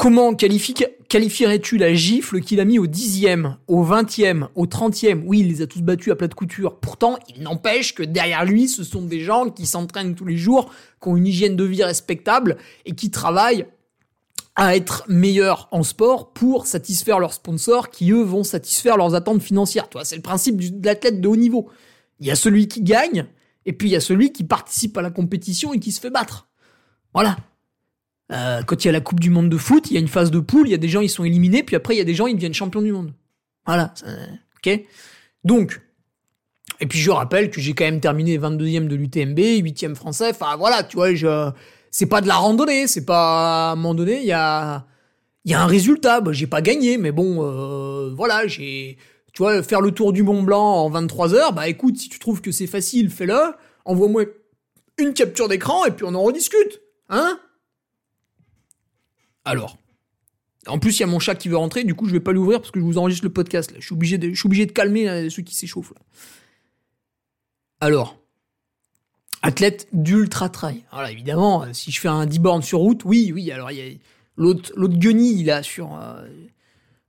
Comment 0.00 0.34
qualifierais-tu 0.34 1.76
la 1.76 1.92
gifle 1.92 2.40
qu'il 2.40 2.58
a 2.60 2.64
mis 2.64 2.78
au 2.78 2.86
dixième, 2.86 3.58
au 3.68 3.82
vingtième, 3.82 4.48
au 4.54 4.64
trentième? 4.64 5.24
Oui, 5.26 5.40
il 5.40 5.48
les 5.48 5.60
a 5.60 5.66
tous 5.66 5.82
battus 5.82 6.10
à 6.10 6.16
plat 6.16 6.26
de 6.26 6.32
couture. 6.32 6.80
Pourtant, 6.80 7.18
il 7.28 7.42
n'empêche 7.42 7.94
que 7.94 8.02
derrière 8.02 8.46
lui, 8.46 8.66
ce 8.66 8.82
sont 8.82 9.02
des 9.02 9.20
gens 9.20 9.50
qui 9.50 9.66
s'entraînent 9.66 10.14
tous 10.14 10.24
les 10.24 10.38
jours, 10.38 10.72
qui 11.02 11.08
ont 11.08 11.18
une 11.18 11.26
hygiène 11.26 11.54
de 11.54 11.64
vie 11.64 11.84
respectable 11.84 12.56
et 12.86 12.92
qui 12.92 13.10
travaillent 13.10 13.66
à 14.56 14.74
être 14.74 15.04
meilleurs 15.06 15.68
en 15.70 15.82
sport 15.82 16.32
pour 16.32 16.66
satisfaire 16.66 17.18
leurs 17.18 17.34
sponsors 17.34 17.90
qui, 17.90 18.10
eux, 18.10 18.22
vont 18.22 18.42
satisfaire 18.42 18.96
leurs 18.96 19.14
attentes 19.14 19.42
financières. 19.42 19.90
Toi, 19.90 20.06
c'est 20.06 20.16
le 20.16 20.22
principe 20.22 20.56
de 20.80 20.86
l'athlète 20.86 21.20
de 21.20 21.28
haut 21.28 21.36
niveau. 21.36 21.68
Il 22.20 22.26
y 22.26 22.30
a 22.30 22.36
celui 22.36 22.68
qui 22.68 22.80
gagne 22.80 23.26
et 23.66 23.74
puis 23.74 23.88
il 23.90 23.92
y 23.92 23.96
a 23.96 24.00
celui 24.00 24.32
qui 24.32 24.44
participe 24.44 24.96
à 24.96 25.02
la 25.02 25.10
compétition 25.10 25.74
et 25.74 25.78
qui 25.78 25.92
se 25.92 26.00
fait 26.00 26.08
battre. 26.08 26.48
Voilà. 27.12 27.36
Euh, 28.30 28.62
quand 28.62 28.84
il 28.84 28.86
y 28.86 28.90
a 28.90 28.92
la 28.92 29.00
Coupe 29.00 29.20
du 29.20 29.30
Monde 29.30 29.48
de 29.48 29.56
foot, 29.56 29.90
il 29.90 29.94
y 29.94 29.96
a 29.96 30.00
une 30.00 30.08
phase 30.08 30.30
de 30.30 30.38
poule, 30.38 30.68
il 30.68 30.70
y 30.70 30.74
a 30.74 30.78
des 30.78 30.88
gens, 30.88 31.00
ils 31.00 31.08
sont 31.08 31.24
éliminés, 31.24 31.62
puis 31.62 31.74
après, 31.76 31.94
il 31.94 31.98
y 31.98 32.00
a 32.00 32.04
des 32.04 32.14
gens, 32.14 32.26
ils 32.26 32.34
deviennent 32.34 32.54
champions 32.54 32.82
du 32.82 32.92
monde. 32.92 33.12
Voilà. 33.66 33.92
Ok 34.56 34.80
Donc, 35.44 35.80
et 36.80 36.86
puis 36.86 36.98
je 36.98 37.10
rappelle 37.10 37.50
que 37.50 37.60
j'ai 37.60 37.74
quand 37.74 37.84
même 37.84 38.00
terminé 38.00 38.38
22e 38.38 38.86
de 38.86 38.96
l'UTMB, 38.96 39.38
8e 39.38 39.94
français, 39.94 40.30
enfin 40.30 40.56
voilà, 40.56 40.82
tu 40.82 40.96
vois, 40.96 41.14
je... 41.14 41.50
c'est 41.90 42.06
pas 42.06 42.20
de 42.20 42.28
la 42.28 42.36
randonnée, 42.36 42.86
c'est 42.86 43.04
pas 43.04 43.70
à 43.70 43.72
un 43.72 43.76
moment 43.76 43.94
donné, 43.94 44.20
il 44.20 44.26
y 44.26 44.32
a, 44.32 44.86
y 45.44 45.54
a 45.54 45.62
un 45.62 45.66
résultat, 45.66 46.20
bah, 46.20 46.32
j'ai 46.32 46.46
pas 46.46 46.62
gagné, 46.62 46.98
mais 46.98 47.12
bon, 47.12 47.42
euh, 47.42 48.14
voilà, 48.14 48.46
j'ai, 48.46 48.96
tu 49.32 49.42
vois, 49.42 49.62
faire 49.62 49.80
le 49.80 49.90
tour 49.90 50.12
du 50.12 50.22
Mont 50.22 50.42
Blanc 50.42 50.84
en 50.84 50.88
23 50.88 51.34
heures, 51.34 51.52
bah 51.52 51.68
écoute, 51.68 51.98
si 51.98 52.08
tu 52.08 52.18
trouves 52.18 52.40
que 52.40 52.52
c'est 52.52 52.66
facile, 52.66 53.10
fais-le, 53.10 53.54
envoie-moi 53.84 54.24
une 54.98 55.12
capture 55.12 55.48
d'écran 55.48 55.84
et 55.84 55.90
puis 55.90 56.04
on 56.08 56.14
en 56.14 56.22
rediscute, 56.22 56.80
hein 57.08 57.38
alors. 59.50 59.76
En 60.66 60.78
plus, 60.78 60.98
il 60.98 61.00
y 61.00 61.04
a 61.04 61.06
mon 61.06 61.18
chat 61.18 61.34
qui 61.34 61.48
veut 61.48 61.56
rentrer, 61.56 61.84
du 61.84 61.94
coup, 61.94 62.06
je 62.06 62.12
vais 62.12 62.20
pas 62.20 62.32
l'ouvrir 62.32 62.60
parce 62.60 62.70
que 62.70 62.80
je 62.80 62.84
vous 62.84 62.98
enregistre 62.98 63.24
le 63.24 63.32
podcast. 63.32 63.70
Là. 63.70 63.78
Je 63.80 63.86
suis 63.86 63.94
obligé 63.94 64.18
de, 64.18 64.28
de 64.28 64.72
calmer 64.72 65.30
ceux 65.30 65.42
qui 65.42 65.54
s'échauffent. 65.54 65.94
Alors, 67.80 68.18
athlète 69.42 69.88
d'ultra 69.92 70.50
trail. 70.50 70.84
Voilà, 70.92 71.10
évidemment, 71.10 71.62
euh, 71.62 71.72
si 71.72 71.90
je 71.90 72.00
fais 72.00 72.08
un 72.08 72.26
10 72.26 72.38
bornes 72.40 72.62
sur 72.62 72.78
route, 72.80 73.04
oui, 73.04 73.32
oui. 73.34 73.50
Alors, 73.50 73.70
il 73.70 73.78
y 73.78 73.80
a 73.80 73.94
l'autre, 74.36 74.72
Guenille, 74.76 75.44
là, 75.44 75.62
sur, 75.62 75.98
euh, 75.98 76.26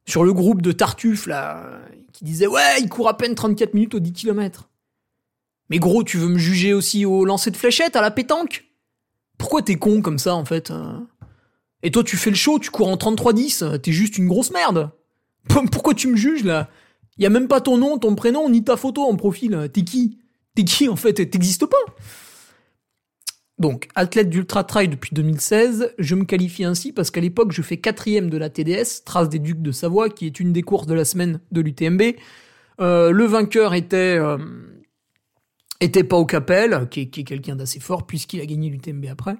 sur 0.05 0.23
le 0.23 0.31
groupe 0.33 0.61
de 0.61 0.71
Tartuffe, 0.71 1.27
là, 1.27 1.81
qui 2.13 2.23
disait, 2.23 2.47
ouais, 2.47 2.79
il 2.79 2.87
court 2.87 3.09
à 3.09 3.17
peine 3.17 3.35
34 3.35 3.73
minutes 3.73 3.95
au 3.95 3.99
10 3.99 4.13
km. 4.13 4.69
Mais 5.69 5.79
gros, 5.79 6.03
tu 6.03 6.17
veux 6.17 6.27
me 6.27 6.37
juger 6.37 6.73
aussi 6.73 7.05
au 7.05 7.25
lancer 7.25 7.51
de 7.51 7.57
fléchettes, 7.57 7.95
à 7.95 8.01
la 8.01 8.11
pétanque? 8.11 8.65
Pourquoi 9.37 9.61
t'es 9.61 9.75
con 9.75 10.01
comme 10.01 10.19
ça, 10.19 10.35
en 10.35 10.45
fait 10.45 10.71
hein? 10.71 11.07
Et 11.83 11.91
toi, 11.91 12.03
tu 12.03 12.17
fais 12.17 12.29
le 12.29 12.35
show, 12.35 12.59
tu 12.59 12.69
cours 12.69 12.87
en 12.87 12.95
33-10, 12.95 13.79
t'es 13.79 13.91
juste 13.91 14.17
une 14.17 14.27
grosse 14.27 14.51
merde. 14.51 14.91
Pourquoi 15.71 15.93
tu 15.93 16.07
me 16.07 16.15
juges, 16.15 16.43
là? 16.43 16.69
Y 17.17 17.25
a 17.25 17.29
même 17.29 17.47
pas 17.47 17.61
ton 17.61 17.77
nom, 17.77 17.97
ton 17.97 18.15
prénom, 18.15 18.49
ni 18.49 18.63
ta 18.63 18.77
photo 18.77 19.03
en 19.03 19.15
profil. 19.15 19.69
T'es 19.73 19.83
qui? 19.83 20.19
T'es 20.55 20.63
qui, 20.63 20.87
en 20.87 20.95
fait? 20.95 21.13
T'existes 21.13 21.65
pas 21.65 21.77
donc, 23.61 23.89
athlète 23.93 24.31
d'ultra 24.31 24.63
trail 24.63 24.87
depuis 24.87 25.11
2016, 25.13 25.93
je 25.99 26.15
me 26.15 26.25
qualifie 26.25 26.63
ainsi 26.63 26.91
parce 26.91 27.11
qu'à 27.11 27.21
l'époque, 27.21 27.51
je 27.51 27.61
fais 27.61 27.77
quatrième 27.77 28.31
de 28.31 28.37
la 28.37 28.49
TDS, 28.49 29.03
Trace 29.05 29.29
des 29.29 29.37
Ducs 29.37 29.61
de 29.61 29.71
Savoie, 29.71 30.09
qui 30.09 30.25
est 30.25 30.39
une 30.39 30.51
des 30.51 30.63
courses 30.63 30.87
de 30.87 30.95
la 30.95 31.05
semaine 31.05 31.39
de 31.51 31.61
l'UTMB. 31.61 32.01
Euh, 32.79 33.11
le 33.11 33.25
vainqueur 33.25 33.75
était 33.75 34.17
euh, 34.17 34.39
était 35.79 36.03
Pau 36.03 36.25
Capel, 36.25 36.87
qui 36.89 37.01
est, 37.01 37.09
qui 37.09 37.21
est 37.21 37.23
quelqu'un 37.23 37.55
d'assez 37.55 37.79
fort 37.79 38.07
puisqu'il 38.07 38.41
a 38.41 38.47
gagné 38.47 38.69
l'UTMB 38.69 39.05
après. 39.11 39.35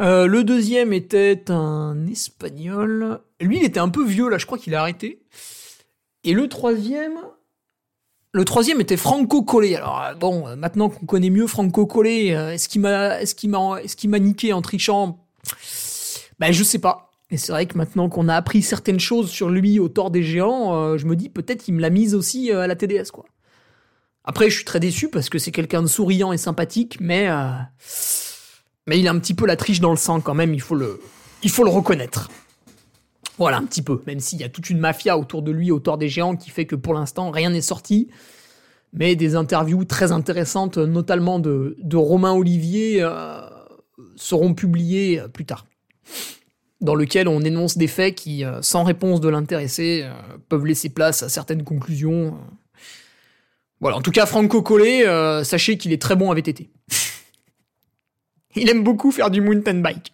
Euh, 0.00 0.26
le 0.26 0.44
deuxième 0.44 0.92
était 0.92 1.50
un 1.50 2.06
espagnol. 2.06 3.20
Lui, 3.40 3.58
il 3.58 3.64
était 3.64 3.80
un 3.80 3.90
peu 3.90 4.04
vieux, 4.04 4.30
là, 4.30 4.38
je 4.38 4.46
crois 4.46 4.58
qu'il 4.58 4.74
a 4.74 4.80
arrêté. 4.80 5.20
Et 6.24 6.32
le 6.32 6.48
troisième. 6.48 7.18
Le 8.32 8.44
troisième 8.44 8.80
était 8.80 8.96
Franco 8.96 9.42
Collet. 9.42 9.76
Alors, 9.76 10.02
euh, 10.02 10.14
bon, 10.14 10.46
euh, 10.46 10.56
maintenant 10.56 10.88
qu'on 10.88 11.04
connaît 11.04 11.30
mieux 11.30 11.46
Franco 11.46 11.84
Collet, 11.86 12.28
est-ce 12.28 12.68
qu'il 12.68 12.80
m'a, 12.80 14.18
niqué 14.18 14.52
en 14.52 14.62
trichant? 14.62 15.26
Ben, 16.38 16.52
je 16.52 16.62
sais 16.62 16.78
pas. 16.78 17.10
Et 17.30 17.36
c'est 17.36 17.52
vrai 17.52 17.66
que 17.66 17.76
maintenant 17.76 18.08
qu'on 18.08 18.28
a 18.28 18.34
appris 18.34 18.62
certaines 18.62 19.00
choses 19.00 19.30
sur 19.30 19.50
lui 19.50 19.78
au 19.78 19.88
tort 19.88 20.10
des 20.10 20.22
géants, 20.22 20.96
je 20.96 21.06
me 21.06 21.14
dis 21.14 21.28
peut-être 21.28 21.62
qu'il 21.62 21.74
me 21.74 21.80
l'a 21.80 21.90
mise 21.90 22.14
aussi 22.14 22.50
à 22.50 22.66
la 22.66 22.74
TDS, 22.74 23.10
quoi. 23.12 23.24
Après, 24.24 24.50
je 24.50 24.56
suis 24.56 24.64
très 24.64 24.80
déçu 24.80 25.08
parce 25.08 25.28
que 25.28 25.38
c'est 25.38 25.52
quelqu'un 25.52 25.82
de 25.82 25.86
souriant 25.86 26.32
et 26.32 26.38
sympathique, 26.38 26.98
mais 27.00 27.28
mais 28.90 28.98
il 28.98 29.06
a 29.06 29.12
un 29.12 29.20
petit 29.20 29.34
peu 29.34 29.46
la 29.46 29.54
triche 29.54 29.78
dans 29.78 29.92
le 29.92 29.96
sang 29.96 30.20
quand 30.20 30.34
même, 30.34 30.52
il 30.52 30.60
faut 30.60 30.74
le, 30.74 30.98
reconnaître. 31.44 32.28
Voilà, 33.38 33.58
un 33.58 33.64
petit 33.64 33.82
peu, 33.82 34.02
même 34.08 34.18
s'il 34.18 34.40
y 34.40 34.42
a 34.42 34.48
toute 34.48 34.68
une 34.68 34.80
mafia 34.80 35.16
autour 35.16 35.42
de 35.42 35.52
lui, 35.52 35.70
autour 35.70 35.96
des 35.96 36.08
géants, 36.08 36.34
qui 36.34 36.50
fait 36.50 36.66
que 36.66 36.74
pour 36.74 36.92
l'instant, 36.92 37.30
rien 37.30 37.50
n'est 37.50 37.60
sorti. 37.60 38.08
Mais 38.92 39.14
des 39.14 39.36
interviews 39.36 39.84
très 39.84 40.10
intéressantes, 40.10 40.76
notamment 40.76 41.38
de, 41.38 41.76
de 41.80 41.96
Romain 41.96 42.32
Olivier, 42.32 42.96
euh, 43.00 43.42
seront 44.16 44.54
publiées 44.54 45.20
euh, 45.20 45.28
plus 45.28 45.44
tard. 45.44 45.66
Dans 46.80 46.96
lequel 46.96 47.28
on 47.28 47.42
énonce 47.42 47.78
des 47.78 47.86
faits 47.86 48.16
qui, 48.16 48.44
euh, 48.44 48.60
sans 48.60 48.82
réponse 48.82 49.20
de 49.20 49.28
l'intéressé, 49.28 50.04
peuvent 50.48 50.66
laisser 50.66 50.88
place 50.88 51.22
à 51.22 51.28
certaines 51.28 51.62
conclusions. 51.62 52.36
Voilà, 53.80 53.98
en 53.98 54.02
tout 54.02 54.10
cas, 54.10 54.26
Franco 54.26 54.62
Collet, 54.62 55.04
sachez 55.44 55.78
qu'il 55.78 55.92
est 55.92 56.02
très 56.02 56.16
bon 56.16 56.32
à 56.32 56.34
VTT. 56.34 56.70
Il 58.56 58.68
aime 58.68 58.82
beaucoup 58.82 59.10
faire 59.10 59.30
du 59.30 59.40
mountain 59.40 59.74
bike. 59.74 60.12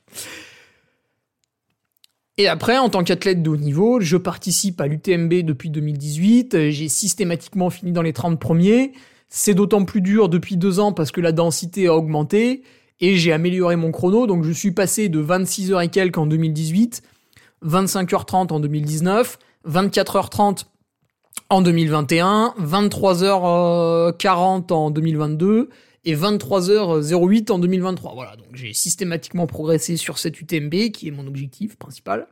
Et 2.38 2.48
après, 2.48 2.76
en 2.76 2.90
tant 2.90 3.02
qu'athlète 3.02 3.42
de 3.42 3.48
haut 3.48 3.56
niveau, 3.56 4.00
je 4.00 4.18
participe 4.18 4.80
à 4.80 4.86
l'UTMB 4.86 5.42
depuis 5.42 5.70
2018. 5.70 6.70
J'ai 6.70 6.88
systématiquement 6.88 7.70
fini 7.70 7.92
dans 7.92 8.02
les 8.02 8.12
30 8.12 8.38
premiers. 8.38 8.92
C'est 9.30 9.54
d'autant 9.54 9.84
plus 9.84 10.02
dur 10.02 10.28
depuis 10.28 10.56
deux 10.56 10.78
ans 10.78 10.92
parce 10.92 11.10
que 11.10 11.22
la 11.22 11.32
densité 11.32 11.86
a 11.86 11.94
augmenté 11.94 12.62
et 13.00 13.16
j'ai 13.16 13.32
amélioré 13.32 13.76
mon 13.76 13.90
chrono. 13.90 14.26
Donc 14.26 14.44
je 14.44 14.52
suis 14.52 14.72
passé 14.72 15.08
de 15.08 15.18
26 15.18 15.72
h 15.72 15.84
et 15.84 15.88
quelques 15.88 16.18
en 16.18 16.26
2018, 16.26 17.02
25h30 17.64 18.52
en 18.52 18.60
2019, 18.60 19.38
24h30 19.66 20.64
en 21.48 21.62
2021, 21.62 22.54
23h40 22.60 24.72
en 24.72 24.90
2022 24.90 25.70
et 26.06 26.14
23h08 26.14 27.50
en 27.50 27.58
2023. 27.58 28.14
Voilà, 28.14 28.36
donc 28.36 28.46
j'ai 28.54 28.72
systématiquement 28.72 29.46
progressé 29.46 29.96
sur 29.96 30.18
cette 30.18 30.40
UTMB 30.40 30.90
qui 30.92 31.08
est 31.08 31.10
mon 31.10 31.26
objectif 31.26 31.76
principal. 31.76 32.28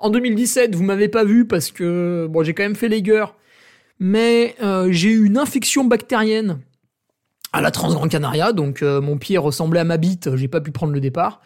En 0.00 0.10
2017, 0.10 0.74
vous 0.74 0.82
m'avez 0.82 1.08
pas 1.08 1.24
vu 1.24 1.46
parce 1.46 1.70
que 1.70 2.26
bon, 2.28 2.42
j'ai 2.42 2.52
quand 2.52 2.64
même 2.64 2.74
fait 2.74 2.88
les 2.88 3.00
gueurs, 3.00 3.36
mais 4.00 4.56
euh, 4.60 4.88
j'ai 4.90 5.10
eu 5.10 5.24
une 5.24 5.38
infection 5.38 5.84
bactérienne 5.84 6.58
à 7.52 7.60
la 7.60 7.70
Transgrande 7.70 8.10
Canaria, 8.10 8.52
donc 8.52 8.82
euh, 8.82 9.00
mon 9.00 9.18
pied 9.18 9.38
ressemblait 9.38 9.80
à 9.80 9.84
ma 9.84 9.98
bite, 9.98 10.34
j'ai 10.36 10.48
pas 10.48 10.60
pu 10.60 10.72
prendre 10.72 10.92
le 10.92 11.00
départ. 11.00 11.40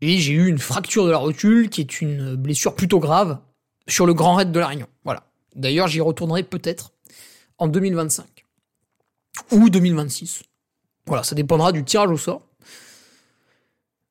Et 0.00 0.18
j'ai 0.18 0.32
eu 0.32 0.46
une 0.46 0.58
fracture 0.58 1.04
de 1.04 1.10
la 1.10 1.18
rotule 1.18 1.68
qui 1.68 1.80
est 1.80 2.00
une 2.00 2.36
blessure 2.36 2.74
plutôt 2.74 3.00
grave 3.00 3.38
sur 3.88 4.06
le 4.06 4.14
Grand 4.14 4.36
Raid 4.36 4.52
de 4.52 4.58
la 4.60 4.68
Réunion. 4.68 4.86
Voilà. 5.04 5.24
D'ailleurs, 5.56 5.88
j'y 5.88 6.00
retournerai 6.00 6.44
peut-être 6.44 6.92
en 7.58 7.66
2025 7.66 8.24
ou 9.50 9.68
2026. 9.70 10.44
Voilà, 11.08 11.22
ça 11.22 11.34
dépendra 11.34 11.72
du 11.72 11.84
tirage 11.84 12.10
au 12.10 12.16
sort. 12.16 12.42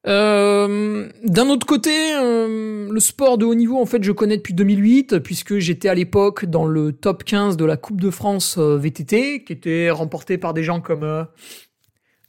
Euh, 0.07 1.09
d'un 1.23 1.49
autre 1.49 1.67
côté, 1.67 1.91
euh, 2.15 2.89
le 2.89 2.99
sport 2.99 3.37
de 3.37 3.45
haut 3.45 3.55
niveau, 3.55 3.79
en 3.79 3.85
fait, 3.85 4.03
je 4.03 4.11
connais 4.11 4.37
depuis 4.37 4.53
2008, 4.53 5.19
puisque 5.19 5.57
j'étais 5.57 5.89
à 5.89 5.93
l'époque 5.93 6.45
dans 6.45 6.65
le 6.65 6.93
top 6.93 7.23
15 7.23 7.57
de 7.57 7.65
la 7.65 7.77
Coupe 7.77 7.99
de 7.99 8.09
France 8.09 8.57
euh, 8.57 8.77
VTT, 8.77 9.43
qui 9.43 9.53
était 9.53 9.89
remporté 9.89 10.37
par 10.37 10.53
des 10.53 10.63
gens 10.63 10.79
comme 10.79 11.27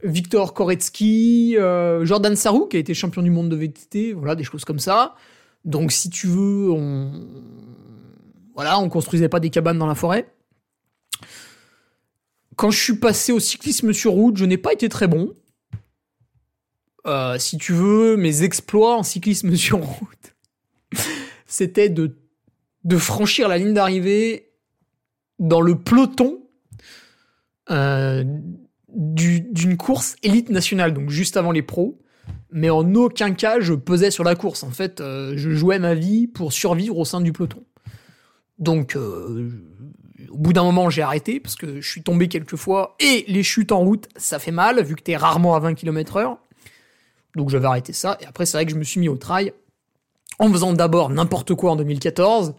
Victor 0.02 0.54
Koretsky, 0.54 1.56
Jordan 2.02 2.36
Sarou, 2.36 2.66
qui 2.66 2.76
a 2.76 2.80
été 2.80 2.94
champion 2.94 3.22
du 3.22 3.30
monde 3.30 3.48
de 3.48 3.56
VTT, 3.56 4.12
voilà, 4.12 4.34
des 4.34 4.44
choses 4.44 4.64
comme 4.64 4.78
ça. 4.80 5.14
Donc, 5.64 5.92
si 5.92 6.10
tu 6.10 6.26
veux, 6.26 6.70
on, 6.70 7.26
voilà, 8.54 8.80
on 8.80 8.88
construisait 8.88 9.28
pas 9.28 9.40
des 9.40 9.50
cabanes 9.50 9.78
dans 9.78 9.86
la 9.86 9.94
forêt. 9.94 10.28
Quand 12.58 12.72
je 12.72 12.82
suis 12.82 12.96
passé 12.96 13.30
au 13.30 13.38
cyclisme 13.38 13.92
sur 13.92 14.10
route, 14.10 14.36
je 14.36 14.44
n'ai 14.44 14.58
pas 14.58 14.72
été 14.72 14.88
très 14.88 15.06
bon. 15.06 15.32
Euh, 17.06 17.38
si 17.38 17.56
tu 17.56 17.72
veux, 17.72 18.16
mes 18.16 18.42
exploits 18.42 18.96
en 18.96 19.04
cyclisme 19.04 19.54
sur 19.56 19.78
route, 19.78 20.34
c'était 21.46 21.88
de, 21.88 22.16
franchir 22.96 23.46
la 23.46 23.58
ligne 23.58 23.74
d'arrivée 23.74 24.50
dans 25.38 25.60
le 25.60 25.78
peloton 25.78 26.42
euh, 27.70 28.24
d'une 28.88 29.76
course 29.76 30.16
élite 30.24 30.50
nationale, 30.50 30.92
donc 30.92 31.10
juste 31.10 31.36
avant 31.36 31.52
les 31.52 31.62
pros. 31.62 32.02
Mais 32.50 32.70
en 32.70 32.92
aucun 32.96 33.34
cas, 33.34 33.60
je 33.60 33.74
pesais 33.74 34.10
sur 34.10 34.24
la 34.24 34.34
course. 34.34 34.64
En 34.64 34.70
fait, 34.72 35.00
euh, 35.00 35.34
je 35.36 35.50
jouais 35.50 35.78
ma 35.78 35.94
vie 35.94 36.26
pour 36.26 36.52
survivre 36.52 36.98
au 36.98 37.04
sein 37.04 37.20
du 37.20 37.32
peloton. 37.32 37.62
Donc, 38.58 38.96
au 40.30 40.36
bout 40.36 40.52
d'un 40.52 40.64
moment, 40.64 40.90
j'ai 40.90 41.02
arrêté 41.02 41.40
parce 41.40 41.56
que 41.56 41.80
je 41.80 41.88
suis 41.88 42.02
tombé 42.02 42.28
quelques 42.28 42.56
fois 42.56 42.96
et 42.98 43.24
les 43.28 43.42
chutes 43.42 43.72
en 43.72 43.80
route, 43.80 44.08
ça 44.16 44.38
fait 44.38 44.50
mal 44.50 44.82
vu 44.82 44.96
que 44.96 45.02
t'es 45.02 45.16
rarement 45.16 45.54
à 45.54 45.60
20 45.60 45.74
km 45.74 46.16
heure. 46.16 46.38
Donc, 47.36 47.50
j'avais 47.50 47.66
arrêté 47.66 47.92
ça. 47.92 48.18
Et 48.20 48.26
après, 48.26 48.46
c'est 48.46 48.56
vrai 48.56 48.66
que 48.66 48.72
je 48.72 48.76
me 48.76 48.84
suis 48.84 49.00
mis 49.00 49.08
au 49.08 49.16
trail 49.16 49.52
en 50.38 50.50
faisant 50.50 50.72
d'abord 50.72 51.10
n'importe 51.10 51.54
quoi 51.54 51.72
en 51.72 51.76
2014, 51.76 52.54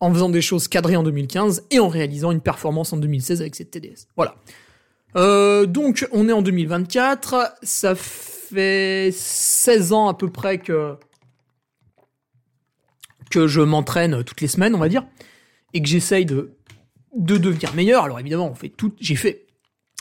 en 0.00 0.12
faisant 0.12 0.28
des 0.28 0.42
choses 0.42 0.68
cadrées 0.68 0.96
en 0.96 1.02
2015 1.02 1.66
et 1.70 1.78
en 1.78 1.88
réalisant 1.88 2.30
une 2.30 2.40
performance 2.40 2.92
en 2.92 2.96
2016 2.96 3.40
avec 3.40 3.54
cette 3.54 3.70
TDS. 3.70 4.06
Voilà. 4.16 4.34
Euh, 5.16 5.66
donc, 5.66 6.06
on 6.12 6.28
est 6.28 6.32
en 6.32 6.42
2024. 6.42 7.56
Ça 7.62 7.94
fait 7.94 9.10
16 9.12 9.92
ans 9.92 10.08
à 10.08 10.14
peu 10.14 10.30
près 10.30 10.58
que 10.58 10.96
que 13.30 13.46
je 13.46 13.60
m'entraîne 13.60 14.24
toutes 14.24 14.40
les 14.40 14.48
semaines, 14.48 14.74
on 14.74 14.78
va 14.78 14.88
dire 14.88 15.04
et 15.72 15.82
que 15.82 15.88
j'essaye 15.88 16.26
de, 16.26 16.52
de 17.16 17.36
devenir 17.36 17.74
meilleur, 17.74 18.04
alors 18.04 18.20
évidemment, 18.20 18.48
on 18.50 18.54
fait 18.54 18.68
tout, 18.68 18.92
j'ai 19.00 19.16
fait. 19.16 19.46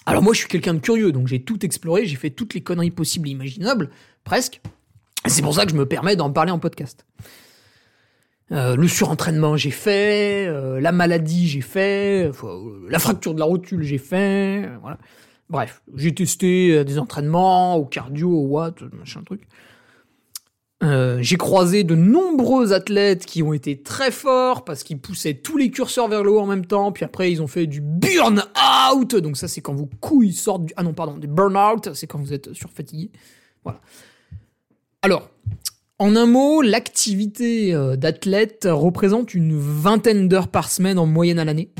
Alors 0.06 0.24
moi, 0.24 0.34
je 0.34 0.40
suis 0.40 0.48
quelqu'un 0.48 0.74
de 0.74 0.80
curieux, 0.80 1.12
donc 1.12 1.28
j'ai 1.28 1.44
tout 1.44 1.66
exploré, 1.66 2.06
j'ai 2.06 2.16
fait 2.16 2.30
toutes 2.30 2.54
les 2.54 2.62
conneries 2.62 2.92
possibles 2.92 3.28
et 3.28 3.32
imaginables, 3.32 3.90
presque. 4.24 4.62
C'est 5.26 5.42
pour 5.42 5.54
ça 5.54 5.66
que 5.66 5.72
je 5.72 5.76
me 5.76 5.86
permets 5.86 6.16
d'en 6.16 6.32
parler 6.32 6.52
en 6.52 6.60
podcast. 6.60 7.06
Euh, 8.52 8.76
le 8.76 8.88
surentraînement, 8.88 9.58
j'ai 9.58 9.70
fait. 9.70 10.48
Euh, 10.48 10.80
la 10.80 10.92
maladie, 10.92 11.48
j'ai 11.48 11.62
fait. 11.62 12.32
la 12.90 13.00
fracture 13.00 13.34
de 13.34 13.40
la 13.40 13.46
rotule, 13.46 13.84
j'ai 13.84 13.98
fait. 13.98 14.70
voilà. 14.82 14.98
Bref, 15.50 15.82
j'ai 15.96 16.14
testé 16.14 16.84
des 16.86 17.00
entraînements 17.00 17.76
au 17.76 17.86
cardio, 17.86 18.30
au 18.30 18.48
watt, 18.48 18.82
machin 18.94 19.24
truc. 19.24 19.42
Euh, 20.82 21.18
j'ai 21.22 21.36
croisé 21.36 21.84
de 21.84 21.94
nombreux 21.94 22.72
athlètes 22.72 23.26
qui 23.26 23.44
ont 23.44 23.52
été 23.52 23.82
très 23.82 24.12
forts 24.12 24.64
parce 24.64 24.84
qu'ils 24.84 25.00
poussaient 25.00 25.34
tous 25.34 25.58
les 25.58 25.72
curseurs 25.72 26.08
vers 26.08 26.24
le 26.24 26.32
haut 26.32 26.40
en 26.40 26.46
même 26.46 26.66
temps, 26.66 26.94
puis 26.94 27.04
après 27.04 27.30
ils 27.30 27.42
ont 27.42 27.48
fait 27.48 27.68
du 27.68 27.82
burn 27.82 28.42
out, 28.94 29.16
donc 29.18 29.36
ça 29.36 29.50
c'est 29.50 29.60
quand 29.60 29.74
vos 29.74 29.90
couilles 30.00 30.32
sortent 30.32 30.66
du... 30.66 30.74
Ah 30.78 30.84
non 30.84 30.94
pardon, 30.94 31.18
des 31.18 31.28
burn 31.28 31.58
out, 31.58 31.94
c'est 31.94 32.08
quand 32.08 32.20
vous 32.20 32.32
êtes 32.32 32.54
surfatigué. 32.54 33.12
Voilà. 33.66 33.82
Alors, 35.02 35.30
en 35.98 36.16
un 36.16 36.26
mot, 36.26 36.62
l'activité 36.62 37.74
euh, 37.74 37.98
d'athlète 37.98 38.66
représente 38.72 39.34
une 39.34 39.60
vingtaine 39.60 40.30
d'heures 40.30 40.48
par 40.48 40.72
semaine 40.72 40.98
en 40.98 41.06
moyenne 41.06 41.40
à 41.40 41.46
l'année. 41.46 41.74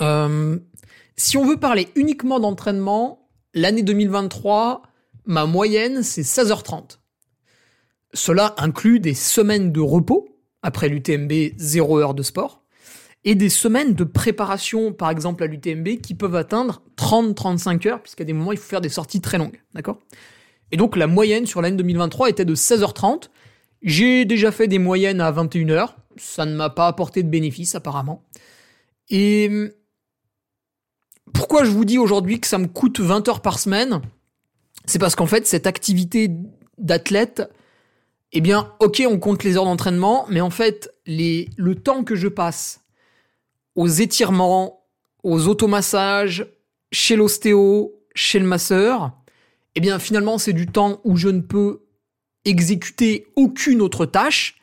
Euh, 0.00 0.58
si 1.16 1.36
on 1.36 1.44
veut 1.44 1.58
parler 1.58 1.88
uniquement 1.94 2.40
d'entraînement, 2.40 3.28
l'année 3.52 3.82
2023, 3.82 4.82
ma 5.26 5.44
moyenne 5.44 6.02
c'est 6.02 6.22
16h30. 6.22 6.98
Cela 8.14 8.54
inclut 8.58 9.00
des 9.00 9.14
semaines 9.14 9.72
de 9.72 9.80
repos, 9.80 10.28
après 10.62 10.88
l'UTMB, 10.88 11.32
0 11.56 11.98
heure 11.98 12.14
de 12.14 12.22
sport, 12.22 12.62
et 13.24 13.34
des 13.34 13.48
semaines 13.48 13.94
de 13.94 14.04
préparation, 14.04 14.92
par 14.92 15.10
exemple 15.10 15.42
à 15.42 15.46
l'UTMB, 15.46 16.00
qui 16.00 16.14
peuvent 16.14 16.36
atteindre 16.36 16.82
30-35 16.96 17.88
heures, 17.88 18.02
puisqu'à 18.02 18.24
des 18.24 18.32
moments, 18.32 18.52
il 18.52 18.58
faut 18.58 18.68
faire 18.68 18.80
des 18.80 18.88
sorties 18.88 19.20
très 19.20 19.38
longues. 19.38 19.60
D'accord? 19.74 19.98
Et 20.70 20.76
donc, 20.76 20.96
la 20.96 21.06
moyenne 21.06 21.46
sur 21.46 21.60
l'année 21.60 21.76
2023 21.76 22.30
était 22.30 22.44
de 22.44 22.54
16h30. 22.54 23.28
J'ai 23.82 24.24
déjà 24.24 24.52
fait 24.52 24.68
des 24.68 24.78
moyennes 24.78 25.20
à 25.20 25.30
21h. 25.32 25.90
Ça 26.16 26.46
ne 26.46 26.54
m'a 26.54 26.70
pas 26.70 26.86
apporté 26.86 27.22
de 27.22 27.28
bénéfice, 27.28 27.74
apparemment. 27.74 28.24
Et 29.10 29.50
pourquoi 31.32 31.64
je 31.64 31.70
vous 31.70 31.84
dis 31.84 31.98
aujourd'hui 31.98 32.40
que 32.40 32.46
ça 32.46 32.58
me 32.58 32.66
coûte 32.66 33.00
20 33.00 33.28
heures 33.28 33.42
par 33.42 33.58
semaine? 33.58 34.00
C'est 34.84 34.98
parce 34.98 35.14
qu'en 35.14 35.26
fait, 35.26 35.46
cette 35.46 35.66
activité 35.66 36.30
d'athlète, 36.78 37.42
eh 38.32 38.40
bien, 38.40 38.72
ok, 38.80 39.02
on 39.08 39.18
compte 39.18 39.44
les 39.44 39.56
heures 39.56 39.64
d'entraînement, 39.64 40.26
mais 40.28 40.40
en 40.40 40.50
fait, 40.50 40.90
les, 41.06 41.48
le 41.56 41.74
temps 41.74 42.04
que 42.04 42.14
je 42.14 42.28
passe 42.28 42.84
aux 43.74 43.88
étirements, 43.88 44.84
aux 45.22 45.48
automassages, 45.48 46.46
chez 46.92 47.16
l'ostéo, 47.16 47.94
chez 48.14 48.38
le 48.38 48.46
masseur, 48.46 49.12
eh 49.74 49.80
bien, 49.80 49.98
finalement, 49.98 50.38
c'est 50.38 50.52
du 50.52 50.66
temps 50.66 51.00
où 51.04 51.16
je 51.16 51.28
ne 51.28 51.40
peux 51.40 51.84
exécuter 52.44 53.26
aucune 53.36 53.80
autre 53.80 54.06
tâche. 54.06 54.56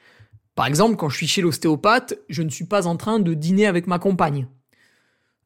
Par 0.55 0.67
exemple, 0.67 0.95
quand 0.95 1.09
je 1.09 1.17
suis 1.17 1.27
chez 1.27 1.41
l'ostéopathe, 1.41 2.19
je 2.29 2.43
ne 2.43 2.49
suis 2.49 2.65
pas 2.65 2.87
en 2.87 2.97
train 2.97 3.19
de 3.19 3.33
dîner 3.33 3.65
avec 3.65 3.87
ma 3.87 3.99
compagne. 3.99 4.47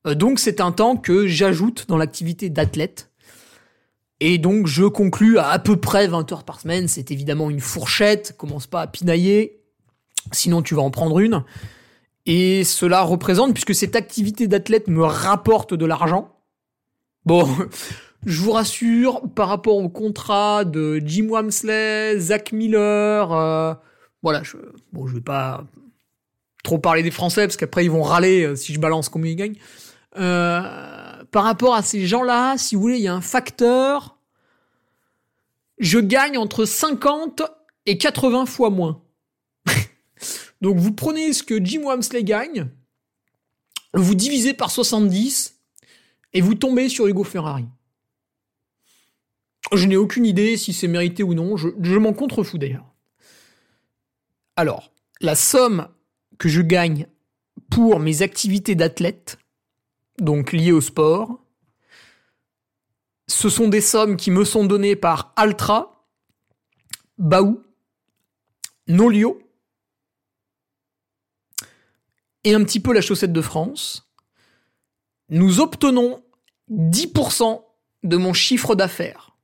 Euh, 0.07 0.15
donc, 0.15 0.39
c'est 0.39 0.61
un 0.61 0.71
temps 0.71 0.97
que 0.97 1.27
j'ajoute 1.27 1.87
dans 1.87 1.97
l'activité 1.97 2.49
d'athlète 2.49 3.08
et 4.19 4.37
donc 4.37 4.67
je 4.67 4.85
conclus 4.85 5.37
à 5.37 5.49
à 5.49 5.59
peu 5.59 5.77
près 5.77 6.07
20 6.07 6.31
heures 6.31 6.43
par 6.43 6.59
semaine. 6.59 6.87
C'est 6.87 7.11
évidemment 7.11 7.49
une 7.49 7.59
fourchette, 7.59 8.35
commence 8.37 8.67
pas 8.67 8.81
à 8.81 8.87
pinailler, 8.87 9.61
sinon 10.31 10.61
tu 10.61 10.75
vas 10.75 10.81
en 10.81 10.91
prendre 10.91 11.19
une. 11.19 11.43
Et 12.25 12.63
cela 12.63 13.01
représente, 13.01 13.53
puisque 13.53 13.73
cette 13.73 13.95
activité 13.95 14.47
d'athlète 14.47 14.87
me 14.87 15.03
rapporte 15.03 15.73
de 15.73 15.85
l'argent, 15.85 16.35
bon, 17.25 17.47
je 18.25 18.41
vous 18.41 18.51
rassure, 18.51 19.21
par 19.33 19.47
rapport 19.47 19.77
au 19.77 19.89
contrat 19.89 20.65
de 20.65 21.01
Jim 21.03 21.27
Wamsley, 21.29 22.19
Zach 22.19 22.51
Miller, 22.51 23.31
euh, 23.31 23.73
voilà, 24.21 24.43
je, 24.43 24.57
bon, 24.91 25.07
je 25.07 25.15
vais 25.15 25.21
pas 25.21 25.63
trop 26.63 26.77
parler 26.77 27.03
des 27.03 27.11
Français, 27.11 27.47
parce 27.47 27.57
qu'après 27.57 27.85
ils 27.85 27.91
vont 27.91 28.03
râler 28.03 28.43
euh, 28.43 28.55
si 28.55 28.73
je 28.73 28.79
balance 28.79 29.09
combien 29.09 29.31
ils 29.31 29.35
gagnent. 29.35 29.57
Euh, 30.17 31.08
par 31.31 31.43
rapport 31.43 31.75
à 31.75 31.81
ces 31.81 32.07
gens-là, 32.07 32.57
si 32.57 32.75
vous 32.75 32.81
voulez, 32.81 32.97
il 32.97 33.03
y 33.03 33.07
a 33.07 33.13
un 33.13 33.21
facteur. 33.21 34.17
Je 35.77 35.99
gagne 35.99 36.37
entre 36.37 36.65
50 36.65 37.41
et 37.85 37.97
80 37.97 38.45
fois 38.45 38.69
moins. 38.69 39.01
Donc 40.61 40.77
vous 40.77 40.91
prenez 40.91 41.33
ce 41.33 41.43
que 41.43 41.63
Jim 41.63 41.81
Wamsley 41.83 42.23
gagne, 42.23 42.69
vous 43.93 44.15
divisez 44.15 44.53
par 44.53 44.71
70 44.71 45.59
et 46.33 46.41
vous 46.41 46.55
tombez 46.55 46.89
sur 46.89 47.07
Hugo 47.07 47.23
Ferrari. 47.23 47.65
Je 49.73 49.85
n'ai 49.85 49.97
aucune 49.97 50.25
idée 50.25 50.57
si 50.57 50.73
c'est 50.73 50.87
mérité 50.87 51.23
ou 51.23 51.33
non, 51.33 51.57
je, 51.57 51.69
je 51.81 51.97
m'en 51.97 52.13
contrefous 52.13 52.57
d'ailleurs. 52.57 52.93
Alors, 54.55 54.91
la 55.21 55.35
somme 55.35 55.87
que 56.37 56.49
je 56.49 56.61
gagne 56.61 57.07
pour 57.69 57.99
mes 57.99 58.21
activités 58.21 58.75
d'athlète, 58.75 59.37
donc 60.21 60.51
liées 60.51 60.71
au 60.71 60.81
sport, 60.81 61.39
ce 63.27 63.49
sont 63.49 63.67
des 63.67 63.81
sommes 63.81 64.17
qui 64.17 64.31
me 64.31 64.43
sont 64.43 64.65
données 64.65 64.95
par 64.95 65.33
Altra, 65.35 66.05
Baou, 67.17 67.63
Nolio 68.87 69.39
et 72.43 72.53
un 72.53 72.63
petit 72.63 72.79
peu 72.79 72.93
la 72.93 73.01
chaussette 73.01 73.33
de 73.33 73.41
France. 73.41 74.09
Nous 75.29 75.59
obtenons 75.59 76.23
10% 76.71 77.61
de 78.03 78.17
mon 78.17 78.33
chiffre 78.33 78.75
d'affaires. 78.75 79.35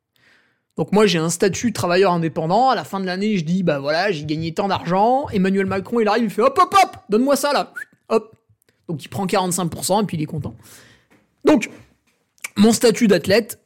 Donc 0.77 0.91
moi 0.91 1.05
j'ai 1.05 1.19
un 1.19 1.29
statut 1.29 1.71
travailleur 1.71 2.11
indépendant, 2.11 2.69
à 2.69 2.75
la 2.75 2.83
fin 2.83 2.99
de 2.99 3.05
l'année 3.05 3.37
je 3.37 3.45
dis 3.45 3.63
bah 3.63 3.79
voilà 3.79 4.11
j'ai 4.11 4.25
gagné 4.25 4.53
tant 4.53 4.67
d'argent, 4.67 5.29
Emmanuel 5.29 5.67
Macron 5.67 6.01
il 6.01 6.07
arrive, 6.07 6.25
il 6.25 6.29
fait 6.29 6.41
hop 6.41 6.57
hop 6.61 6.73
hop, 6.73 6.97
donne-moi 7.09 7.35
ça 7.35 7.53
là, 7.53 7.73
hop. 8.09 8.34
Donc 8.87 9.03
il 9.03 9.07
prend 9.07 9.25
45% 9.25 10.03
et 10.03 10.05
puis 10.05 10.17
il 10.17 10.23
est 10.23 10.27
content. 10.27 10.55
Donc 11.43 11.69
mon 12.57 12.71
statut 12.71 13.07
d'athlète 13.07 13.59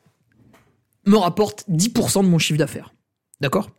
me 1.06 1.18
rapporte 1.18 1.66
10% 1.70 2.24
de 2.24 2.28
mon 2.28 2.38
chiffre 2.38 2.58
d'affaires. 2.58 2.94
D'accord? 3.42 3.70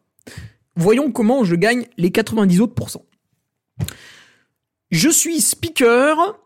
Voyons 0.76 1.12
comment 1.12 1.45
je 1.45 1.55
gagne 1.55 1.86
les 1.97 2.11
90 2.11 2.61
autres 2.61 2.74
pourcents. 2.74 3.05
Je 4.91 5.09
suis 5.09 5.41
speaker, 5.41 6.38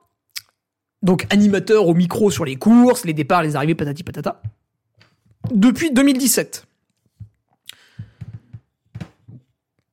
donc 1.02 1.26
animateur 1.30 1.86
au 1.88 1.94
micro 1.94 2.30
sur 2.30 2.44
les 2.44 2.56
courses, 2.56 3.04
les 3.04 3.14
départs, 3.14 3.42
les 3.42 3.56
arrivées, 3.56 3.74
patati 3.74 4.02
patata, 4.02 4.42
depuis 5.50 5.90
2017. 5.90 6.66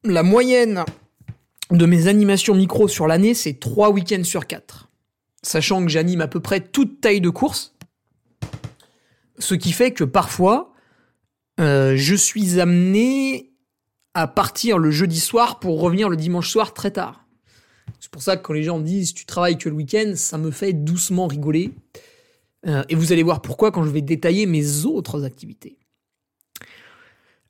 La 0.03 0.23
moyenne 0.23 0.83
de 1.69 1.85
mes 1.85 2.07
animations 2.07 2.55
micro 2.55 2.87
sur 2.87 3.07
l'année, 3.07 3.33
c'est 3.33 3.59
3 3.59 3.91
week-ends 3.91 4.23
sur 4.23 4.47
4. 4.47 4.89
Sachant 5.43 5.83
que 5.83 5.89
j'anime 5.89 6.21
à 6.21 6.27
peu 6.27 6.39
près 6.39 6.59
toute 6.59 7.01
taille 7.01 7.21
de 7.21 7.29
course. 7.29 7.75
Ce 9.39 9.55
qui 9.55 9.71
fait 9.71 9.91
que 9.91 10.03
parfois, 10.03 10.73
euh, 11.59 11.95
je 11.95 12.15
suis 12.15 12.59
amené 12.59 13.51
à 14.13 14.27
partir 14.27 14.77
le 14.77 14.91
jeudi 14.91 15.19
soir 15.19 15.59
pour 15.59 15.79
revenir 15.79 16.09
le 16.09 16.17
dimanche 16.17 16.49
soir 16.49 16.73
très 16.73 16.91
tard. 16.91 17.25
C'est 17.99 18.11
pour 18.11 18.21
ça 18.21 18.37
que 18.37 18.43
quand 18.43 18.53
les 18.53 18.63
gens 18.63 18.79
me 18.79 18.83
disent 18.83 19.13
tu 19.13 19.25
travailles 19.25 19.57
que 19.57 19.69
le 19.69 19.75
week-end, 19.75 20.13
ça 20.15 20.37
me 20.37 20.51
fait 20.51 20.73
doucement 20.73 21.27
rigoler. 21.27 21.71
Euh, 22.67 22.83
et 22.89 22.95
vous 22.95 23.11
allez 23.11 23.23
voir 23.23 23.41
pourquoi 23.41 23.71
quand 23.71 23.83
je 23.83 23.89
vais 23.89 24.01
détailler 24.01 24.45
mes 24.45 24.85
autres 24.85 25.23
activités. 25.23 25.77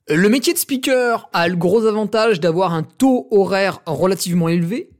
Le 0.08 0.28
métier 0.28 0.52
de 0.52 0.58
speaker 0.58 1.28
a 1.32 1.48
le 1.48 1.56
gros 1.56 1.86
avantage 1.86 2.40
d'avoir 2.40 2.72
un 2.72 2.82
taux 2.82 3.28
horaire 3.30 3.80
relativement 3.86 4.48
élevé. 4.48 4.90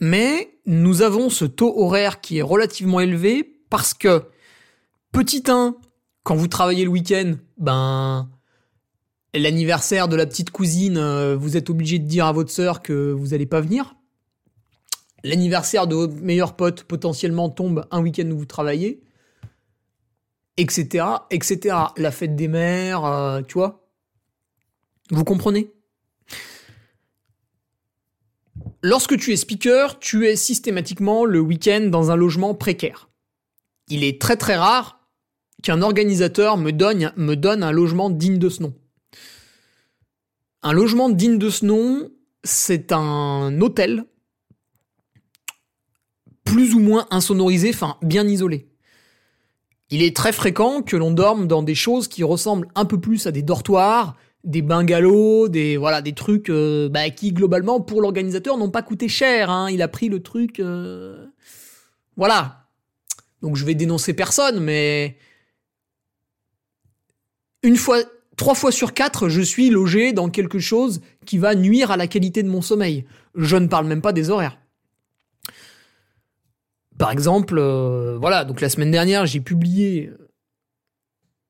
Mais 0.00 0.58
nous 0.66 1.02
avons 1.02 1.30
ce 1.30 1.44
taux 1.44 1.80
horaire 1.80 2.20
qui 2.20 2.38
est 2.38 2.42
relativement 2.42 3.00
élevé 3.00 3.60
parce 3.70 3.94
que, 3.94 4.24
petit 5.12 5.44
1, 5.48 5.76
quand 6.22 6.36
vous 6.36 6.48
travaillez 6.48 6.84
le 6.84 6.90
week-end, 6.90 7.34
ben, 7.58 8.28
l'anniversaire 9.34 10.08
de 10.08 10.16
la 10.16 10.26
petite 10.26 10.50
cousine, 10.50 10.98
euh, 10.98 11.36
vous 11.36 11.56
êtes 11.56 11.70
obligé 11.70 11.98
de 11.98 12.06
dire 12.06 12.26
à 12.26 12.32
votre 12.32 12.50
sœur 12.50 12.82
que 12.82 13.12
vous 13.12 13.28
n'allez 13.28 13.46
pas 13.46 13.60
venir. 13.60 13.94
L'anniversaire 15.24 15.86
de 15.86 15.94
votre 15.94 16.14
meilleur 16.14 16.56
pote 16.56 16.84
potentiellement 16.84 17.48
tombe 17.48 17.86
un 17.90 18.00
week-end 18.00 18.30
où 18.30 18.38
vous 18.38 18.46
travaillez 18.46 19.02
etc., 20.56 21.04
etc. 21.30 21.76
La 21.96 22.10
fête 22.10 22.36
des 22.36 22.48
mères, 22.48 23.04
euh, 23.04 23.42
tu 23.42 23.54
vois? 23.54 23.88
Vous 25.10 25.24
comprenez? 25.24 25.70
Lorsque 28.88 29.18
tu 29.18 29.32
es 29.32 29.36
speaker, 29.36 29.98
tu 29.98 30.28
es 30.28 30.36
systématiquement 30.36 31.24
le 31.24 31.40
week-end 31.40 31.88
dans 31.90 32.12
un 32.12 32.16
logement 32.16 32.54
précaire. 32.54 33.08
Il 33.88 34.04
est 34.04 34.20
très 34.20 34.36
très 34.36 34.54
rare 34.54 35.00
qu'un 35.64 35.82
organisateur 35.82 36.56
me 36.56 36.70
donne, 36.70 37.12
me 37.16 37.34
donne 37.34 37.64
un 37.64 37.72
logement 37.72 38.10
digne 38.10 38.38
de 38.38 38.48
ce 38.48 38.62
nom. 38.62 38.74
Un 40.62 40.72
logement 40.72 41.08
digne 41.08 41.36
de 41.36 41.50
ce 41.50 41.66
nom, 41.66 42.08
c'est 42.44 42.92
un 42.92 43.60
hôtel 43.60 44.04
plus 46.44 46.72
ou 46.74 46.78
moins 46.78 47.08
insonorisé, 47.10 47.70
enfin 47.70 47.96
bien 48.02 48.24
isolé. 48.28 48.68
Il 49.90 50.00
est 50.00 50.14
très 50.14 50.30
fréquent 50.30 50.82
que 50.82 50.96
l'on 50.96 51.10
dorme 51.10 51.48
dans 51.48 51.64
des 51.64 51.74
choses 51.74 52.06
qui 52.06 52.22
ressemblent 52.22 52.68
un 52.76 52.84
peu 52.84 53.00
plus 53.00 53.26
à 53.26 53.32
des 53.32 53.42
dortoirs, 53.42 54.14
des 54.46 54.62
bungalows, 54.62 55.48
des 55.48 55.76
voilà 55.76 56.00
des 56.00 56.12
trucs 56.12 56.48
euh, 56.50 56.88
bah, 56.88 57.10
qui 57.10 57.32
globalement 57.32 57.80
pour 57.80 58.00
l'organisateur 58.00 58.56
n'ont 58.56 58.70
pas 58.70 58.82
coûté 58.82 59.08
cher. 59.08 59.50
Hein. 59.50 59.68
Il 59.70 59.82
a 59.82 59.88
pris 59.88 60.08
le 60.08 60.22
truc, 60.22 60.60
euh, 60.60 61.26
voilà. 62.16 62.68
Donc 63.42 63.56
je 63.56 63.64
vais 63.64 63.74
dénoncer 63.74 64.14
personne, 64.14 64.60
mais 64.60 65.18
une 67.62 67.76
fois, 67.76 67.98
trois 68.36 68.54
fois 68.54 68.70
sur 68.70 68.94
quatre, 68.94 69.28
je 69.28 69.42
suis 69.42 69.68
logé 69.68 70.12
dans 70.12 70.30
quelque 70.30 70.60
chose 70.60 71.00
qui 71.26 71.38
va 71.38 71.56
nuire 71.56 71.90
à 71.90 71.96
la 71.96 72.06
qualité 72.06 72.44
de 72.44 72.48
mon 72.48 72.62
sommeil. 72.62 73.04
Je 73.34 73.56
ne 73.56 73.66
parle 73.66 73.88
même 73.88 74.00
pas 74.00 74.12
des 74.12 74.30
horaires. 74.30 74.58
Par 76.98 77.10
exemple, 77.10 77.58
euh, 77.58 78.16
voilà, 78.18 78.44
donc 78.44 78.60
la 78.60 78.68
semaine 78.68 78.92
dernière, 78.92 79.26
j'ai 79.26 79.40
publié 79.40 80.10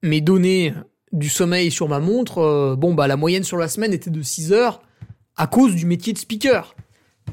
mes 0.02 0.20
données 0.22 0.72
du 1.12 1.28
sommeil 1.28 1.70
sur 1.70 1.88
ma 1.88 2.00
montre. 2.00 2.38
Euh, 2.38 2.76
bon, 2.76 2.94
bah, 2.94 3.06
la 3.06 3.16
moyenne 3.16 3.44
sur 3.44 3.56
la 3.56 3.68
semaine 3.68 3.92
était 3.92 4.10
de 4.10 4.22
6 4.22 4.52
heures 4.52 4.82
à 5.36 5.46
cause 5.46 5.74
du 5.74 5.86
métier 5.86 6.12
de 6.12 6.18
speaker. 6.18 6.74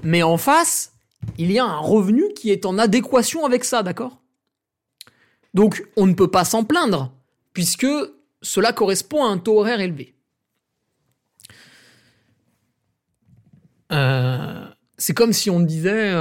Mais 0.03 0.24
en 0.24 0.38
face, 0.38 0.93
il 1.38 1.51
y 1.51 1.59
a 1.59 1.65
un 1.65 1.78
revenu 1.78 2.24
qui 2.36 2.51
est 2.51 2.65
en 2.65 2.78
adéquation 2.78 3.45
avec 3.45 3.63
ça, 3.63 3.84
d'accord? 3.84 4.19
Donc, 5.53 5.86
on 5.95 6.07
ne 6.07 6.13
peut 6.13 6.32
pas 6.32 6.45
s'en 6.45 6.63
plaindre, 6.63 7.13
puisque 7.53 7.88
cela 8.41 8.74
correspond 8.74 9.24
à 9.24 9.28
un 9.28 9.38
taux 9.38 9.59
horaire 9.59 9.80
élevé. 9.80 10.15
Euh, 13.91 14.65
c'est 14.97 15.13
comme 15.13 15.34
si 15.34 15.49
on 15.49 15.59
disait 15.59 16.11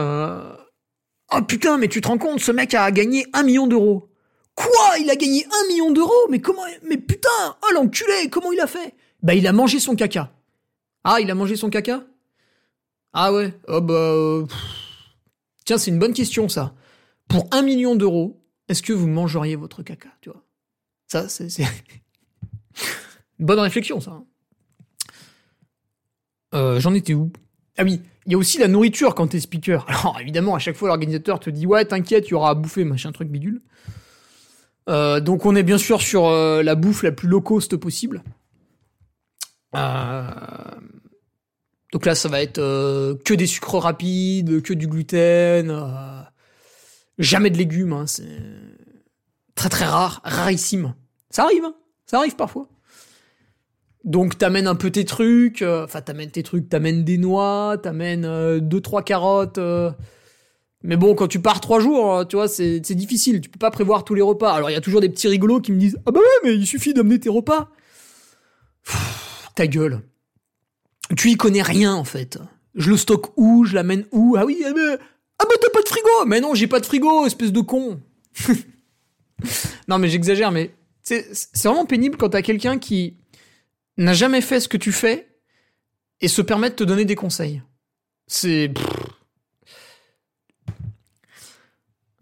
Oh 1.35 1.41
putain, 1.43 1.79
mais 1.79 1.89
tu 1.89 2.03
te 2.03 2.09
rends 2.09 2.19
compte, 2.19 2.41
ce 2.41 2.53
mec 2.53 2.75
a 2.75 2.91
gagné 2.91 3.27
un 3.33 3.43
million 3.43 3.67
d'euros. 3.67 4.12
Quoi? 4.55 4.99
Il 5.01 5.11
a 5.11 5.17
gagné 5.17 5.47
un 5.47 5.69
million 5.69 5.91
d'euros? 5.91 6.29
Mais 6.31 6.41
comment 6.41 6.63
Mais 6.89 6.99
putain 6.99 7.29
Oh 7.63 7.75
l'enculé 7.75 8.29
Comment 8.31 8.53
il 8.53 8.61
a 8.61 8.67
fait? 8.67 8.95
Bah 9.23 9.35
il 9.35 9.47
a 9.47 9.53
mangé 9.53 9.79
son 9.81 9.95
caca. 9.95 10.33
Ah, 11.05 11.21
il 11.21 11.31
a 11.31 11.35
mangé 11.35 11.57
son 11.57 11.71
caca? 11.71 12.05
Ah 13.13 13.33
ouais 13.33 13.55
Oh 13.69 13.81
bah... 13.81 13.95
Euh, 13.95 14.47
Tiens, 15.65 15.79
c'est 15.79 15.91
une 15.91 15.99
bonne 15.99 16.13
question 16.13 16.49
ça. 16.49 16.75
Pour 17.29 17.49
un 17.53 17.63
million 17.63 17.95
d'euros, 17.95 18.41
est-ce 18.69 18.83
que 18.83 18.93
vous 18.93 19.09
mangeriez 19.09 19.57
votre 19.57 19.83
caca 19.83 20.09
Tu 20.21 20.31
vois? 20.31 20.43
Ça, 21.09 21.29
c'est... 21.29 21.49
bonne 23.39 23.59
réflexion 23.59 24.01
ça. 24.01 24.13
Hein. 24.13 24.25
Euh, 26.55 26.81
J'en 26.81 26.95
étais 26.95 27.15
où? 27.15 27.33
Ah 27.79 27.85
oui, 27.85 28.03
il 28.27 28.33
y 28.33 28.35
a 28.35 28.39
aussi 28.39 28.59
la 28.59 28.69
nourriture 28.69 29.15
quand 29.15 29.29
t'es 29.29 29.41
speaker. 29.41 29.89
Alors 29.89 30.19
évidemment, 30.21 30.55
à 30.55 30.59
chaque 30.59 30.77
fois, 30.77 30.89
l'organisateur 30.89 31.41
te 31.41 31.51
dit 31.51 31.67
ouais, 31.67 31.85
t'inquiète, 31.85 32.29
il 32.29 32.33
y 32.33 32.35
aura 32.35 32.51
à 32.51 32.55
bouffer, 32.55 32.85
machin 32.85 33.13
truc 33.13 33.29
bidule. 33.29 33.63
Euh, 34.89 35.21
donc 35.21 35.47
on 35.47 35.55
est 35.55 35.63
bien 35.63 35.79
sûr 35.79 36.03
sur 36.03 36.27
euh, 36.27 36.63
la 36.63 36.75
bouffe 36.75 37.03
la 37.03 37.13
plus 37.13 37.29
low 37.29 37.41
cost 37.41 37.77
possible. 37.77 38.23
Euh, 39.77 40.23
donc 41.93 42.07
là, 42.07 42.15
ça 42.15 42.29
va 42.29 42.43
être 42.43 42.57
que 43.25 43.35
des 43.35 43.47
sucres 43.47 43.79
rapides, 43.79 44.63
que 44.63 44.73
du 44.73 44.89
gluten, 44.89 45.79
jamais 47.19 47.51
de 47.51 47.59
légumes. 47.59 47.93
Hein, 47.93 48.07
c'est 48.07 48.25
très 49.55 49.69
très 49.69 49.85
rare, 49.85 50.21
rarissime. 50.25 50.95
Ça 51.31 51.45
arrive, 51.45 51.65
hein, 51.65 51.75
ça 52.07 52.19
arrive 52.19 52.37
parfois. 52.37 52.69
Donc 54.05 54.37
t'amènes 54.37 54.67
un 54.67 54.75
peu 54.75 54.91
tes 54.91 55.05
trucs, 55.05 55.63
enfin 55.63 56.01
t'amènes 56.01 56.31
tes 56.31 56.43
trucs, 56.43 56.69
t'amènes 56.69 57.05
des 57.05 57.19
noix, 57.19 57.77
t'amènes 57.81 58.59
deux 58.59 58.81
trois 58.81 59.03
carottes. 59.03 59.61
Mais 60.85 60.97
bon, 60.97 61.15
quand 61.15 61.29
tu 61.29 61.41
pars 61.41 61.61
trois 61.61 61.81
jours, 61.81 62.27
tu 62.27 62.37
vois, 62.37 62.49
c'est 62.49 62.81
difficile. 62.95 63.41
Tu 63.41 63.49
peux 63.49 63.59
pas 63.59 63.71
prévoir 63.71 64.05
tous 64.05 64.15
les 64.15 64.23
repas. 64.23 64.53
Alors 64.53 64.71
il 64.71 64.73
y 64.73 64.77
a 64.77 64.81
toujours 64.81 65.01
des 65.01 65.09
petits 65.09 65.29
rigolos 65.29 65.61
qui 65.61 65.73
me 65.73 65.79
disent 65.79 65.97
ah 66.07 66.11
bah 66.11 66.21
ouais, 66.21 66.27
mais 66.45 66.55
il 66.55 66.67
suffit 66.67 66.93
d'amener 66.93 67.21
tes 67.21 67.29
repas. 67.29 67.71
ta 69.55 69.67
gueule. 69.67 70.03
Tu 71.17 71.31
y 71.31 71.37
connais 71.37 71.63
rien 71.63 71.95
en 71.95 72.05
fait. 72.05 72.39
Je 72.75 72.91
le 72.91 72.97
stocke 72.97 73.37
où? 73.37 73.65
Je 73.65 73.75
l'amène 73.75 74.07
où? 74.13 74.37
Ah 74.37 74.45
oui, 74.45 74.63
ah 74.67 74.73
bah, 74.73 75.05
ah 75.39 75.45
bah 75.45 75.55
t'as 75.61 75.71
pas 75.71 75.83
de 75.83 75.89
frigo 75.89 76.09
Mais 76.27 76.41
non, 76.41 76.55
j'ai 76.55 76.67
pas 76.67 76.81
de 76.81 76.87
frigo, 76.87 77.27
espèce 77.27 77.53
de 77.53 77.61
con. 77.61 78.01
non 79.89 79.99
mais 79.99 80.09
j'exagère, 80.09 80.51
mais 80.51 80.75
c'est 81.03 81.27
vraiment 81.65 81.85
pénible 81.85 82.17
quand 82.17 82.31
t'as 82.31 82.43
quelqu'un 82.43 82.79
qui 82.79 83.17
n'a 83.99 84.15
jamais 84.15 84.41
fait 84.41 84.61
ce 84.61 84.69
que 84.69 84.77
tu 84.77 84.93
fais 84.93 85.29
et 86.21 86.29
se 86.29 86.43
permet 86.43 86.71
de 86.71 86.75
te 86.75 86.85
donner 86.85 87.05
des 87.05 87.17
conseils. 87.17 87.63
C'est. 88.27 88.71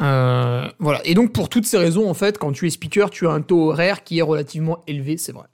Euh, 0.00 0.68
voilà. 0.78 1.00
Et 1.04 1.14
donc, 1.14 1.32
pour 1.32 1.48
toutes 1.48 1.66
ces 1.66 1.78
raisons, 1.78 2.08
en 2.08 2.14
fait, 2.14 2.38
quand 2.38 2.52
tu 2.52 2.66
es 2.66 2.70
speaker, 2.70 3.10
tu 3.10 3.26
as 3.26 3.30
un 3.30 3.42
taux 3.42 3.70
horaire 3.70 4.02
qui 4.04 4.18
est 4.18 4.22
relativement 4.22 4.82
élevé, 4.86 5.16
c'est 5.16 5.32
vrai. 5.32 5.46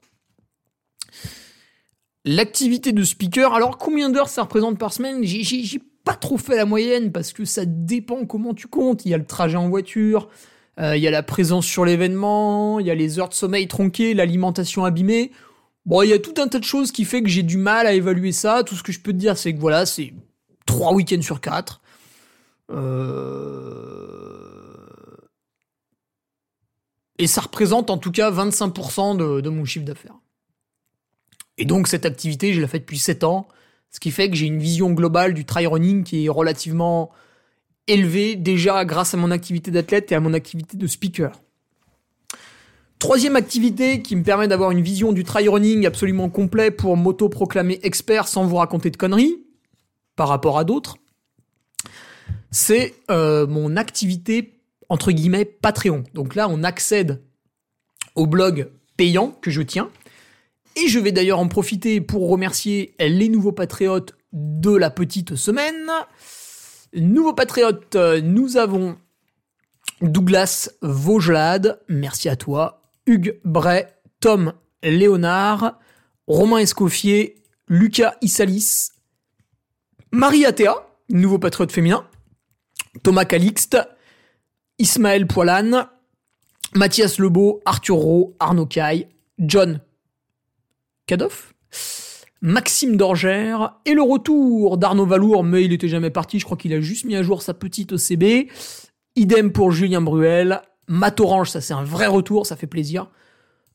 L'activité 2.25 2.91
de 2.91 3.03
speaker, 3.03 3.53
alors 3.53 3.77
combien 3.77 4.09
d'heures 4.09 4.29
ça 4.29 4.43
représente 4.43 4.77
par 4.77 4.91
semaine? 4.91 5.23
J'ai 5.23 5.81
pas 6.03 6.15
trop 6.15 6.37
fait 6.37 6.55
la 6.55 6.65
moyenne 6.65 7.11
parce 7.11 7.33
que 7.33 7.45
ça 7.45 7.63
dépend 7.65 8.25
comment 8.25 8.53
tu 8.53 8.67
comptes. 8.67 9.05
Il 9.05 9.11
y 9.11 9.13
a 9.13 9.17
le 9.17 9.25
trajet 9.25 9.57
en 9.57 9.69
voiture, 9.69 10.29
euh, 10.79 10.97
il 10.97 11.03
y 11.03 11.07
a 11.07 11.11
la 11.11 11.23
présence 11.23 11.65
sur 11.65 11.85
l'événement, 11.85 12.79
il 12.79 12.85
y 12.85 12.91
a 12.91 12.95
les 12.95 13.19
heures 13.19 13.29
de 13.29 13.33
sommeil 13.33 13.67
tronquées, 13.67 14.13
l'alimentation 14.13 14.83
abîmée. 14.83 15.31
Bon, 15.85 16.01
il 16.01 16.09
y 16.09 16.13
a 16.13 16.19
tout 16.19 16.33
un 16.37 16.49
tas 16.49 16.59
de 16.59 16.65
choses 16.65 16.91
qui 16.91 17.05
fait 17.05 17.21
que 17.21 17.29
j'ai 17.29 17.43
du 17.43 17.57
mal 17.57 17.87
à 17.87 17.93
évaluer 17.93 18.33
ça. 18.33 18.63
Tout 18.63 18.75
ce 18.75 18.83
que 18.83 18.91
je 18.91 18.99
peux 18.99 19.13
te 19.13 19.17
dire, 19.17 19.37
c'est 19.37 19.53
que 19.53 19.59
voilà, 19.59 19.85
c'est 19.85 20.13
3 20.65 20.93
week-ends 20.93 21.21
sur 21.21 21.39
4. 21.39 21.81
Et 27.19 27.27
ça 27.27 27.41
représente 27.41 27.89
en 27.89 27.97
tout 27.97 28.11
cas 28.11 28.31
25% 28.31 29.41
de, 29.41 29.49
mon 29.49 29.65
chiffre 29.65 29.85
d'affaires. 29.85 30.15
Et 31.57 31.65
donc 31.65 31.87
cette 31.87 32.05
activité, 32.05 32.53
je 32.53 32.61
l'ai 32.61 32.67
faite 32.67 32.83
depuis 32.83 32.99
7 32.99 33.23
ans, 33.23 33.47
ce 33.89 33.99
qui 33.99 34.11
fait 34.11 34.29
que 34.29 34.35
j'ai 34.35 34.45
une 34.45 34.59
vision 34.59 34.91
globale 34.91 35.33
du 35.33 35.45
trail 35.45 35.65
running 35.65 36.03
qui 36.03 36.25
est 36.25 36.29
relativement 36.29 37.11
élevée 37.87 38.35
déjà 38.35 38.85
grâce 38.85 39.13
à 39.13 39.17
mon 39.17 39.31
activité 39.31 39.71
d'athlète 39.71 40.11
et 40.11 40.15
à 40.15 40.19
mon 40.19 40.33
activité 40.33 40.77
de 40.77 40.87
speaker. 40.87 41.31
Troisième 42.99 43.35
activité 43.35 44.01
qui 44.01 44.15
me 44.15 44.23
permet 44.23 44.47
d'avoir 44.47 44.71
une 44.71 44.81
vision 44.81 45.13
du 45.13 45.23
trail 45.23 45.47
running 45.47 45.85
absolument 45.85 46.29
complet 46.29 46.71
pour 46.71 46.97
m'auto-proclamer 46.97 47.79
expert 47.83 48.27
sans 48.27 48.45
vous 48.45 48.57
raconter 48.57 48.89
de 48.89 48.97
conneries 48.97 49.43
par 50.15 50.27
rapport 50.27 50.57
à 50.57 50.63
d'autres, 50.63 50.97
c'est 52.57 52.95
euh, 53.11 53.45
mon 53.45 53.77
activité 53.77 54.59
entre 54.89 55.11
guillemets 55.11 55.45
Patreon. 55.45 56.03
Donc 56.15 56.33
là, 56.33 56.47
on 56.49 56.63
accède 56.63 57.21
au 58.15 58.25
blog 58.25 58.71
payant 58.97 59.29
que 59.29 59.51
je 59.51 59.61
tiens, 59.61 59.91
et 60.75 60.87
je 60.87 60.97
vais 60.97 61.11
d'ailleurs 61.11 61.37
en 61.37 61.47
profiter 61.47 62.01
pour 62.01 62.29
remercier 62.29 62.95
les 62.99 63.29
nouveaux 63.29 63.51
patriotes 63.51 64.15
de 64.33 64.75
la 64.75 64.89
petite 64.89 65.35
semaine. 65.35 65.87
Nouveaux 66.93 67.33
patriotes, 67.33 67.95
nous 68.23 68.57
avons 68.57 68.97
Douglas 70.01 70.71
Vaugelade, 70.81 71.79
merci 71.87 72.27
à 72.27 72.35
toi. 72.35 72.81
Hugues 73.05 73.39
Bray, 73.43 73.85
Tom 74.19 74.53
Léonard, 74.81 75.79
Romain 76.25 76.57
Escoffier, 76.57 77.35
Lucas 77.67 78.15
Issalis, 78.21 78.89
Marie 80.11 80.45
Athéa, 80.45 80.87
nouveau 81.09 81.37
patriote 81.37 81.71
féminin, 81.71 82.07
Thomas 83.03 83.25
Calixte, 83.25 83.77
Ismaël 84.79 85.27
Poilane, 85.27 85.87
Mathias 86.75 87.19
Lebeau, 87.19 87.61
Arthur 87.65 87.95
Rowe, 87.95 88.35
Arnaud 88.39 88.65
Caille, 88.65 89.07
John 89.39 89.79
Kadoff, 91.05 91.53
Maxime 92.41 92.97
Dorgère 92.97 93.75
et 93.85 93.93
le 93.93 94.01
retour 94.01 94.77
d'Arnaud 94.77 95.05
Valour, 95.05 95.43
mais 95.43 95.63
il 95.63 95.73
était 95.73 95.87
jamais 95.87 96.09
parti, 96.09 96.39
je 96.39 96.45
crois 96.45 96.57
qu'il 96.57 96.73
a 96.73 96.79
juste 96.79 97.05
mis 97.05 97.15
à 97.15 97.23
jour 97.23 97.41
sa 97.41 97.53
petite 97.53 97.93
OCB. 97.93 98.49
Idem 99.15 99.51
pour 99.51 99.71
Julien 99.71 100.01
Bruel, 100.01 100.61
Matt 100.87 101.19
Orange, 101.19 101.49
ça 101.49 101.61
c'est 101.61 101.73
un 101.73 101.83
vrai 101.83 102.07
retour, 102.07 102.45
ça 102.45 102.55
fait 102.55 102.67
plaisir. 102.67 103.09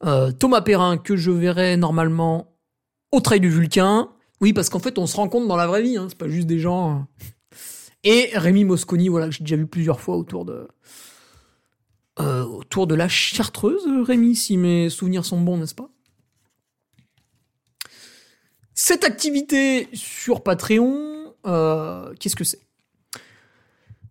Euh, 0.04 0.30
Thomas 0.32 0.60
Perrin, 0.60 0.98
que 0.98 1.16
je 1.16 1.30
verrai 1.30 1.76
normalement 1.76 2.52
au 3.10 3.20
Trail 3.20 3.40
du 3.40 3.48
Vulcain. 3.48 4.08
Oui, 4.40 4.52
parce 4.52 4.68
qu'en 4.68 4.80
fait, 4.80 4.98
on 4.98 5.06
se 5.06 5.16
rencontre 5.16 5.46
dans 5.46 5.56
la 5.56 5.66
vraie 5.66 5.82
vie, 5.82 5.96
hein, 5.96 6.06
c'est 6.08 6.18
pas 6.18 6.28
juste 6.28 6.46
des 6.46 6.58
gens. 6.58 7.06
Et 8.04 8.30
Rémi 8.34 8.64
Mosconi, 8.64 9.08
voilà, 9.08 9.28
que 9.28 9.34
j'ai 9.34 9.44
déjà 9.44 9.56
vu 9.56 9.66
plusieurs 9.66 10.00
fois 10.00 10.16
autour 10.16 10.44
de. 10.44 10.68
Euh, 12.20 12.44
autour 12.44 12.86
de 12.86 12.94
la 12.94 13.08
Chartreuse, 13.08 13.86
Rémi, 14.06 14.36
si 14.36 14.58
mes 14.58 14.90
souvenirs 14.90 15.24
sont 15.24 15.40
bons, 15.40 15.56
n'est-ce 15.56 15.74
pas? 15.74 15.88
Cette 18.74 19.04
activité 19.04 19.88
sur 19.94 20.42
Patreon, 20.42 21.34
euh, 21.46 22.12
qu'est-ce 22.18 22.36
que 22.36 22.44
c'est? 22.44 22.60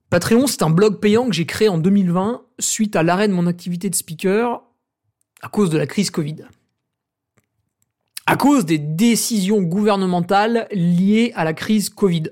Patreon, 0.10 0.48
c'est 0.48 0.64
un 0.64 0.70
blog 0.70 1.00
payant 1.00 1.28
que 1.28 1.34
j'ai 1.34 1.46
créé 1.46 1.70
en 1.70 1.78
2020 1.78 2.44
suite 2.60 2.96
à 2.96 3.04
l'arrêt 3.04 3.28
de 3.28 3.34
mon 3.34 3.48
activité 3.48 3.90
de 3.90 3.96
speaker 3.96 4.62
à 5.42 5.50
cause 5.50 5.70
de 5.70 5.78
la 5.78 5.88
crise 5.88 6.12
Covid. 6.12 6.46
À 8.26 8.36
cause 8.36 8.66
des 8.66 8.78
décisions 8.78 9.62
gouvernementales 9.62 10.68
liées 10.72 11.32
à 11.36 11.44
la 11.44 11.54
crise 11.54 11.90
Covid. 11.90 12.32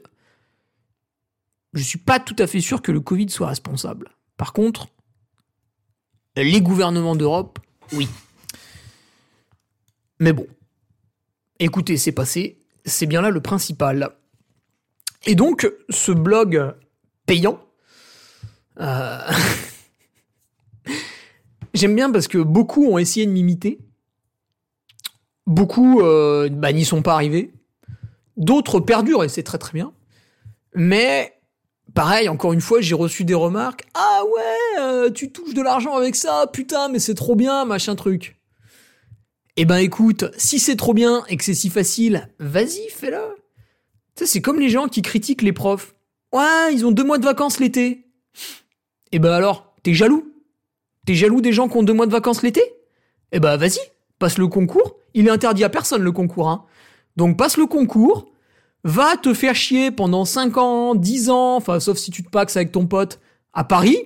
Je 1.74 1.84
suis 1.84 2.00
pas 2.00 2.20
tout 2.20 2.36
à 2.40 2.48
fait 2.48 2.62
sûr 2.62 2.82
que 2.82 2.92
le 2.92 3.00
Covid 3.00 3.30
soit 3.30 3.48
responsable. 3.48 4.10
Par 4.38 4.54
contre, 4.54 4.88
les 6.36 6.62
gouvernements 6.62 7.16
d'Europe, 7.16 7.60
oui. 7.92 8.08
Mais 10.20 10.34
bon, 10.34 10.48
Écoutez, 11.62 11.98
c'est 11.98 12.14
passé, 12.14 12.58
c'est 12.86 13.06
bien 13.06 13.22
là 13.22 13.32
le 13.32 13.42
principal. 13.42 14.16
Et 15.26 15.36
donc, 15.36 15.70
ce 15.90 16.14
blog 16.14 16.74
payant, 17.26 17.60
euh, 18.80 19.20
j'aime 21.74 21.96
bien 21.96 22.10
parce 22.12 22.30
que 22.30 22.38
beaucoup 22.38 22.86
ont 22.88 22.98
essayé 22.98 23.26
de 23.26 23.32
m'imiter. 23.32 23.80
Beaucoup 25.46 26.00
euh, 26.00 26.48
bah, 26.50 26.72
n'y 26.72 26.86
sont 26.86 27.02
pas 27.02 27.14
arrivés. 27.14 27.52
D'autres 28.38 28.80
perdurent 28.80 29.26
et 29.26 29.30
c'est 29.30 29.44
très 29.44 29.58
très 29.58 29.74
bien. 29.74 29.92
Mais 30.76 31.39
pareil, 31.94 32.30
encore 32.30 32.54
une 32.54 32.62
fois, 32.62 32.82
j'ai 32.82 32.96
reçu 32.96 33.24
des 33.24 33.34
remarques. 33.34 33.86
Ah 33.94 34.22
ouais, 34.26 34.82
euh, 34.82 35.12
tu 35.12 35.32
touches 35.32 35.54
de 35.54 35.62
l'argent 35.62 35.96
avec 35.96 36.16
ça, 36.16 36.48
putain, 36.52 36.90
mais 36.90 37.00
c'est 37.00 37.16
trop 37.16 37.36
bien, 37.36 37.66
machin 37.66 37.96
truc. 37.96 38.38
Eh 39.56 39.66
ben 39.66 39.78
écoute, 39.78 40.26
si 40.38 40.58
c'est 40.58 40.78
trop 40.78 40.94
bien 40.94 41.24
et 41.28 41.36
que 41.36 41.44
c'est 41.44 41.54
si 41.54 41.70
facile, 41.70 42.30
vas-y, 42.40 42.90
fais-le. 42.90 43.36
Tu 44.16 44.26
c'est 44.26 44.42
comme 44.42 44.60
les 44.60 44.70
gens 44.70 44.88
qui 44.88 45.02
critiquent 45.02 45.42
les 45.42 45.54
profs. 45.54 45.96
Ouais, 46.34 46.74
ils 46.74 46.86
ont 46.86 46.92
deux 46.92 47.04
mois 47.04 47.18
de 47.18 47.26
vacances 47.26 47.60
l'été. 47.60 48.06
Eh 49.12 49.20
ben 49.20 49.32
alors, 49.32 49.74
t'es 49.84 49.94
jaloux? 49.94 50.34
T'es 51.06 51.16
jaloux 51.16 51.42
des 51.42 51.52
gens 51.52 51.68
qui 51.68 51.78
ont 51.78 51.84
deux 51.84 51.94
mois 51.94 52.06
de 52.06 52.12
vacances 52.12 52.42
l'été? 52.44 52.62
Eh 53.32 53.40
ben 53.40 53.58
vas-y, 53.58 53.80
passe 54.18 54.38
le 54.38 54.48
concours. 54.48 54.96
Il 55.14 55.28
est 55.28 55.32
interdit 55.32 55.64
à 55.64 55.70
personne 55.70 56.04
le 56.04 56.12
concours, 56.12 56.50
hein. 56.50 56.66
Donc 57.16 57.38
passe 57.38 57.58
le 57.58 57.66
concours, 57.66 58.32
va 58.90 59.18
te 59.18 59.34
faire 59.34 59.56
chier 59.56 59.92
pendant 59.92 60.26
5 60.26 60.58
ans, 60.58 60.96
10 60.96 61.30
ans, 61.30 61.56
enfin 61.56 61.80
sauf 61.80 61.98
si 61.98 62.12
tu 62.12 62.24
te 62.24 62.30
paxes 62.30 62.58
avec 62.58 62.72
ton 62.72 62.88
pote, 62.88 63.20
à 63.54 63.64
Paris, 63.64 63.98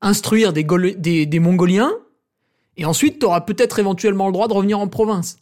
instruire 0.00 0.52
des, 0.52 1.40
Mongoliens, 1.40 1.92
et 2.76 2.86
ensuite, 2.86 3.18
t'auras 3.18 3.42
peut-être 3.42 3.78
éventuellement 3.78 4.26
le 4.26 4.32
droit 4.32 4.48
de 4.48 4.54
revenir 4.54 4.78
en 4.78 4.88
province. 4.88 5.36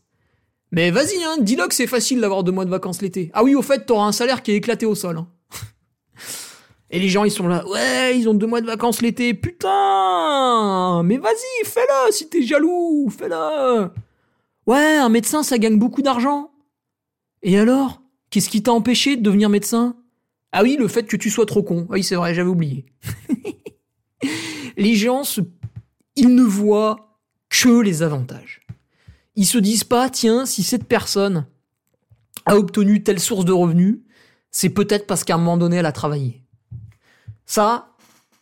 Mais 0.73 0.91
vas-y, 0.91 1.23
hein, 1.25 1.37
dis-le 1.41 1.67
que 1.69 1.75
c'est 1.75 1.87
facile 1.87 2.21
d'avoir 2.21 2.43
deux 2.43 2.53
mois 2.53 2.65
de 2.65 2.71
vacances 2.71 3.01
l'été. 3.03 3.31
Ah 3.33 3.45
oui, 3.45 3.55
au 3.55 3.63
fait, 3.63 3.87
t'auras 3.87 4.07
un 4.07 4.13
salaire 4.13 4.43
qui 4.43 4.51
est 4.51 4.57
éclaté 4.57 4.87
au 4.87 4.95
sol. 4.95 5.19
Hein. 5.19 5.29
Et 6.91 6.99
les 6.99 7.09
gens, 7.09 7.23
ils 7.23 7.31
sont 7.31 7.47
là, 7.47 7.67
ouais, 7.69 8.19
ils 8.19 8.29
ont 8.29 8.35
deux 8.35 8.49
mois 8.49 8.61
de 8.61 8.67
vacances 8.67 9.01
l'été, 9.01 9.35
putain 9.35 11.03
Mais 11.05 11.19
vas-y, 11.19 11.67
fais-le, 11.67 12.13
si 12.13 12.29
t'es 12.29 12.43
jaloux, 12.43 13.09
fais-le 13.17 13.91
Ouais, 14.67 14.97
un 14.97 15.09
médecin, 15.09 15.45
ça 15.45 15.59
gagne 15.59 15.79
beaucoup 15.79 16.03
d'argent. 16.03 16.51
Et 17.43 17.59
alors? 17.59 18.03
Qu'est-ce 18.31 18.49
qui 18.49 18.63
t'a 18.63 18.73
empêché 18.73 19.17
de 19.17 19.23
devenir 19.23 19.49
médecin? 19.49 19.97
Ah 20.53 20.63
oui, 20.63 20.77
le 20.79 20.89
fait 20.89 21.05
que 21.05 21.17
tu 21.17 21.31
sois 21.31 21.47
trop 21.47 21.63
con. 21.63 21.87
Oui, 21.91 22.03
c'est 22.03 22.15
vrai, 22.15 22.35
j'avais 22.35 22.49
oublié. 22.49 22.87
les 24.77 24.95
gens. 24.95 25.23
Ils 26.17 26.35
ne 26.35 26.43
voient 26.43 27.19
que 27.49 27.81
les 27.81 28.03
avantages. 28.03 28.61
Ils 29.37 29.47
se 29.47 29.59
disent 29.59 29.85
pas, 29.85 30.11
tiens, 30.11 30.45
si 30.45 30.63
cette 30.63 30.85
personne 30.85 31.47
a 32.47 32.57
obtenu 32.57 33.03
telle 33.03 33.21
source 33.21 33.45
de 33.45 33.53
revenus, 33.53 34.01
c'est 34.51 34.71
peut-être 34.71 35.07
parce 35.07 35.25
qu'à 35.25 35.35
un 35.35 35.39
moment 35.39 35.57
donné, 35.57 35.77
elle 35.77 35.87
a 35.87 35.93
travaillé. 35.93 36.43
Ça, 37.47 37.97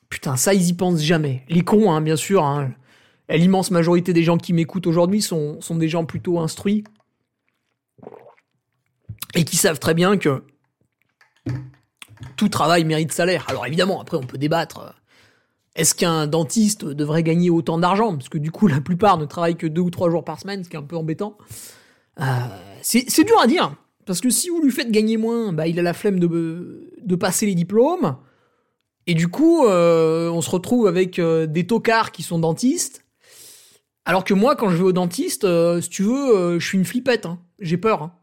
putain, 0.09 0.37
ça, 0.37 0.55
ils 0.55 0.69
y 0.69 0.73
pensent 0.73 1.03
jamais. 1.03 1.45
Les 1.49 1.63
cons, 1.63 1.93
hein, 1.93 2.01
bien 2.01 2.17
sûr. 2.17 2.45
Hein. 2.45 2.73
L'immense 3.29 3.71
majorité 3.71 4.13
des 4.13 4.23
gens 4.23 4.39
qui 4.39 4.53
m'écoutent 4.53 4.87
aujourd'hui 4.87 5.23
sont 5.23 5.59
des 5.71 5.89
gens 5.89 6.05
plutôt 6.05 6.41
instruits 6.41 6.85
et 9.35 9.45
qui 9.45 9.57
savent 9.57 9.79
très 9.79 9.95
bien 9.95 10.17
que 10.17 10.43
tout 12.37 12.49
travail 12.49 12.85
mérite 12.85 13.13
salaire. 13.13 13.45
Alors 13.49 13.67
évidemment, 13.67 14.01
après, 14.01 14.17
on 14.17 14.23
peut 14.23 14.39
débattre 14.39 14.95
est-ce 15.79 15.95
qu'un 15.95 16.27
dentiste 16.27 16.85
devrait 16.85 17.23
gagner 17.23 17.51
autant 17.51 17.79
d'argent? 17.79 18.17
Parce 18.17 18.29
que 18.29 18.37
du 18.37 18.51
coup, 18.51 18.67
la 18.67 18.81
plupart 18.81 19.17
ne 19.17 19.25
travaillent 19.27 19.57
que 19.57 19.69
deux 19.69 19.81
ou 19.81 19.91
trois 19.91 20.11
jours 20.11 20.25
par 20.25 20.41
semaine, 20.41 20.65
ce 20.65 20.69
qui 20.69 20.75
est 20.75 20.79
un 20.79 20.83
peu 20.83 20.97
embêtant. 20.97 21.39
Euh, 22.21 22.25
c'est 22.83 23.25
dur 23.25 23.39
à 23.41 23.47
dire. 23.47 23.73
Parce 24.05 24.21
que 24.21 24.29
si 24.29 24.49
vous 24.49 24.61
lui 24.61 24.73
faites 24.73 24.91
gagner 24.91 25.17
moins, 25.17 25.53
bah, 25.53 25.69
il 25.69 25.79
a 25.79 25.83
la 25.83 25.95
flemme 25.95 26.19
de, 26.19 27.15
passer 27.15 27.47
les 27.47 27.55
diplômes. 27.55 28.17
Et 29.07 29.15
du 29.15 29.29
coup, 29.29 29.67
euh, 29.67 30.29
on 30.31 30.41
se 30.41 30.51
retrouve 30.51 30.89
avec 30.89 31.21
euh, 31.21 31.47
des 31.47 31.65
tocards 31.65 32.11
qui 32.11 32.25
sont 32.25 32.41
dentistes. 32.41 33.05
Alors 34.05 34.25
que 34.25 34.35
moi, 34.35 34.57
quand 34.57 34.71
je 34.71 34.77
vais 34.79 34.83
au 34.83 34.93
dentiste, 34.93 35.47
si 35.81 35.89
tu 35.91 36.03
veux, 36.03 36.59
je 36.59 36.67
suis 36.67 36.79
une 36.79 36.87
flippette. 36.87 37.25
Hein. 37.25 37.39
J'ai 37.61 37.77
peur. 37.77 38.03
Hein. 38.03 38.18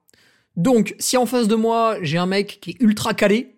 Donc, 0.55 0.95
si 0.99 1.17
en 1.17 1.25
face 1.25 1.47
de 1.47 1.55
moi, 1.55 1.97
j'ai 2.01 2.17
un 2.17 2.25
mec 2.25 2.59
qui 2.61 2.71
est 2.71 2.77
ultra 2.79 3.13
calé, 3.13 3.55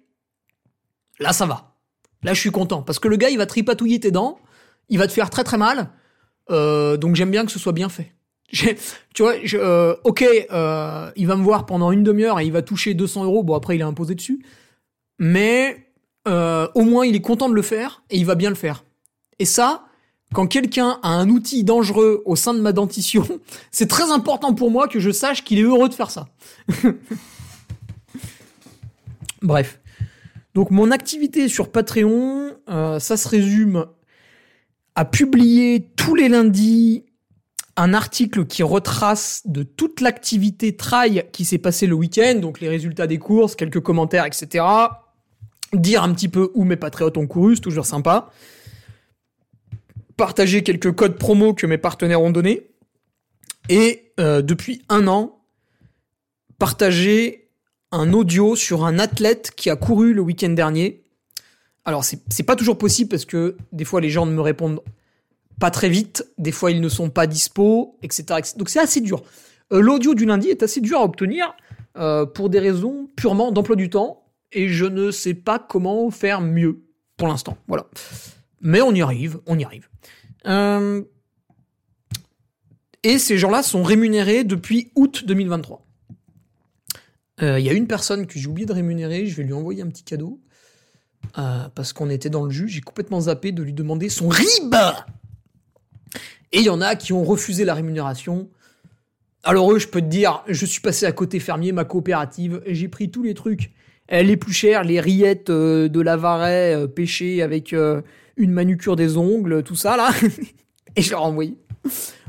là, 1.19 1.33
ça 1.33 1.45
va. 1.45 1.75
Là, 2.23 2.33
je 2.33 2.39
suis 2.39 2.51
content 2.51 2.81
parce 2.81 2.99
que 2.99 3.07
le 3.07 3.17
gars, 3.17 3.29
il 3.29 3.37
va 3.37 3.45
tripatouiller 3.45 3.99
tes 3.99 4.11
dents, 4.11 4.39
il 4.89 4.97
va 4.97 5.07
te 5.07 5.13
faire 5.13 5.29
très 5.29 5.43
très 5.43 5.57
mal. 5.57 5.91
Euh, 6.49 6.97
donc 6.97 7.15
j'aime 7.15 7.29
bien 7.29 7.45
que 7.45 7.51
ce 7.51 7.59
soit 7.59 7.73
bien 7.73 7.89
fait. 7.89 8.13
Tu 9.13 9.23
vois, 9.23 9.33
je, 9.43 9.57
euh, 9.57 9.95
ok, 10.03 10.23
euh, 10.51 11.11
il 11.15 11.27
va 11.27 11.35
me 11.35 11.43
voir 11.43 11.65
pendant 11.65 11.91
une 11.91 12.03
demi-heure 12.03 12.39
et 12.39 12.45
il 12.45 12.51
va 12.51 12.61
toucher 12.61 12.93
200 12.93 13.25
euros. 13.25 13.43
Bon, 13.43 13.55
après, 13.55 13.75
il 13.75 13.81
est 13.81 13.85
imposé 13.85 14.15
dessus. 14.15 14.43
Mais 15.19 15.83
au 16.25 16.81
moins, 16.81 17.05
il 17.05 17.15
est 17.15 17.21
content 17.21 17.47
de 17.47 17.53
le 17.53 17.61
faire 17.61 18.03
et 18.09 18.17
il 18.17 18.25
va 18.25 18.35
bien 18.35 18.49
le 18.49 18.55
faire. 18.55 18.83
Et 19.39 19.45
ça, 19.45 19.86
quand 20.33 20.47
quelqu'un 20.47 20.99
a 21.03 21.09
un 21.09 21.29
outil 21.29 21.63
dangereux 21.63 22.21
au 22.25 22.35
sein 22.35 22.53
de 22.53 22.59
ma 22.59 22.73
dentition, 22.73 23.27
c'est 23.71 23.87
très 23.87 24.11
important 24.11 24.53
pour 24.53 24.71
moi 24.71 24.87
que 24.87 24.99
je 24.99 25.11
sache 25.11 25.43
qu'il 25.43 25.59
est 25.59 25.63
heureux 25.63 25.89
de 25.89 25.93
faire 25.93 26.11
ça. 26.11 26.27
Bref. 29.41 29.79
Donc 30.53 30.71
mon 30.71 30.91
activité 30.91 31.47
sur 31.47 31.71
Patreon, 31.71 32.51
euh, 32.69 32.99
ça 32.99 33.15
se 33.15 33.27
résume 33.27 33.85
à 34.95 35.05
publier 35.05 35.91
tous 35.95 36.15
les 36.15 36.27
lundis 36.29 37.05
un 37.75 37.93
article 37.93 38.45
qui 38.45 38.63
retrace 38.63 39.43
de 39.45 39.61
toute 39.61 40.01
l'activité 40.01 40.75
trail 40.75 41.25
qui 41.31 41.45
s'est 41.45 41.59
passée 41.59 41.85
le 41.85 41.93
week-end, 41.93 42.39
donc 42.41 42.59
les 42.59 42.67
résultats 42.67 43.05
des 43.05 43.19
courses, 43.19 43.55
quelques 43.55 43.81
commentaires, 43.81 44.25
etc. 44.25 44.65
Dire 45.73 46.01
un 46.01 46.11
petit 46.13 46.27
peu 46.27 46.49
où 46.55 46.63
mes 46.63 46.75
patriotes 46.75 47.17
ont 47.17 47.27
couru, 47.27 47.55
c'est 47.55 47.61
toujours 47.61 47.85
sympa. 47.85 48.31
Partager 50.17 50.63
quelques 50.63 50.93
codes 50.93 51.17
promo 51.17 51.53
que 51.53 51.67
mes 51.67 51.77
partenaires 51.77 52.21
ont 52.21 52.31
donnés. 52.31 52.69
Et 53.69 54.11
euh, 54.19 54.41
depuis 54.41 54.81
un 54.89 55.07
an, 55.07 55.39
partager 56.59 57.49
un 57.91 58.13
audio 58.13 58.55
sur 58.55 58.85
un 58.85 58.99
athlète 58.99 59.51
qui 59.55 59.69
a 59.69 59.75
couru 59.75 60.13
le 60.13 60.21
week-end 60.21 60.49
dernier. 60.49 61.03
Alors, 61.85 62.03
c'est 62.03 62.43
pas 62.43 62.55
toujours 62.55 62.77
possible 62.77 63.09
parce 63.09 63.25
que 63.25 63.55
des 63.71 63.85
fois 63.85 64.01
les 64.01 64.09
gens 64.09 64.25
ne 64.25 64.31
me 64.31 64.41
répondent 64.41 64.81
pas 65.59 65.71
très 65.71 65.89
vite, 65.89 66.27
des 66.37 66.51
fois 66.51 66.71
ils 66.71 66.81
ne 66.81 66.89
sont 66.89 67.09
pas 67.09 67.27
dispo, 67.27 67.97
etc. 68.03 68.25
Donc 68.57 68.69
c'est 68.69 68.79
assez 68.79 69.01
dur. 69.01 69.23
Euh, 69.71 69.79
l'audio 69.79 70.13
du 70.13 70.25
lundi 70.25 70.49
est 70.49 70.63
assez 70.63 70.81
dur 70.81 70.99
à 70.99 71.03
obtenir 71.03 71.55
euh, 71.97 72.25
pour 72.25 72.49
des 72.49 72.59
raisons 72.59 73.09
purement 73.15 73.51
d'emploi 73.51 73.75
du 73.75 73.89
temps 73.89 74.23
et 74.51 74.67
je 74.69 74.85
ne 74.85 75.11
sais 75.11 75.33
pas 75.33 75.59
comment 75.59 76.09
faire 76.11 76.41
mieux 76.41 76.81
pour 77.17 77.27
l'instant. 77.27 77.57
Voilà. 77.67 77.87
Mais 78.61 78.81
on 78.81 78.93
y 78.93 79.01
arrive, 79.01 79.39
on 79.45 79.57
y 79.57 79.63
arrive. 79.63 79.87
Euh, 80.45 81.03
et 83.03 83.19
ces 83.19 83.37
gens-là 83.37 83.63
sont 83.63 83.83
rémunérés 83.83 84.43
depuis 84.43 84.91
août 84.95 85.23
2023. 85.25 85.85
Il 87.39 87.59
y 87.59 87.69
a 87.69 87.73
une 87.73 87.85
personne 87.85 88.25
que 88.25 88.39
j'ai 88.39 88.47
oublié 88.47 88.65
de 88.65 88.73
rémunérer, 88.73 89.27
je 89.27 89.35
vais 89.35 89.43
lui 89.43 89.53
envoyer 89.53 89.83
un 89.83 89.87
petit 89.87 90.03
cadeau. 90.03 90.41
parce 91.33 91.93
qu'on 91.93 92.09
était 92.09 92.31
dans 92.31 92.43
le 92.43 92.49
jus, 92.49 92.67
j'ai 92.67 92.81
complètement 92.81 93.21
zappé 93.21 93.51
de 93.51 93.61
lui 93.61 93.73
demander 93.73 94.09
son 94.09 94.27
RIB 94.27 94.73
et 96.51 96.59
il 96.59 96.65
y 96.65 96.69
en 96.69 96.81
a 96.81 96.95
qui 96.95 97.13
ont 97.13 97.23
refusé 97.23 97.65
la 97.65 97.73
rémunération. 97.73 98.49
Alors 99.43 99.71
eux, 99.71 99.79
je 99.79 99.87
peux 99.87 100.01
te 100.01 100.07
dire, 100.07 100.43
je 100.47 100.65
suis 100.65 100.81
passé 100.81 101.05
à 101.05 101.11
côté 101.11 101.39
fermier, 101.39 101.71
ma 101.71 101.85
coopérative, 101.85 102.61
j'ai 102.65 102.87
pris 102.87 103.11
tous 103.11 103.23
les 103.23 103.33
trucs 103.33 103.71
les 104.09 104.37
plus 104.37 104.53
chers, 104.53 104.83
les 104.83 105.01
rillettes 105.01 105.49
euh, 105.49 105.89
de 105.89 105.99
Lavaret 105.99 106.73
euh, 106.73 106.87
pêchées 106.87 107.41
avec 107.41 107.73
euh, 107.73 108.01
une 108.37 108.51
manucure 108.51 108.95
des 108.95 109.17
ongles, 109.17 109.63
tout 109.63 109.75
ça 109.75 109.97
là, 109.97 110.11
et 110.95 111.01
je 111.01 111.11
leur 111.11 111.27
ai 111.41 111.53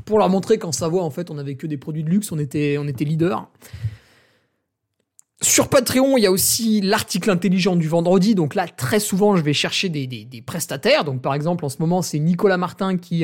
pour 0.05 0.17
leur 0.17 0.29
montrer 0.29 0.57
qu'en 0.57 0.71
Savoie, 0.71 1.03
en 1.03 1.11
fait, 1.11 1.29
on 1.29 1.37
avait 1.37 1.55
que 1.55 1.67
des 1.67 1.77
produits 1.77 2.03
de 2.03 2.09
luxe, 2.09 2.31
on 2.31 2.39
était, 2.39 2.77
on 2.79 2.87
était 2.87 3.05
leader. 3.05 3.47
Sur 5.41 5.69
Patreon, 5.69 6.17
il 6.17 6.23
y 6.23 6.25
a 6.25 6.31
aussi 6.31 6.81
l'article 6.81 7.29
intelligent 7.29 7.75
du 7.75 7.87
vendredi. 7.87 8.33
Donc 8.33 8.55
là, 8.55 8.67
très 8.67 8.99
souvent, 8.99 9.35
je 9.37 9.43
vais 9.43 9.53
chercher 9.53 9.87
des, 9.87 10.07
des, 10.07 10.41
prestataires. 10.41 11.03
Donc 11.03 11.21
par 11.21 11.35
exemple, 11.35 11.63
en 11.63 11.69
ce 11.69 11.77
moment, 11.79 12.01
c'est 12.01 12.17
Nicolas 12.17 12.57
Martin 12.57 12.97
qui, 12.97 13.23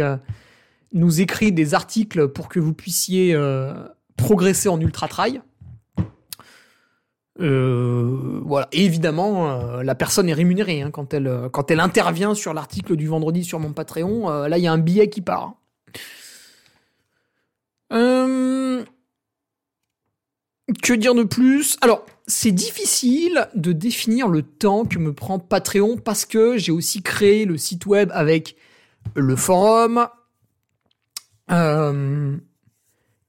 nous 0.94 1.22
écrit 1.22 1.52
des 1.52 1.74
articles 1.74 2.30
pour 2.30 2.48
que 2.50 2.60
vous 2.60 2.74
puissiez 2.74 3.34
euh, 3.36 3.74
progresser 4.18 4.70
en 4.70 4.80
ultra 4.80 5.08
trail. 5.08 5.42
Euh, 7.40 8.42
voilà. 8.46 8.68
Évidemment, 8.72 9.52
euh, 9.52 9.84
la 9.84 9.96
personne 9.96 10.30
est 10.30 10.34
rémunérée 10.34 10.82
hein, 10.82 10.92
quand 10.92 11.14
elle 11.14 11.50
quand 11.52 11.72
elle 11.72 11.80
intervient 11.80 12.34
sur 12.34 12.54
l'article 12.54 12.96
du 12.96 13.08
vendredi 13.08 13.44
sur 13.44 13.60
mon 13.60 13.74
Patreon. 13.74 14.30
là, 14.48 14.58
il 14.58 14.64
y 14.64 14.68
a 14.68 14.72
un 14.72 14.78
billet 14.78 15.10
qui 15.10 15.22
part. 15.22 15.56
que 17.90 18.86
dire 20.94 21.16
de 21.16 21.24
plus? 21.24 21.78
Alors, 21.82 22.06
c'est 22.28 22.52
difficile 22.52 23.48
de 23.56 23.72
définir 23.72 24.28
le 24.28 24.42
temps 24.42 24.86
que 24.86 24.98
me 24.98 25.14
prend 25.14 25.40
Patreon 25.40 25.98
parce 25.98 26.26
que 26.26 26.58
j'ai 26.58 26.72
aussi 26.72 27.02
créé 27.02 27.46
le 27.46 27.58
site 27.58 27.86
web 27.86 28.10
avec 28.14 28.56
le 29.16 29.36
forum, 29.36 30.08
euh, 31.52 32.38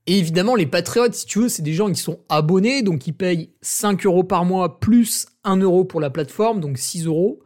et 0.07 0.18
évidemment, 0.18 0.54
les 0.54 0.66
patriotes, 0.66 1.14
si 1.14 1.26
tu 1.26 1.40
veux, 1.40 1.48
c'est 1.48 1.62
des 1.62 1.74
gens 1.74 1.88
qui 1.88 2.00
sont 2.00 2.20
abonnés, 2.28 2.82
donc 2.82 3.07
ils 3.07 3.12
payent 3.12 3.50
5 3.61 4.07
euros 4.07 4.22
par 4.22 4.44
mois 4.44 4.78
plus 4.78 5.26
1 5.42 5.57
euro 5.57 5.84
pour 5.84 6.00
la 6.00 6.11
plateforme, 6.11 6.61
donc 6.61 6.78
6 6.78 7.07
euros. 7.07 7.40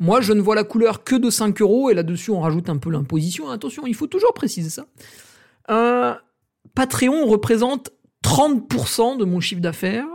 Moi, 0.00 0.20
je 0.20 0.32
ne 0.32 0.40
vois 0.40 0.56
la 0.56 0.64
couleur 0.64 1.04
que 1.04 1.14
de 1.14 1.30
5 1.30 1.60
euros, 1.60 1.88
et 1.90 1.94
là-dessus, 1.94 2.30
on 2.32 2.40
rajoute 2.40 2.68
un 2.68 2.78
peu 2.78 2.90
l'imposition. 2.90 3.48
Attention, 3.48 3.86
il 3.86 3.94
faut 3.94 4.08
toujours 4.08 4.34
préciser 4.34 4.70
ça. 4.70 4.86
Euh, 5.70 6.14
Patreon 6.74 7.26
représente 7.26 7.90
30% 8.24 9.16
de 9.16 9.24
mon 9.24 9.40
chiffre 9.40 9.60
d'affaires. 9.60 10.06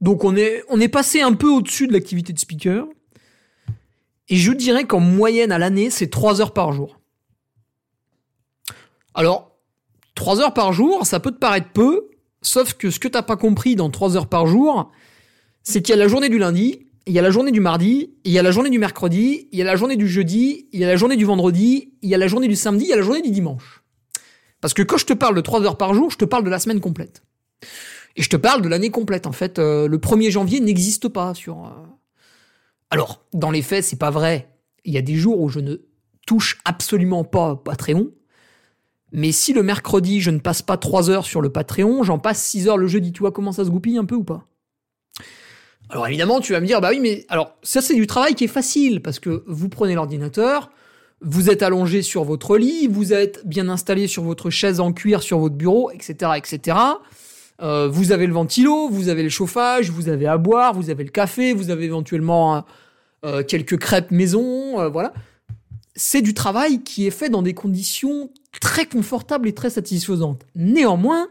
Donc 0.00 0.24
on 0.24 0.36
est, 0.36 0.64
on 0.68 0.80
est 0.80 0.88
passé 0.88 1.20
un 1.20 1.34
peu 1.34 1.48
au-dessus 1.48 1.86
de 1.86 1.92
l'activité 1.92 2.32
de 2.32 2.38
speaker. 2.38 2.86
Et 4.28 4.36
je 4.36 4.52
dirais 4.52 4.84
qu'en 4.84 5.00
moyenne 5.00 5.50
à 5.50 5.58
l'année, 5.58 5.90
c'est 5.90 6.08
3 6.08 6.40
heures 6.40 6.52
par 6.52 6.72
jour. 6.72 7.00
Alors, 9.14 9.49
3 10.20 10.42
heures 10.42 10.52
par 10.52 10.74
jour, 10.74 11.06
ça 11.06 11.18
peut 11.18 11.30
te 11.30 11.38
paraître 11.38 11.70
peu, 11.72 12.10
sauf 12.42 12.74
que 12.74 12.90
ce 12.90 12.98
que 12.98 13.08
t'as 13.08 13.22
pas 13.22 13.38
compris 13.38 13.74
dans 13.74 13.88
3 13.88 14.18
heures 14.18 14.26
par 14.28 14.46
jour, 14.46 14.92
c'est 15.62 15.80
qu'il 15.80 15.94
y 15.94 15.98
a 15.98 16.02
la 16.02 16.08
journée 16.08 16.28
du 16.28 16.38
lundi, 16.38 16.86
il 17.06 17.14
y 17.14 17.18
a 17.18 17.22
la 17.22 17.30
journée 17.30 17.52
du 17.52 17.60
mardi, 17.60 18.12
il 18.24 18.30
y 18.30 18.38
a 18.38 18.42
la 18.42 18.50
journée 18.50 18.68
du 18.68 18.78
mercredi, 18.78 19.48
il 19.50 19.58
y 19.58 19.62
a 19.62 19.64
la 19.64 19.76
journée 19.76 19.96
du 19.96 20.06
jeudi, 20.06 20.68
il 20.72 20.80
y 20.80 20.84
a 20.84 20.88
la 20.88 20.96
journée 20.96 21.16
du 21.16 21.24
vendredi, 21.24 21.94
il 22.02 22.10
y 22.10 22.14
a 22.14 22.18
la 22.18 22.28
journée 22.28 22.48
du 22.48 22.54
samedi, 22.54 22.84
il 22.84 22.90
y 22.90 22.92
a 22.92 22.96
la 22.96 23.02
journée 23.02 23.22
du 23.22 23.30
dimanche. 23.30 23.82
Parce 24.60 24.74
que 24.74 24.82
quand 24.82 24.98
je 24.98 25.06
te 25.06 25.14
parle 25.14 25.34
de 25.34 25.40
3 25.40 25.62
heures 25.62 25.78
par 25.78 25.94
jour, 25.94 26.10
je 26.10 26.18
te 26.18 26.26
parle 26.26 26.44
de 26.44 26.50
la 26.50 26.58
semaine 26.58 26.80
complète. 26.80 27.22
Et 28.14 28.22
je 28.22 28.28
te 28.28 28.36
parle 28.36 28.60
de 28.60 28.68
l'année 28.68 28.90
complète. 28.90 29.26
En 29.26 29.32
fait, 29.32 29.58
euh, 29.58 29.88
le 29.88 29.96
1er 29.96 30.30
janvier 30.30 30.60
n'existe 30.60 31.08
pas 31.08 31.32
sur... 31.32 31.64
Euh, 31.64 31.70
Alors, 32.90 33.24
dans 33.32 33.50
les 33.50 33.62
faits, 33.62 33.84
c'est 33.84 33.98
pas 33.98 34.10
vrai. 34.10 34.50
Il 34.84 34.92
y 34.92 34.98
a 34.98 35.02
des 35.02 35.14
jours 35.14 35.40
où 35.40 35.48
je 35.48 35.60
ne 35.60 35.76
touche 36.26 36.58
absolument 36.66 37.24
pas 37.24 37.56
Patreon. 37.56 38.10
Mais 39.12 39.32
si 39.32 39.52
le 39.52 39.62
mercredi, 39.62 40.20
je 40.20 40.30
ne 40.30 40.38
passe 40.38 40.62
pas 40.62 40.76
3 40.76 41.10
heures 41.10 41.26
sur 41.26 41.40
le 41.40 41.50
Patreon, 41.50 42.02
j'en 42.04 42.18
passe 42.18 42.42
6 42.44 42.68
heures 42.68 42.76
le 42.76 42.86
jeudi. 42.86 43.12
Tu 43.12 43.20
vois 43.20 43.32
comment 43.32 43.52
ça 43.52 43.64
se 43.64 43.70
goupille 43.70 43.98
un 43.98 44.04
peu 44.04 44.14
ou 44.14 44.24
pas? 44.24 44.44
Alors 45.88 46.06
évidemment, 46.06 46.40
tu 46.40 46.52
vas 46.52 46.60
me 46.60 46.66
dire, 46.66 46.80
bah 46.80 46.90
oui, 46.90 47.00
mais 47.00 47.26
alors 47.28 47.56
ça 47.62 47.80
c'est 47.80 47.96
du 47.96 48.06
travail 48.06 48.34
qui 48.34 48.44
est 48.44 48.48
facile 48.48 49.02
parce 49.02 49.18
que 49.18 49.42
vous 49.48 49.68
prenez 49.68 49.94
l'ordinateur, 49.94 50.70
vous 51.20 51.50
êtes 51.50 51.62
allongé 51.62 52.02
sur 52.02 52.22
votre 52.22 52.56
lit, 52.56 52.86
vous 52.86 53.12
êtes 53.12 53.44
bien 53.44 53.68
installé 53.68 54.06
sur 54.06 54.22
votre 54.22 54.50
chaise 54.50 54.78
en 54.78 54.92
cuir 54.92 55.22
sur 55.22 55.38
votre 55.38 55.56
bureau, 55.56 55.90
etc., 55.90 56.32
etc. 56.36 56.76
Euh, 57.60 57.88
vous 57.88 58.12
avez 58.12 58.26
le 58.26 58.32
ventilo, 58.32 58.88
vous 58.88 59.08
avez 59.08 59.24
le 59.24 59.28
chauffage, 59.28 59.90
vous 59.90 60.08
avez 60.08 60.28
à 60.28 60.38
boire, 60.38 60.74
vous 60.74 60.90
avez 60.90 61.02
le 61.02 61.10
café, 61.10 61.52
vous 61.52 61.70
avez 61.70 61.86
éventuellement 61.86 62.64
euh, 63.24 63.42
quelques 63.42 63.76
crêpes 63.76 64.12
maison, 64.12 64.80
euh, 64.80 64.88
voilà 64.88 65.12
c'est 65.96 66.22
du 66.22 66.34
travail 66.34 66.82
qui 66.82 67.06
est 67.06 67.10
fait 67.10 67.28
dans 67.28 67.42
des 67.42 67.54
conditions 67.54 68.30
très 68.60 68.86
confortables 68.86 69.48
et 69.48 69.54
très 69.54 69.70
satisfaisantes. 69.70 70.44
Néanmoins, 70.54 71.28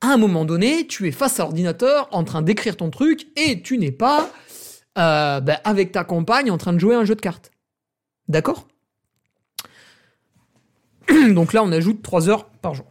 à 0.00 0.08
un 0.08 0.16
moment 0.16 0.44
donné, 0.44 0.86
tu 0.86 1.06
es 1.06 1.12
face 1.12 1.38
à 1.38 1.44
l'ordinateur 1.44 2.08
en 2.12 2.24
train 2.24 2.42
d'écrire 2.42 2.76
ton 2.76 2.90
truc 2.90 3.28
et 3.36 3.62
tu 3.62 3.78
n'es 3.78 3.92
pas 3.92 4.30
euh, 4.98 5.40
ben, 5.40 5.58
avec 5.64 5.92
ta 5.92 6.04
compagne 6.04 6.50
en 6.50 6.58
train 6.58 6.72
de 6.72 6.78
jouer 6.78 6.94
à 6.94 6.98
un 6.98 7.04
jeu 7.04 7.14
de 7.14 7.20
cartes. 7.20 7.50
D'accord? 8.28 8.66
Donc 11.08 11.52
là, 11.52 11.62
on 11.62 11.72
ajoute 11.72 12.02
3 12.02 12.28
heures 12.28 12.50
par 12.50 12.74
jour. 12.74 12.86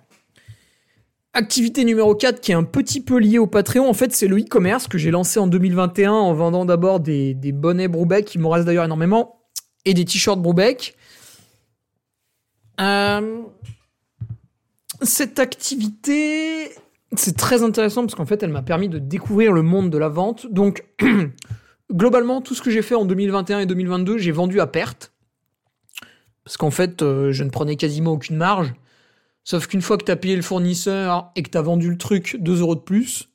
Activité 1.33 1.85
numéro 1.85 2.13
4 2.13 2.41
qui 2.41 2.51
est 2.51 2.55
un 2.55 2.63
petit 2.63 3.01
peu 3.01 3.17
liée 3.17 3.37
au 3.37 3.47
Patreon, 3.47 3.87
en 3.87 3.93
fait, 3.93 4.11
c'est 4.13 4.27
le 4.27 4.37
e-commerce 4.37 4.87
que 4.87 4.97
j'ai 4.97 5.11
lancé 5.11 5.39
en 5.39 5.47
2021 5.47 6.11
en 6.11 6.33
vendant 6.33 6.65
d'abord 6.65 6.99
des, 6.99 7.33
bonnets 7.53 7.87
Broubeck, 7.87 8.25
qui 8.25 8.37
m'en 8.37 8.49
reste 8.49 8.65
d'ailleurs 8.65 8.83
énormément, 8.83 9.41
et 9.85 9.93
des 9.93 10.03
t-shirts 10.03 10.41
Broubeck. 10.41 10.95
Euh, 12.81 13.43
cette 15.01 15.39
activité, 15.39 16.69
c'est 17.15 17.37
très 17.37 17.63
intéressant 17.63 18.01
parce 18.01 18.15
qu'en 18.15 18.25
fait, 18.25 18.43
elle 18.43 18.51
m'a 18.51 18.61
permis 18.61 18.89
de 18.89 18.99
découvrir 18.99 19.51
le 19.51 19.61
monde 19.61 19.89
de 19.89 19.97
la 19.97 20.09
vente. 20.09 20.47
Donc, 20.51 20.85
globalement, 21.91 22.41
tout 22.41 22.55
ce 22.55 22.61
que 22.61 22.71
j'ai 22.71 22.81
fait 22.81 22.95
en 22.95 23.05
2021 23.05 23.59
et 23.59 23.65
2022, 23.65 24.17
j'ai 24.17 24.31
vendu 24.31 24.59
à 24.59 24.67
perte. 24.67 25.13
Parce 26.43 26.57
qu'en 26.57 26.71
fait, 26.71 27.01
euh, 27.01 27.31
je 27.31 27.43
ne 27.43 27.49
prenais 27.49 27.75
quasiment 27.75 28.13
aucune 28.13 28.37
marge. 28.37 28.73
Sauf 29.43 29.67
qu'une 29.67 29.81
fois 29.81 29.97
que 29.97 30.05
tu 30.05 30.11
as 30.11 30.15
payé 30.15 30.35
le 30.35 30.41
fournisseur 30.41 31.31
et 31.35 31.43
que 31.43 31.49
tu 31.49 31.57
as 31.57 31.61
vendu 31.61 31.89
le 31.89 31.97
truc 31.97 32.37
2 32.39 32.61
euros 32.61 32.75
de 32.75 32.81
plus, 32.81 33.29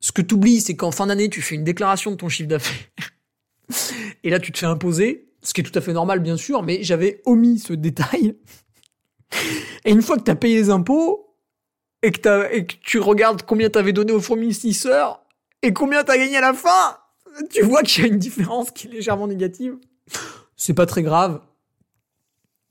ce 0.00 0.12
que 0.12 0.22
tu 0.22 0.34
oublies, 0.34 0.60
c'est 0.60 0.76
qu'en 0.76 0.90
fin 0.90 1.06
d'année, 1.06 1.28
tu 1.28 1.42
fais 1.42 1.54
une 1.54 1.64
déclaration 1.64 2.10
de 2.12 2.16
ton 2.16 2.28
chiffre 2.28 2.48
d'affaires. 2.48 2.86
Et 4.24 4.30
là, 4.30 4.38
tu 4.38 4.52
te 4.52 4.58
fais 4.58 4.66
imposer, 4.66 5.28
ce 5.42 5.52
qui 5.52 5.60
est 5.60 5.64
tout 5.64 5.76
à 5.78 5.80
fait 5.80 5.92
normal, 5.92 6.20
bien 6.20 6.36
sûr, 6.36 6.62
mais 6.62 6.82
j'avais 6.82 7.20
omis 7.24 7.58
ce 7.58 7.72
détail. 7.72 8.36
Et 9.84 9.90
une 9.90 10.02
fois 10.02 10.16
que 10.16 10.22
t'as 10.22 10.34
payé 10.34 10.56
les 10.56 10.70
impôts, 10.70 11.36
et 12.02 12.12
que, 12.12 12.62
tu 12.82 12.98
regardes 12.98 13.42
combien 13.42 13.70
t'avais 13.70 13.92
donné 13.92 14.12
au 14.12 14.20
fournisseur, 14.20 15.22
et 15.62 15.72
combien 15.72 16.04
t'as 16.04 16.16
gagné 16.16 16.36
à 16.36 16.42
la 16.42 16.54
fin, 16.54 16.98
tu 17.50 17.62
vois 17.62 17.82
qu'il 17.82 18.04
y 18.04 18.06
a 18.06 18.10
une 18.10 18.18
différence 18.18 18.70
qui 18.70 18.86
est 18.86 18.90
légèrement 18.90 19.26
négative. 19.26 19.76
C'est 20.56 20.74
pas 20.74 20.86
très 20.86 21.02
grave. 21.02 21.40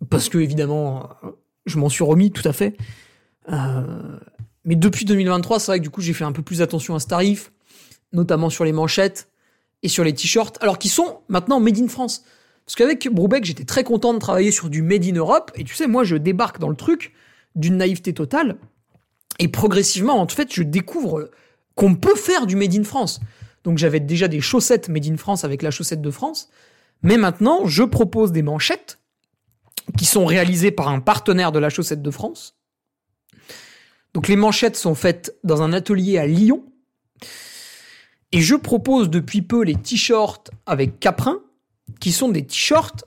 Parce 0.09 0.29
que, 0.29 0.37
évidemment, 0.37 1.09
je 1.65 1.77
m'en 1.77 1.89
suis 1.89 2.03
remis 2.03 2.31
tout 2.31 2.47
à 2.47 2.53
fait. 2.53 2.77
Euh, 3.49 4.19
mais 4.65 4.75
depuis 4.75 5.05
2023, 5.05 5.59
c'est 5.59 5.71
vrai 5.71 5.79
que 5.79 5.83
du 5.83 5.89
coup, 5.89 6.01
j'ai 6.01 6.13
fait 6.13 6.23
un 6.23 6.31
peu 6.31 6.41
plus 6.41 6.61
attention 6.61 6.95
à 6.95 6.99
ce 6.99 7.07
tarif, 7.07 7.51
notamment 8.11 8.49
sur 8.49 8.63
les 8.63 8.71
manchettes 8.71 9.29
et 9.81 9.87
sur 9.87 10.03
les 10.03 10.13
t-shirts, 10.13 10.57
alors 10.61 10.77
qu'ils 10.77 10.91
sont 10.91 11.21
maintenant 11.27 11.59
made 11.59 11.79
in 11.79 11.87
France. 11.87 12.23
Parce 12.65 12.75
qu'avec 12.75 13.07
Brubeck, 13.09 13.43
j'étais 13.43 13.65
très 13.65 13.83
content 13.83 14.13
de 14.13 14.19
travailler 14.19 14.51
sur 14.51 14.69
du 14.69 14.81
made 14.81 15.05
in 15.05 15.15
Europe, 15.15 15.51
et 15.55 15.63
tu 15.63 15.75
sais, 15.75 15.87
moi, 15.87 16.03
je 16.03 16.15
débarque 16.15 16.59
dans 16.59 16.69
le 16.69 16.75
truc 16.75 17.13
d'une 17.55 17.77
naïveté 17.77 18.13
totale, 18.13 18.57
et 19.39 19.47
progressivement, 19.47 20.19
en 20.19 20.27
fait, 20.27 20.53
je 20.53 20.63
découvre 20.63 21.29
qu'on 21.75 21.95
peut 21.95 22.15
faire 22.15 22.45
du 22.45 22.55
made 22.55 22.75
in 22.75 22.83
France. 22.83 23.19
Donc 23.63 23.77
j'avais 23.77 23.99
déjà 23.99 24.27
des 24.27 24.41
chaussettes 24.41 24.89
made 24.89 25.07
in 25.07 25.17
France 25.17 25.43
avec 25.43 25.61
la 25.61 25.71
chaussette 25.71 26.01
de 26.01 26.11
France, 26.11 26.49
mais 27.01 27.17
maintenant, 27.17 27.65
je 27.65 27.83
propose 27.83 28.31
des 28.31 28.43
manchettes 28.43 28.99
qui 29.97 30.05
sont 30.05 30.25
réalisées 30.25 30.71
par 30.71 30.89
un 30.89 30.99
partenaire 30.99 31.51
de 31.51 31.59
la 31.59 31.69
chaussette 31.69 32.01
de 32.01 32.11
France. 32.11 32.57
Donc 34.13 34.27
les 34.27 34.35
manchettes 34.35 34.77
sont 34.77 34.95
faites 34.95 35.35
dans 35.43 35.61
un 35.61 35.73
atelier 35.73 36.17
à 36.17 36.27
Lyon. 36.27 36.63
Et 38.31 38.41
je 38.41 38.55
propose 38.55 39.09
depuis 39.09 39.41
peu 39.41 39.63
les 39.63 39.75
t-shirts 39.75 40.51
avec 40.65 40.99
Caprin, 40.99 41.41
qui 41.99 42.11
sont 42.11 42.29
des 42.29 42.45
t-shirts 42.45 43.05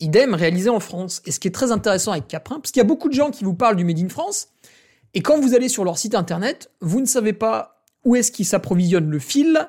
idem 0.00 0.34
réalisés 0.34 0.70
en 0.70 0.80
France. 0.80 1.22
Et 1.24 1.30
ce 1.30 1.40
qui 1.40 1.48
est 1.48 1.52
très 1.52 1.72
intéressant 1.72 2.12
avec 2.12 2.28
Caprin, 2.28 2.60
parce 2.60 2.72
qu'il 2.72 2.80
y 2.80 2.84
a 2.84 2.88
beaucoup 2.88 3.08
de 3.08 3.14
gens 3.14 3.30
qui 3.30 3.44
vous 3.44 3.54
parlent 3.54 3.76
du 3.76 3.84
Made 3.84 3.98
in 3.98 4.08
France, 4.08 4.48
et 5.14 5.22
quand 5.22 5.40
vous 5.40 5.54
allez 5.54 5.68
sur 5.68 5.84
leur 5.84 5.98
site 5.98 6.14
internet, 6.14 6.70
vous 6.80 7.00
ne 7.00 7.06
savez 7.06 7.32
pas 7.32 7.82
où 8.04 8.16
est-ce 8.16 8.32
qu'ils 8.32 8.46
s'approvisionnent 8.46 9.10
le 9.10 9.18
fil, 9.18 9.68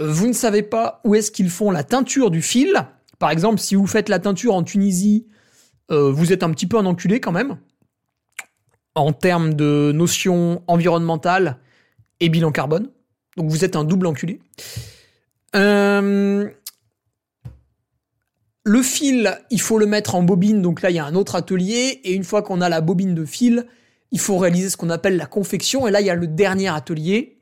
vous 0.00 0.26
ne 0.26 0.32
savez 0.32 0.62
pas 0.62 1.00
où 1.04 1.14
est-ce 1.14 1.30
qu'ils 1.30 1.50
font 1.50 1.70
la 1.70 1.84
teinture 1.84 2.30
du 2.30 2.42
fil. 2.42 2.86
Par 3.18 3.30
exemple, 3.30 3.58
si 3.60 3.74
vous 3.74 3.86
faites 3.86 4.08
la 4.08 4.18
teinture 4.18 4.54
en 4.54 4.62
Tunisie, 4.62 5.26
euh, 5.90 6.10
vous 6.10 6.32
êtes 6.32 6.42
un 6.42 6.50
petit 6.50 6.66
peu 6.66 6.78
un 6.78 6.86
enculé 6.86 7.20
quand 7.20 7.32
même, 7.32 7.58
en 8.94 9.12
termes 9.12 9.54
de 9.54 9.92
notions 9.94 10.62
environnementales 10.66 11.58
et 12.20 12.28
bilan 12.28 12.50
carbone. 12.50 12.88
Donc 13.36 13.50
vous 13.50 13.64
êtes 13.64 13.76
un 13.76 13.84
double 13.84 14.06
enculé. 14.06 14.40
Euh, 15.54 16.48
le 18.64 18.82
fil, 18.82 19.38
il 19.50 19.60
faut 19.60 19.78
le 19.78 19.86
mettre 19.86 20.14
en 20.14 20.22
bobine, 20.22 20.62
donc 20.62 20.82
là 20.82 20.90
il 20.90 20.96
y 20.96 20.98
a 20.98 21.04
un 21.04 21.14
autre 21.14 21.34
atelier, 21.34 22.00
et 22.04 22.12
une 22.12 22.24
fois 22.24 22.42
qu'on 22.42 22.60
a 22.60 22.68
la 22.68 22.80
bobine 22.80 23.14
de 23.14 23.24
fil, 23.24 23.66
il 24.12 24.20
faut 24.20 24.38
réaliser 24.38 24.70
ce 24.70 24.76
qu'on 24.76 24.90
appelle 24.90 25.16
la 25.16 25.26
confection, 25.26 25.88
et 25.88 25.90
là 25.90 26.00
il 26.00 26.06
y 26.06 26.10
a 26.10 26.14
le 26.14 26.28
dernier 26.28 26.68
atelier, 26.68 27.38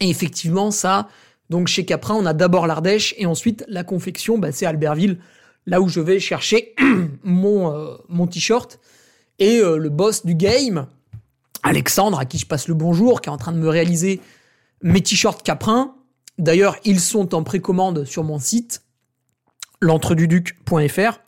et 0.00 0.10
effectivement 0.10 0.70
ça, 0.70 1.08
donc 1.48 1.68
chez 1.68 1.84
Caprin, 1.84 2.14
on 2.14 2.26
a 2.26 2.34
d'abord 2.34 2.66
l'Ardèche, 2.66 3.14
et 3.16 3.26
ensuite 3.26 3.64
la 3.68 3.84
confection, 3.84 4.38
bah, 4.38 4.52
c'est 4.52 4.66
Albertville, 4.66 5.18
là 5.66 5.80
où 5.80 5.88
je 5.88 6.00
vais 6.00 6.20
chercher 6.20 6.74
mon, 7.22 7.72
euh, 7.74 7.96
mon 8.08 8.26
t-shirt, 8.26 8.78
et 9.38 9.60
euh, 9.60 9.78
le 9.78 9.88
boss 9.88 10.26
du 10.26 10.34
game, 10.34 10.86
Alexandre, 11.62 12.18
à 12.18 12.26
qui 12.26 12.38
je 12.38 12.46
passe 12.46 12.68
le 12.68 12.74
bonjour, 12.74 13.20
qui 13.20 13.28
est 13.28 13.32
en 13.32 13.38
train 13.38 13.52
de 13.52 13.58
me 13.58 13.68
réaliser 13.68 14.20
mes 14.82 15.02
t-shirts 15.02 15.42
Caprin. 15.42 15.94
D'ailleurs, 16.38 16.76
ils 16.84 17.00
sont 17.00 17.34
en 17.34 17.42
précommande 17.42 18.04
sur 18.04 18.24
mon 18.24 18.38
site, 18.38 18.82
l'entreduduc.fr. 19.80 21.20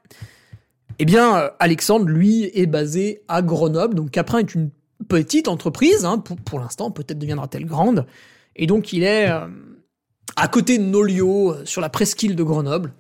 Eh 0.99 1.05
bien, 1.05 1.37
euh, 1.37 1.51
Alexandre, 1.59 2.07
lui, 2.07 2.51
est 2.55 2.67
basé 2.67 3.23
à 3.29 3.43
Grenoble. 3.43 3.95
Donc, 3.95 4.11
Caprin 4.11 4.39
est 4.39 4.55
une 4.55 4.71
petite 5.09 5.49
entreprise. 5.49 6.05
hein, 6.05 6.19
pour 6.19 6.61
l'instant, 6.61 6.91
peut-être 6.91 7.19
deviendra-t-elle 7.19 7.67
grande. 7.67 8.07
Et 8.57 8.67
donc, 8.67 8.93
il 8.93 9.03
est 9.03 9.31
euh, 9.31 9.47
à 10.37 10.49
côté 10.49 10.79
de 10.79 10.85
Nolio, 10.85 11.53
euh, 11.53 11.65
sur 11.65 11.81
la 11.81 11.89
presqu'île 11.89 12.37
de 12.37 12.43
Grenoble. 12.43 12.93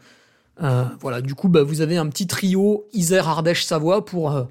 Voilà, 1.01 1.23
du 1.23 1.35
coup, 1.35 1.49
bah, 1.49 1.65
vous 1.65 1.81
avez 1.81 1.97
un 1.97 2.07
petit 2.07 2.29
trio 2.29 2.87
Isère, 2.93 3.29
Ardèche, 3.29 3.65
Savoie 3.65 4.05
pour 4.05 4.47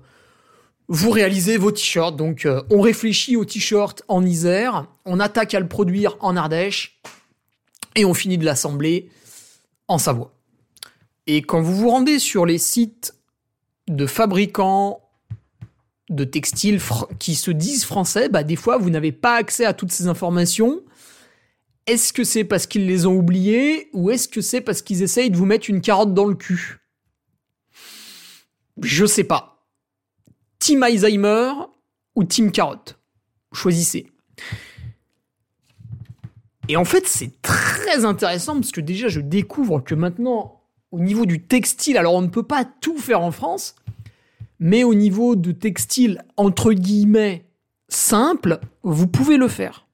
vous 0.89 1.09
réaliser 1.09 1.55
vos 1.55 1.71
t-shirts. 1.71 2.17
Donc, 2.17 2.45
on 2.69 2.81
réfléchit 2.81 3.37
au 3.37 3.45
t-shirt 3.45 4.03
en 4.09 4.25
Isère, 4.25 4.87
on 5.05 5.21
attaque 5.21 5.53
à 5.53 5.61
le 5.61 5.69
produire 5.69 6.17
en 6.19 6.35
Ardèche, 6.35 6.99
et 7.95 8.03
on 8.03 8.13
finit 8.13 8.37
de 8.37 8.43
l'assembler 8.43 9.09
en 9.87 9.97
Savoie. 9.99 10.33
Et 11.27 11.41
quand 11.41 11.61
vous 11.61 11.75
vous 11.75 11.89
rendez 11.89 12.19
sur 12.19 12.45
les 12.45 12.57
sites 12.57 13.13
de 13.87 14.05
fabricants 14.05 15.01
de 16.09 16.23
textiles 16.23 16.81
qui 17.19 17.35
se 17.35 17.51
disent 17.51 17.85
français, 17.85 18.27
bah 18.29 18.43
des 18.43 18.55
fois 18.55 18.77
vous 18.77 18.89
n'avez 18.89 19.11
pas 19.11 19.35
accès 19.35 19.65
à 19.65 19.73
toutes 19.73 19.91
ces 19.91 20.07
informations. 20.07 20.81
Est-ce 21.87 22.13
que 22.13 22.23
c'est 22.23 22.43
parce 22.43 22.67
qu'ils 22.67 22.85
les 22.85 23.05
ont 23.05 23.15
oubliées 23.15 23.89
ou 23.93 24.11
est-ce 24.11 24.27
que 24.27 24.41
c'est 24.41 24.61
parce 24.61 24.81
qu'ils 24.81 25.03
essayent 25.03 25.31
de 25.31 25.37
vous 25.37 25.45
mettre 25.45 25.69
une 25.69 25.81
carotte 25.81 26.13
dans 26.13 26.25
le 26.25 26.35
cul? 26.35 26.79
Je 28.81 29.05
sais 29.05 29.23
pas. 29.23 29.65
Team 30.59 30.83
Alzheimer 30.83 31.53
ou 32.15 32.23
Team 32.23 32.51
Carotte? 32.51 32.99
Choisissez. 33.53 34.11
Et 36.67 36.77
en 36.77 36.85
fait, 36.85 37.07
c'est 37.07 37.41
très 37.41 38.05
intéressant 38.05 38.53
parce 38.53 38.71
que 38.71 38.79
déjà, 38.79 39.07
je 39.07 39.19
découvre 39.19 39.79
que 39.81 39.95
maintenant, 39.95 40.60
au 40.91 40.99
niveau 40.99 41.25
du 41.25 41.41
textile, 41.41 41.97
alors 41.97 42.15
on 42.15 42.21
ne 42.21 42.27
peut 42.27 42.43
pas 42.43 42.65
tout 42.65 42.97
faire 42.97 43.21
en 43.21 43.31
France, 43.31 43.75
mais 44.59 44.83
au 44.83 44.93
niveau 44.93 45.35
de 45.35 45.51
textile, 45.51 46.23
entre 46.37 46.73
guillemets, 46.73 47.45
simple, 47.87 48.59
vous 48.83 49.07
pouvez 49.07 49.37
le 49.37 49.47
faire. 49.47 49.87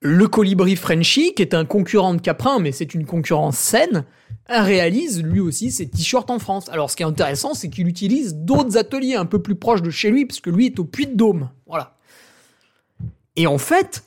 Le 0.00 0.26
colibri 0.26 0.76
Frenchy, 0.76 1.32
qui 1.34 1.42
est 1.42 1.54
un 1.54 1.64
concurrent 1.64 2.14
de 2.14 2.20
Caprin, 2.20 2.58
mais 2.58 2.72
c'est 2.72 2.94
une 2.94 3.06
concurrence 3.06 3.56
saine, 3.56 4.04
réalise 4.48 5.22
lui 5.22 5.40
aussi 5.40 5.70
ses 5.70 5.88
t-shirts 5.88 6.30
en 6.30 6.38
France. 6.38 6.68
Alors 6.68 6.90
ce 6.90 6.96
qui 6.96 7.02
est 7.02 7.06
intéressant, 7.06 7.54
c'est 7.54 7.70
qu'il 7.70 7.88
utilise 7.88 8.34
d'autres 8.34 8.76
ateliers 8.76 9.14
un 9.14 9.26
peu 9.26 9.40
plus 9.40 9.54
proches 9.54 9.82
de 9.82 9.90
chez 9.90 10.10
lui, 10.10 10.26
parce 10.26 10.40
que 10.40 10.50
lui 10.50 10.66
est 10.66 10.78
au 10.78 10.84
Puy-de-Dôme. 10.84 11.50
Voilà. 11.66 11.96
Et 13.36 13.46
en 13.46 13.58
fait, 13.58 14.04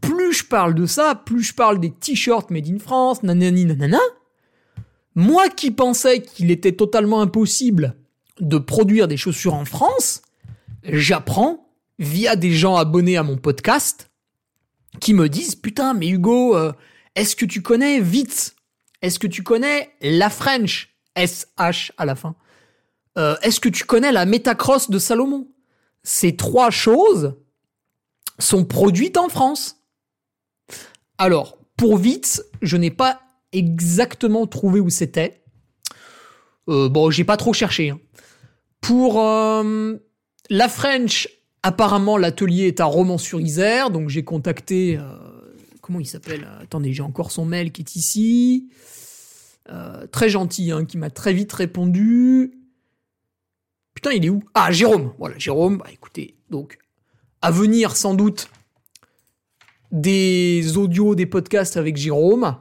plus 0.00 0.32
je 0.32 0.44
parle 0.44 0.74
de 0.74 0.86
ça, 0.86 1.14
plus 1.14 1.42
je 1.42 1.54
parle 1.54 1.80
des 1.80 1.90
t-shirts 1.90 2.50
made 2.50 2.68
in 2.68 2.78
France, 2.78 3.22
nanani 3.22 3.64
nanana, 3.64 4.00
moi 5.18 5.48
qui 5.48 5.72
pensais 5.72 6.22
qu'il 6.22 6.52
était 6.52 6.76
totalement 6.76 7.20
impossible 7.20 7.96
de 8.38 8.56
produire 8.56 9.08
des 9.08 9.16
chaussures 9.16 9.54
en 9.54 9.64
France, 9.64 10.22
j'apprends 10.84 11.72
via 11.98 12.36
des 12.36 12.52
gens 12.52 12.76
abonnés 12.76 13.16
à 13.16 13.24
mon 13.24 13.36
podcast 13.36 14.12
qui 15.00 15.14
me 15.14 15.28
disent 15.28 15.56
putain 15.56 15.92
mais 15.92 16.06
Hugo, 16.06 16.56
euh, 16.56 16.72
est-ce 17.16 17.34
que 17.34 17.44
tu 17.44 17.62
connais 17.62 18.00
Vitz? 18.00 18.54
Est-ce 19.02 19.18
que 19.18 19.26
tu 19.26 19.42
connais 19.42 19.90
la 20.02 20.30
French 20.30 20.94
SH 21.16 21.90
à 21.96 22.04
la 22.04 22.14
fin? 22.14 22.36
Euh, 23.18 23.34
Est-ce 23.42 23.58
que 23.58 23.68
tu 23.68 23.82
connais 23.82 24.12
la 24.12 24.24
Metacross 24.24 24.88
de 24.88 25.00
Salomon? 25.00 25.48
Ces 26.04 26.36
trois 26.36 26.70
choses 26.70 27.34
sont 28.38 28.64
produites 28.64 29.16
en 29.16 29.28
France. 29.28 29.82
Alors, 31.18 31.58
pour 31.76 31.96
Vitz, 31.96 32.40
je 32.62 32.76
n'ai 32.76 32.92
pas 32.92 33.20
exactement 33.52 34.46
trouvé 34.46 34.80
où 34.80 34.90
c'était. 34.90 35.42
Euh, 36.68 36.88
bon, 36.88 37.10
j'ai 37.10 37.24
pas 37.24 37.36
trop 37.36 37.52
cherché. 37.52 37.90
hein. 37.90 38.00
Pour 38.80 39.20
euh, 39.20 39.96
la 40.50 40.68
French, 40.68 41.28
apparemment 41.62 42.16
l'atelier 42.16 42.66
est 42.66 42.80
à 42.80 42.84
Romans-sur-Isère, 42.84 43.90
donc 43.90 44.08
j'ai 44.08 44.24
contacté. 44.24 44.96
euh, 44.96 45.02
comment 45.80 46.00
il 46.00 46.06
s'appelle? 46.06 46.48
Attendez, 46.60 46.92
j'ai 46.92 47.02
encore 47.02 47.30
son 47.32 47.44
mail 47.44 47.72
qui 47.72 47.82
est 47.82 47.96
ici. 47.96 48.70
Très 50.12 50.30
gentil, 50.30 50.70
hein, 50.72 50.86
qui 50.86 50.96
m'a 50.96 51.10
très 51.10 51.34
vite 51.34 51.52
répondu. 51.52 52.54
Putain, 53.94 54.12
il 54.12 54.24
est 54.24 54.30
où? 54.30 54.42
Ah, 54.54 54.72
Jérôme. 54.72 55.12
Voilà, 55.18 55.36
Jérôme. 55.38 55.76
Bah 55.78 55.88
écoutez, 55.92 56.38
donc 56.48 56.78
à 57.42 57.50
venir 57.50 57.94
sans 57.94 58.14
doute 58.14 58.48
des 59.92 60.78
audios, 60.78 61.14
des 61.14 61.26
podcasts 61.26 61.76
avec 61.76 61.98
Jérôme. 61.98 62.56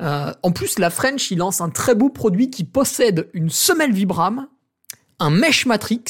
Euh, 0.00 0.32
en 0.42 0.52
plus, 0.52 0.78
la 0.78 0.90
French, 0.90 1.30
il 1.30 1.38
lance 1.38 1.60
un 1.60 1.70
très 1.70 1.94
beau 1.94 2.10
produit 2.10 2.50
qui 2.50 2.64
possède 2.64 3.28
une 3.32 3.50
semelle 3.50 3.92
Vibram, 3.92 4.48
un 5.20 5.30
mesh 5.30 5.66
matrix. 5.66 6.04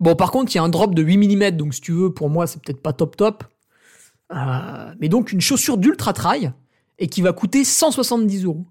Bon, 0.00 0.14
par 0.16 0.30
contre, 0.30 0.52
il 0.52 0.56
y 0.56 0.58
a 0.58 0.62
un 0.62 0.68
drop 0.68 0.94
de 0.94 1.02
8 1.02 1.16
mm, 1.16 1.50
donc 1.52 1.74
si 1.74 1.80
tu 1.80 1.92
veux, 1.92 2.12
pour 2.12 2.28
moi, 2.28 2.46
c'est 2.46 2.60
peut-être 2.62 2.82
pas 2.82 2.92
top 2.92 3.16
top. 3.16 3.44
Euh, 4.32 4.94
mais 5.00 5.08
donc, 5.08 5.32
une 5.32 5.40
chaussure 5.40 5.78
d'ultra 5.78 6.12
trail 6.12 6.52
et 6.98 7.08
qui 7.08 7.22
va 7.22 7.32
coûter 7.32 7.64
170 7.64 8.44
euros. 8.44 8.66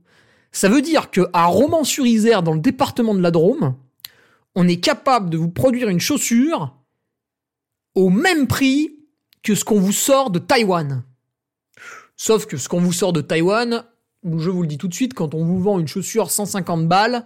Ça 0.52 0.70
veut 0.70 0.82
dire 0.82 1.12
que 1.12 1.30
à 1.34 1.46
Romans-sur-Isère, 1.46 2.44
dans 2.44 2.54
le 2.54 2.60
département 2.60 3.16
de 3.16 3.22
la 3.22 3.32
Drôme, 3.32 3.76
on 4.56 4.68
est 4.68 4.80
capable 4.80 5.30
de 5.30 5.38
vous 5.38 5.50
produire 5.50 5.90
une 5.90 6.00
chaussure 6.00 6.76
au 7.96 8.10
même 8.10 8.48
prix 8.48 8.98
que 9.44 9.56
ce 9.56 9.64
qu'on 9.64 9.80
vous 9.80 9.92
sort 9.92 10.30
de 10.30 10.40
Taïwan. 10.40 11.04
Sauf 12.24 12.46
que 12.46 12.58
ce 12.58 12.70
qu'on 12.70 12.80
vous 12.80 12.94
sort 12.94 13.14
de 13.14 13.22
Taïwan, 13.22 13.84
je 14.24 14.50
vous 14.52 14.62
le 14.62 14.68
dis 14.68 14.78
tout 14.78 14.88
de 14.88 14.94
suite, 14.94 15.16
quand 15.16 15.34
on 15.34 15.44
vous 15.44 15.60
vend 15.60 15.80
une 15.80 15.88
chaussure 15.88 16.30
150 16.30 16.88
balles, 16.88 17.26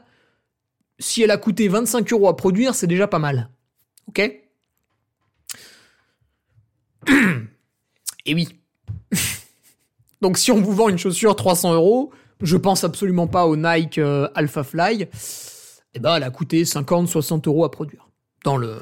si 1.00 1.22
elle 1.22 1.32
a 1.32 1.38
coûté 1.38 1.68
25 1.68 2.14
euros 2.14 2.30
à 2.30 2.38
produire, 2.38 2.76
c'est 2.76 2.88
déjà 2.88 3.06
pas 3.06 3.20
mal. 3.20 3.50
Ok 4.08 4.20
Et 8.26 8.34
oui. 8.34 8.48
Donc 10.22 10.38
si 10.38 10.54
on 10.54 10.62
vous 10.62 10.72
vend 10.72 10.88
une 10.88 10.98
chaussure 10.98 11.36
300 11.36 11.74
euros, 11.74 12.14
je 12.40 12.56
pense 12.56 12.86
absolument 12.86 13.28
pas 13.28 13.48
au 13.48 13.58
Nike 13.58 13.98
euh, 13.98 14.30
Alpha 14.34 14.64
Fly, 14.64 15.10
eh 15.94 16.00
ben 16.00 16.16
elle 16.16 16.24
a 16.24 16.30
coûté 16.30 16.64
50-60 16.64 17.50
euros 17.50 17.66
à 17.66 17.70
produire. 17.70 18.08
Dans 18.46 18.56
le, 18.56 18.80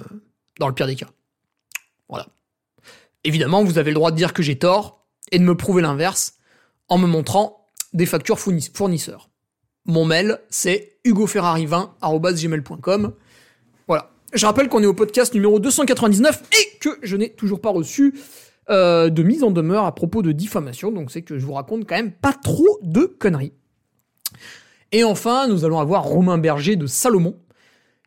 dans 0.59 0.67
le 0.67 0.75
pire 0.75 0.85
des 0.85 0.95
cas. 0.95 1.09
Voilà. 2.07 2.27
Évidemment, 3.23 3.63
vous 3.63 3.79
avez 3.79 3.89
le 3.89 3.95
droit 3.95 4.11
de 4.11 4.15
dire 4.15 4.33
que 4.33 4.43
j'ai 4.43 4.59
tort 4.59 5.02
et 5.31 5.39
de 5.39 5.43
me 5.43 5.55
prouver 5.55 5.81
l'inverse 5.81 6.33
en 6.89 6.97
me 6.97 7.07
montrant 7.07 7.69
des 7.93 8.05
factures 8.05 8.39
fournisseurs. 8.39 9.29
Mon 9.85 10.03
mail, 10.05 10.39
c'est 10.49 10.97
hugoferrari20.gmail.com. 11.05 13.13
Voilà. 13.87 14.11
Je 14.33 14.45
rappelle 14.45 14.67
qu'on 14.69 14.83
est 14.83 14.87
au 14.87 14.93
podcast 14.93 15.33
numéro 15.33 15.59
299 15.59 16.43
et 16.51 16.77
que 16.79 16.99
je 17.03 17.17
n'ai 17.17 17.29
toujours 17.29 17.61
pas 17.61 17.69
reçu 17.69 18.15
euh, 18.69 19.09
de 19.09 19.23
mise 19.23 19.43
en 19.43 19.51
demeure 19.51 19.85
à 19.85 19.93
propos 19.93 20.21
de 20.21 20.31
diffamation, 20.31 20.89
donc 20.91 21.11
c'est 21.11 21.21
que 21.21 21.37
je 21.37 21.45
vous 21.45 21.51
raconte 21.53 21.85
quand 21.85 21.95
même 21.95 22.13
pas 22.13 22.31
trop 22.31 22.79
de 22.81 23.05
conneries. 23.05 23.51
Et 24.93 25.03
enfin, 25.03 25.47
nous 25.47 25.65
allons 25.65 25.79
avoir 25.79 26.03
Romain 26.03 26.37
Berger 26.37 26.77
de 26.77 26.87
Salomon, 26.87 27.35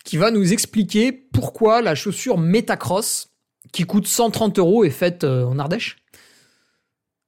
qui 0.05 0.17
va 0.17 0.31
nous 0.31 0.53
expliquer 0.53 1.13
pourquoi 1.13 1.83
la 1.83 1.95
chaussure 1.95 2.39
Metacross, 2.39 3.29
qui 3.73 3.85
coûte 3.85 4.07
130 4.07 4.59
euros, 4.59 4.85
est 4.85 4.91
faite 4.91 5.25
euh, 5.25 5.45
en 5.45 5.59
Ardèche. 5.59 5.99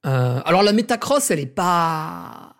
Euh, 0.05 0.39
alors 0.45 0.63
la 0.63 0.73
Metacross, 0.73 1.31
elle 1.31 1.39
est 1.39 1.45
pas... 1.45 2.55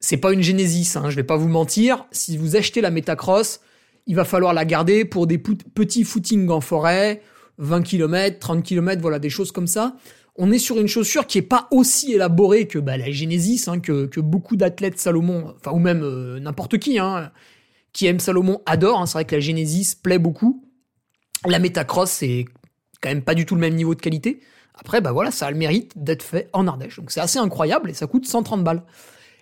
C'est 0.00 0.16
pas 0.16 0.32
une 0.32 0.42
Genesis, 0.42 0.96
hein, 0.96 1.10
je 1.10 1.16
vais 1.16 1.24
pas 1.24 1.36
vous 1.36 1.48
mentir. 1.48 2.06
Si 2.12 2.36
vous 2.36 2.54
achetez 2.54 2.80
la 2.80 2.90
Metacross, 2.90 3.60
il 4.06 4.14
va 4.14 4.24
falloir 4.24 4.54
la 4.54 4.64
garder 4.64 5.04
pour 5.04 5.26
des 5.26 5.38
petits 5.38 6.04
footings 6.04 6.48
en 6.50 6.60
forêt, 6.60 7.20
20 7.58 7.82
km, 7.82 8.38
30 8.38 8.62
km, 8.62 9.02
voilà, 9.02 9.18
des 9.18 9.28
choses 9.28 9.50
comme 9.50 9.66
ça. 9.66 9.96
On 10.36 10.52
est 10.52 10.58
sur 10.58 10.78
une 10.78 10.86
chaussure 10.86 11.26
qui 11.26 11.38
est 11.38 11.42
pas 11.42 11.66
aussi 11.72 12.12
élaborée 12.12 12.68
que 12.68 12.78
bah, 12.78 12.96
la 12.96 13.10
Genesis, 13.10 13.64
hein, 13.66 13.80
que, 13.80 14.20
beaucoup 14.20 14.56
d'athlètes 14.56 15.00
Salomon, 15.00 15.52
enfin 15.56 15.72
ou 15.72 15.80
même 15.80 16.02
euh, 16.04 16.38
n'importe 16.38 16.78
qui, 16.78 17.00
hein, 17.00 17.32
qui 17.92 18.06
aime 18.06 18.20
Salomon 18.20 18.62
adore. 18.64 19.00
Hein. 19.00 19.06
C'est 19.06 19.14
vrai 19.14 19.24
que 19.24 19.34
la 19.34 19.40
Genesis 19.40 19.96
plaît 20.00 20.20
beaucoup. 20.20 20.64
La 21.44 21.58
Metacross, 21.58 22.10
c'est 22.10 22.44
quand 23.00 23.08
même 23.08 23.22
pas 23.22 23.34
du 23.34 23.46
tout 23.46 23.56
le 23.56 23.60
même 23.60 23.74
niveau 23.74 23.96
de 23.96 24.00
qualité. 24.00 24.40
Après, 24.78 25.00
bah 25.00 25.12
voilà, 25.12 25.30
ça 25.30 25.46
a 25.46 25.50
le 25.50 25.56
mérite 25.56 25.92
d'être 25.96 26.22
fait 26.22 26.48
en 26.52 26.66
Ardèche. 26.66 26.96
Donc 26.96 27.10
c'est 27.10 27.20
assez 27.20 27.38
incroyable 27.38 27.90
et 27.90 27.94
ça 27.94 28.06
coûte 28.06 28.26
130 28.26 28.62
balles. 28.62 28.82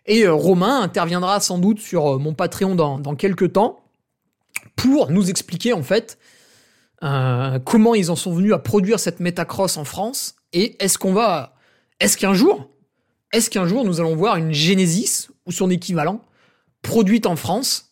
Et 0.07 0.23
euh, 0.23 0.33
Romain 0.33 0.81
interviendra 0.81 1.41
sans 1.41 1.59
doute 1.59 1.81
sur 1.81 2.15
euh, 2.15 2.19
mon 2.19 2.33
Patreon 2.35 2.75
dans, 2.75 3.15
quelques 3.17 3.53
temps 3.53 3.81
pour 4.77 5.11
nous 5.11 5.29
expliquer 5.31 5.73
en 5.73 5.83
fait 5.83 6.19
euh, 7.03 7.59
comment 7.59 7.95
ils 7.95 8.11
en 8.11 8.17
sont 8.17 8.33
venus 8.33 8.53
à 8.53 8.59
produire 8.59 9.01
cette 9.01 9.21
Metacross 9.21 9.77
en 9.77 9.85
France 9.85 10.37
et 10.53 10.83
est-ce 10.83 10.97
qu'on 10.97 11.13
va, 11.13 11.57
est-ce 12.01 12.17
qu'un 12.17 12.35
jour, 12.35 12.71
est-ce 13.33 13.51
qu'un 13.51 13.67
jour 13.67 13.85
nous 13.85 14.01
allons 14.01 14.17
voir 14.17 14.37
une 14.37 14.53
Genesis 14.53 15.29
ou 15.45 15.53
son 15.53 15.71
équivalent 15.71 16.21
produite 16.83 17.27
en 17.27 17.37
France 17.37 17.86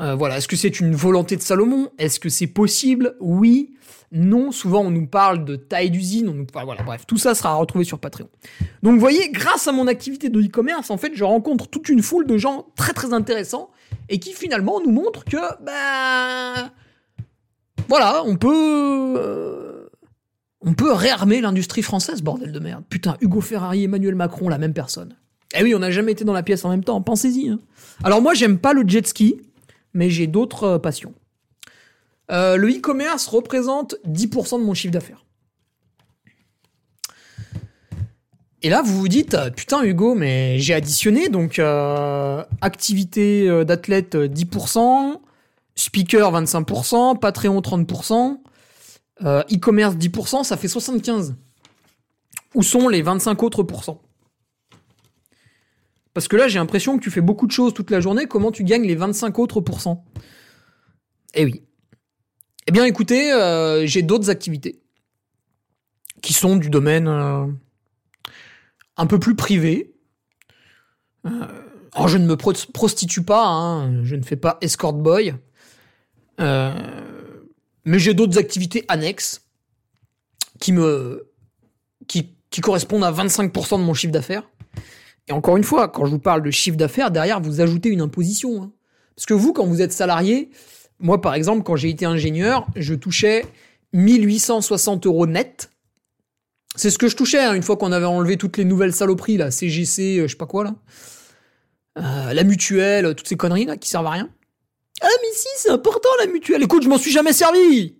euh, 0.00 0.14
Voilà, 0.14 0.38
est-ce 0.38 0.48
que 0.48 0.56
c'est 0.56 0.80
une 0.80 0.94
volonté 0.94 1.36
de 1.36 1.42
Salomon? 1.42 1.90
Est-ce 1.98 2.20
que 2.20 2.28
c'est 2.28 2.46
possible? 2.46 3.16
Oui, 3.20 3.74
non. 4.12 4.52
Souvent 4.52 4.82
on 4.82 4.90
nous 4.90 5.06
parle 5.06 5.44
de 5.44 5.56
taille 5.56 5.90
d'usine, 5.90 6.28
on 6.28 6.34
nous 6.34 6.46
parle, 6.46 6.66
voilà, 6.66 6.82
bref, 6.82 7.06
tout 7.06 7.18
ça 7.18 7.34
sera 7.34 7.54
retrouvé 7.54 7.84
sur 7.84 7.98
Patreon. 7.98 8.28
Donc 8.82 8.94
vous 8.94 9.00
voyez, 9.00 9.30
grâce 9.30 9.68
à 9.68 9.72
mon 9.72 9.86
activité 9.86 10.28
de 10.28 10.40
e-commerce, 10.40 10.90
en 10.90 10.96
fait, 10.96 11.12
je 11.14 11.24
rencontre 11.24 11.68
toute 11.68 11.88
une 11.88 12.02
foule 12.02 12.26
de 12.26 12.36
gens 12.38 12.66
très 12.76 12.92
très 12.92 13.12
intéressants 13.12 13.70
et 14.08 14.18
qui 14.18 14.32
finalement 14.32 14.80
nous 14.80 14.92
montrent 14.92 15.24
que, 15.24 15.36
bah 15.62 16.70
voilà, 17.88 18.22
on 18.24 18.36
peut. 18.36 19.14
Euh, 19.18 19.88
on 20.60 20.74
peut 20.74 20.92
réarmer 20.92 21.40
l'industrie 21.40 21.82
française, 21.82 22.20
bordel 22.20 22.50
de 22.50 22.58
merde. 22.58 22.82
Putain, 22.88 23.16
Hugo 23.20 23.40
Ferrari, 23.40 23.84
Emmanuel 23.84 24.16
Macron, 24.16 24.48
la 24.48 24.58
même 24.58 24.74
personne. 24.74 25.14
Eh 25.56 25.62
oui, 25.62 25.74
on 25.74 25.78
n'a 25.78 25.90
jamais 25.90 26.12
été 26.12 26.24
dans 26.24 26.32
la 26.32 26.42
pièce 26.42 26.64
en 26.64 26.68
même 26.68 26.82
temps, 26.84 27.00
pensez-y. 27.00 27.48
Hein. 27.48 27.60
Alors 28.02 28.20
moi, 28.20 28.34
j'aime 28.34 28.58
pas 28.58 28.72
le 28.72 28.86
jet 28.86 29.06
ski, 29.06 29.40
mais 29.94 30.10
j'ai 30.10 30.26
d'autres 30.26 30.64
euh, 30.64 30.78
passions. 30.78 31.14
Euh, 32.30 32.56
le 32.56 32.68
e-commerce 32.70 33.26
représente 33.26 33.96
10% 34.06 34.60
de 34.60 34.64
mon 34.64 34.74
chiffre 34.74 34.92
d'affaires. 34.92 35.24
Et 38.60 38.70
là, 38.70 38.82
vous 38.82 38.98
vous 38.98 39.08
dites, 39.08 39.36
putain 39.54 39.84
Hugo, 39.84 40.14
mais 40.14 40.58
j'ai 40.58 40.74
additionné, 40.74 41.28
donc 41.28 41.60
activité 42.60 43.64
d'athlète 43.64 44.16
10%, 44.16 45.20
Speaker 45.78 46.32
25%, 46.32 47.18
Patreon 47.20 47.60
30%, 47.60 48.38
euh, 49.24 49.42
e-commerce 49.52 49.94
10%, 49.94 50.44
ça 50.44 50.56
fait 50.56 50.68
75. 50.68 51.36
Où 52.54 52.62
sont 52.62 52.88
les 52.88 53.02
25 53.02 53.42
autres 53.42 53.62
pourcents 53.62 54.00
Parce 56.18 56.26
que 56.26 56.34
là, 56.34 56.48
j'ai 56.48 56.58
l'impression 56.58 56.98
que 56.98 57.04
tu 57.04 57.12
fais 57.12 57.20
beaucoup 57.20 57.46
de 57.46 57.52
choses 57.52 57.72
toute 57.72 57.92
la 57.92 58.00
journée, 58.00 58.26
comment 58.26 58.50
tu 58.50 58.64
gagnes 58.64 58.82
les 58.82 58.96
25 58.96 59.38
autres 59.38 59.60
pourcents 59.60 60.04
Eh 61.34 61.44
oui. 61.44 61.62
Eh 62.66 62.72
bien 62.72 62.84
écoutez, 62.86 63.32
euh, 63.32 63.86
j'ai 63.86 64.02
d'autres 64.02 64.28
activités 64.28 64.82
qui 66.20 66.32
sont 66.32 66.56
du 66.56 66.70
domaine 66.70 67.06
euh, 67.06 67.46
un 68.96 69.06
peu 69.06 69.20
plus 69.20 69.36
privé. 69.36 69.94
alors 71.22 72.08
je 72.08 72.18
ne 72.18 72.26
me 72.26 72.34
prostitue 72.34 73.22
pas, 73.22 73.46
hein, 73.46 74.02
je 74.02 74.16
ne 74.16 74.22
fais 74.22 74.34
pas 74.34 74.58
escort 74.60 74.94
boy. 74.94 75.36
Euh, 76.40 76.74
mais 77.84 78.00
j'ai 78.00 78.14
d'autres 78.14 78.38
activités 78.38 78.84
annexes 78.88 79.46
qui 80.58 80.72
me 80.72 81.30
qui, 82.08 82.34
qui 82.50 82.60
correspondent 82.60 83.04
à 83.04 83.12
25% 83.12 83.78
de 83.78 83.84
mon 83.84 83.94
chiffre 83.94 84.12
d'affaires. 84.12 84.50
Et 85.28 85.32
encore 85.32 85.56
une 85.56 85.64
fois, 85.64 85.88
quand 85.88 86.06
je 86.06 86.10
vous 86.10 86.18
parle 86.18 86.42
de 86.42 86.50
chiffre 86.50 86.76
d'affaires, 86.76 87.10
derrière 87.10 87.40
vous 87.40 87.60
ajoutez 87.60 87.90
une 87.90 88.00
imposition. 88.00 88.62
Hein. 88.62 88.72
Parce 89.14 89.26
que 89.26 89.34
vous, 89.34 89.52
quand 89.52 89.66
vous 89.66 89.82
êtes 89.82 89.92
salarié, 89.92 90.50
moi 90.98 91.20
par 91.20 91.34
exemple, 91.34 91.62
quand 91.62 91.76
j'ai 91.76 91.90
été 91.90 92.06
ingénieur, 92.06 92.66
je 92.76 92.94
touchais 92.94 93.44
1860 93.92 95.06
euros 95.06 95.26
net. 95.26 95.70
C'est 96.76 96.90
ce 96.90 96.98
que 96.98 97.08
je 97.08 97.16
touchais 97.16 97.40
hein, 97.40 97.54
une 97.54 97.62
fois 97.62 97.76
qu'on 97.76 97.92
avait 97.92 98.06
enlevé 98.06 98.36
toutes 98.36 98.56
les 98.56 98.64
nouvelles 98.64 98.94
saloperies, 98.94 99.36
là, 99.36 99.50
CGC, 99.50 100.18
euh, 100.18 100.22
je 100.22 100.32
sais 100.32 100.36
pas 100.36 100.46
quoi 100.46 100.64
là. 100.64 100.74
Euh, 101.98 102.32
la 102.32 102.44
mutuelle, 102.44 103.14
toutes 103.16 103.26
ces 103.26 103.36
conneries 103.36 103.64
là 103.64 103.76
qui 103.76 103.88
servent 103.88 104.06
à 104.06 104.10
rien. 104.10 104.30
Ah 105.00 105.08
mais 105.22 105.28
si, 105.34 105.48
c'est 105.56 105.70
important 105.70 106.08
la 106.20 106.26
mutuelle. 106.26 106.62
Écoute, 106.62 106.82
je 106.82 106.88
m'en 106.88 106.98
suis 106.98 107.10
jamais 107.10 107.32
servi. 107.32 107.96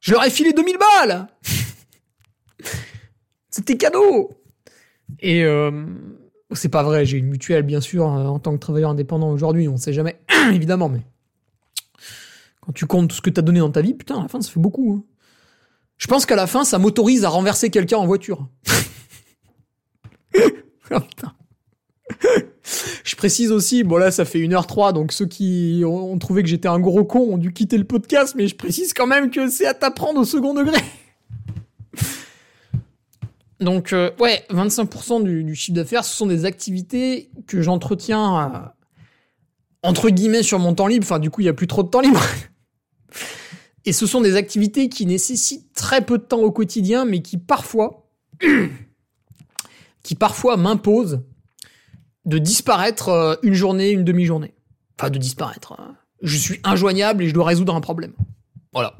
Je 0.00 0.12
leur 0.12 0.24
ai 0.24 0.30
filé 0.30 0.52
2000 0.52 0.76
balles. 0.78 1.28
C'était 3.50 3.76
cadeau. 3.76 4.30
Et 5.20 5.44
euh, 5.44 5.70
c'est 6.54 6.68
pas 6.68 6.82
vrai, 6.82 7.04
j'ai 7.04 7.18
une 7.18 7.26
mutuelle 7.26 7.62
bien 7.62 7.80
sûr 7.80 8.04
euh, 8.06 8.26
en 8.26 8.38
tant 8.38 8.52
que 8.52 8.58
travailleur 8.58 8.90
indépendant 8.90 9.30
aujourd'hui, 9.30 9.68
on 9.68 9.76
sait 9.76 9.92
jamais, 9.92 10.20
évidemment, 10.52 10.88
mais 10.88 11.02
quand 12.60 12.72
tu 12.72 12.86
comptes 12.86 13.10
tout 13.10 13.16
ce 13.16 13.22
que 13.22 13.30
t'as 13.30 13.42
donné 13.42 13.60
dans 13.60 13.70
ta 13.70 13.80
vie, 13.80 13.94
putain, 13.94 14.18
à 14.18 14.22
la 14.22 14.28
fin 14.28 14.40
ça 14.40 14.50
fait 14.50 14.60
beaucoup. 14.60 14.94
Hein. 14.98 15.04
Je 15.98 16.06
pense 16.06 16.26
qu'à 16.26 16.36
la 16.36 16.46
fin 16.46 16.64
ça 16.64 16.78
m'autorise 16.78 17.24
à 17.24 17.28
renverser 17.28 17.70
quelqu'un 17.70 17.98
en 17.98 18.06
voiture. 18.06 18.48
oh, 20.36 21.00
putain. 21.00 21.32
Je 23.04 23.16
précise 23.16 23.50
aussi, 23.52 23.84
bon 23.84 23.96
là 23.96 24.10
ça 24.10 24.24
fait 24.24 24.38
1h03, 24.38 24.92
donc 24.92 25.12
ceux 25.12 25.26
qui 25.26 25.82
ont, 25.84 26.16
trouvé 26.18 26.42
que 26.42 26.48
j'étais 26.48 26.68
un 26.68 26.78
gros 26.78 27.04
con 27.04 27.20
ont 27.20 27.38
dû 27.38 27.52
quitter 27.52 27.78
le 27.78 27.84
podcast, 27.84 28.34
mais 28.36 28.46
je 28.46 28.56
précise 28.56 28.94
quand 28.94 29.06
même 29.06 29.30
que 29.30 29.48
c'est 29.48 29.66
à 29.66 29.74
t'apprendre 29.74 30.20
au 30.20 30.24
second 30.24 30.54
degré. 30.54 30.78
Donc 33.62 33.92
euh, 33.92 34.10
ouais, 34.18 34.44
25% 34.50 35.22
du, 35.22 35.54
chiffre 35.54 35.76
d'affaires, 35.76 36.04
ce 36.04 36.14
sont 36.14 36.26
des 36.26 36.44
activités 36.44 37.30
que 37.46 37.62
j'entretiens 37.62 38.52
euh, 38.54 38.58
entre 39.82 40.10
guillemets 40.10 40.42
sur 40.42 40.58
mon 40.58 40.74
temps 40.74 40.88
libre, 40.88 41.04
enfin 41.04 41.18
du 41.18 41.30
coup 41.30 41.40
il 41.40 41.44
n'y 41.44 41.50
a 41.50 41.54
plus 41.54 41.66
trop 41.68 41.82
de 41.82 41.88
temps 41.88 42.00
libre. 42.00 42.22
Et 43.84 43.92
ce 43.92 44.06
sont 44.06 44.20
des 44.20 44.36
activités 44.36 44.88
qui 44.88 45.06
nécessitent 45.06 45.72
très 45.74 46.04
peu 46.04 46.18
de 46.18 46.22
temps 46.22 46.40
au 46.40 46.52
quotidien, 46.52 47.04
mais 47.04 47.20
qui 47.20 47.36
parfois, 47.36 48.08
qui 50.02 50.14
parfois 50.14 50.56
m'imposent 50.56 51.20
de 52.24 52.38
disparaître 52.38 53.08
euh, 53.08 53.34
une 53.42 53.54
journée, 53.54 53.90
une 53.90 54.04
demi-journée. 54.04 54.54
Enfin, 54.98 55.10
de 55.10 55.18
disparaître. 55.18 55.72
Hein. 55.72 55.96
Je 56.22 56.36
suis 56.36 56.60
injoignable 56.62 57.24
et 57.24 57.28
je 57.28 57.34
dois 57.34 57.44
résoudre 57.44 57.74
un 57.74 57.80
problème. 57.80 58.12
Voilà. 58.72 58.96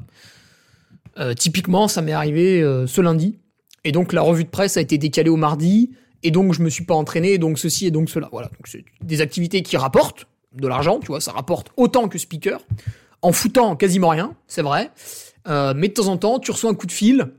Typiquement, 1.37 1.87
ça 1.87 2.01
m'est 2.01 2.11
arrivé 2.11 2.61
ce 2.87 2.99
lundi. 2.99 3.37
Et 3.83 3.91
donc, 3.91 4.13
la 4.13 4.21
revue 4.21 4.43
de 4.43 4.49
presse 4.49 4.77
a 4.77 4.81
été 4.81 4.97
décalée 4.97 5.29
au 5.29 5.35
mardi. 5.35 5.91
Et 6.23 6.31
donc, 6.31 6.53
je 6.53 6.61
me 6.61 6.69
suis 6.69 6.85
pas 6.85 6.95
entraîné. 6.95 7.37
donc, 7.37 7.57
ceci 7.59 7.87
et 7.87 7.91
donc 7.91 8.09
cela. 8.09 8.29
Voilà. 8.31 8.47
Donc, 8.47 8.67
c'est 8.67 8.85
des 9.01 9.21
activités 9.21 9.61
qui 9.61 9.77
rapportent 9.77 10.27
de 10.53 10.67
l'argent. 10.67 10.99
Tu 10.99 11.07
vois, 11.07 11.21
ça 11.21 11.31
rapporte 11.31 11.71
autant 11.77 12.07
que 12.07 12.17
speaker. 12.17 12.61
En 13.21 13.31
foutant 13.31 13.75
quasiment 13.75 14.09
rien, 14.09 14.35
c'est 14.47 14.61
vrai. 14.61 14.91
mais 15.47 15.87
de 15.87 15.93
temps 15.93 16.07
en 16.07 16.17
temps, 16.17 16.39
tu 16.39 16.51
reçois 16.51 16.69
un 16.69 16.75
coup 16.75 16.87
de 16.87 16.91
fil. 16.91 17.33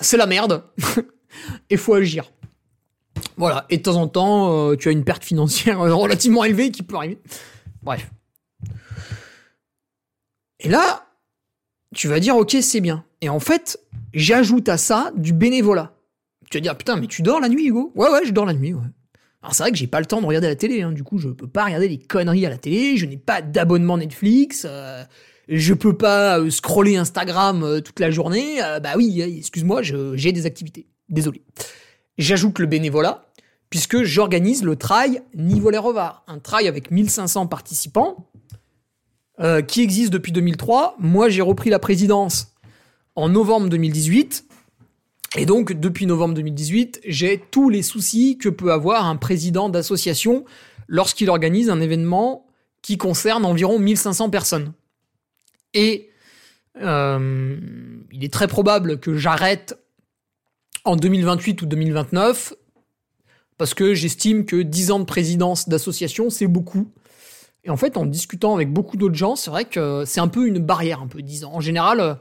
C'est 0.00 0.16
la 0.16 0.26
merde. 0.26 0.64
et 1.70 1.76
faut 1.76 1.94
agir. 1.94 2.30
Voilà, 3.36 3.66
et 3.70 3.78
de 3.78 3.82
temps 3.82 3.96
en 3.96 4.08
temps, 4.08 4.70
euh, 4.70 4.76
tu 4.76 4.88
as 4.88 4.92
une 4.92 5.04
perte 5.04 5.24
financière 5.24 5.78
relativement 5.80 6.44
élevée 6.44 6.70
qui 6.70 6.82
peut 6.82 6.96
arriver. 6.96 7.18
Bref. 7.82 8.10
Et 10.60 10.68
là, 10.68 11.06
tu 11.94 12.08
vas 12.08 12.20
dire, 12.20 12.36
ok, 12.36 12.56
c'est 12.60 12.80
bien. 12.80 13.04
Et 13.20 13.28
en 13.28 13.40
fait, 13.40 13.80
j'ajoute 14.12 14.68
à 14.68 14.76
ça 14.76 15.12
du 15.16 15.32
bénévolat. 15.32 15.94
Tu 16.50 16.58
vas 16.58 16.62
dire, 16.62 16.76
putain, 16.76 16.96
mais 16.96 17.06
tu 17.06 17.22
dors 17.22 17.40
la 17.40 17.48
nuit, 17.48 17.66
Hugo? 17.66 17.92
Ouais, 17.94 18.10
ouais, 18.10 18.20
je 18.24 18.32
dors 18.32 18.46
la 18.46 18.54
nuit, 18.54 18.74
ouais. 18.74 18.80
Alors 19.42 19.54
c'est 19.54 19.62
vrai 19.62 19.70
que 19.70 19.78
j'ai 19.78 19.86
pas 19.86 20.00
le 20.00 20.06
temps 20.06 20.20
de 20.20 20.26
regarder 20.26 20.48
la 20.48 20.56
télé, 20.56 20.82
hein. 20.82 20.90
du 20.90 21.04
coup 21.04 21.18
je 21.18 21.28
peux 21.28 21.46
pas 21.46 21.64
regarder 21.64 21.88
les 21.88 21.98
conneries 21.98 22.44
à 22.44 22.50
la 22.50 22.58
télé, 22.58 22.96
je 22.96 23.06
n'ai 23.06 23.16
pas 23.16 23.40
d'abonnement 23.40 23.96
Netflix, 23.96 24.66
euh, 24.68 25.04
je 25.48 25.74
peux 25.74 25.96
pas 25.96 26.40
euh, 26.40 26.50
scroller 26.50 26.96
Instagram 26.96 27.62
euh, 27.62 27.80
toute 27.80 28.00
la 28.00 28.10
journée, 28.10 28.58
bah 28.82 28.94
oui, 28.96 29.20
excuse-moi, 29.38 29.82
j'ai 29.82 30.32
des 30.32 30.46
activités, 30.46 30.86
désolé. 31.08 31.42
J'ajoute 32.18 32.58
le 32.58 32.66
bénévolat, 32.66 33.26
puisque 33.70 34.02
j'organise 34.02 34.64
le 34.64 34.74
trail 34.74 35.22
Revards, 35.36 36.24
un 36.26 36.40
trail 36.40 36.66
avec 36.66 36.90
1500 36.90 37.46
participants, 37.46 38.28
qui 39.66 39.82
existe 39.82 40.12
depuis 40.12 40.32
2003. 40.32 40.96
Moi 40.98 41.28
j'ai 41.28 41.42
repris 41.42 41.70
la 41.70 41.78
présidence 41.78 42.48
en 43.14 43.28
novembre 43.28 43.68
2018, 43.68 44.48
et 45.36 45.44
donc, 45.44 45.72
depuis 45.72 46.06
novembre 46.06 46.34
2018, 46.34 47.00
j'ai 47.04 47.42
tous 47.50 47.68
les 47.68 47.82
soucis 47.82 48.38
que 48.38 48.48
peut 48.48 48.72
avoir 48.72 49.06
un 49.06 49.16
président 49.16 49.68
d'association 49.68 50.44
lorsqu'il 50.86 51.28
organise 51.28 51.68
un 51.68 51.80
événement 51.80 52.46
qui 52.80 52.96
concerne 52.96 53.44
environ 53.44 53.78
1500 53.78 54.30
personnes. 54.30 54.72
Et 55.74 56.10
euh, 56.80 57.58
il 58.10 58.24
est 58.24 58.32
très 58.32 58.48
probable 58.48 58.98
que 59.00 59.16
j'arrête 59.16 59.78
en 60.84 60.96
2028 60.96 61.60
ou 61.60 61.66
2029 61.66 62.54
parce 63.58 63.74
que 63.74 63.92
j'estime 63.92 64.46
que 64.46 64.56
10 64.62 64.92
ans 64.92 65.00
de 65.00 65.04
présidence 65.04 65.68
d'association, 65.68 66.30
c'est 66.30 66.46
beaucoup. 66.46 66.90
Et 67.68 67.70
en 67.70 67.76
fait, 67.76 67.96
en 67.96 68.06
discutant 68.06 68.54
avec 68.54 68.72
beaucoup 68.72 68.96
d'autres 68.96 69.14
gens, 69.14 69.36
c'est 69.36 69.50
vrai 69.50 69.66
que 69.66 70.04
c'est 70.06 70.20
un 70.20 70.28
peu 70.28 70.48
une 70.48 70.58
barrière, 70.58 71.02
un 71.02 71.06
peu 71.06 71.20
10 71.22 71.44
ans. 71.44 71.52
En 71.52 71.60
général, 71.60 72.18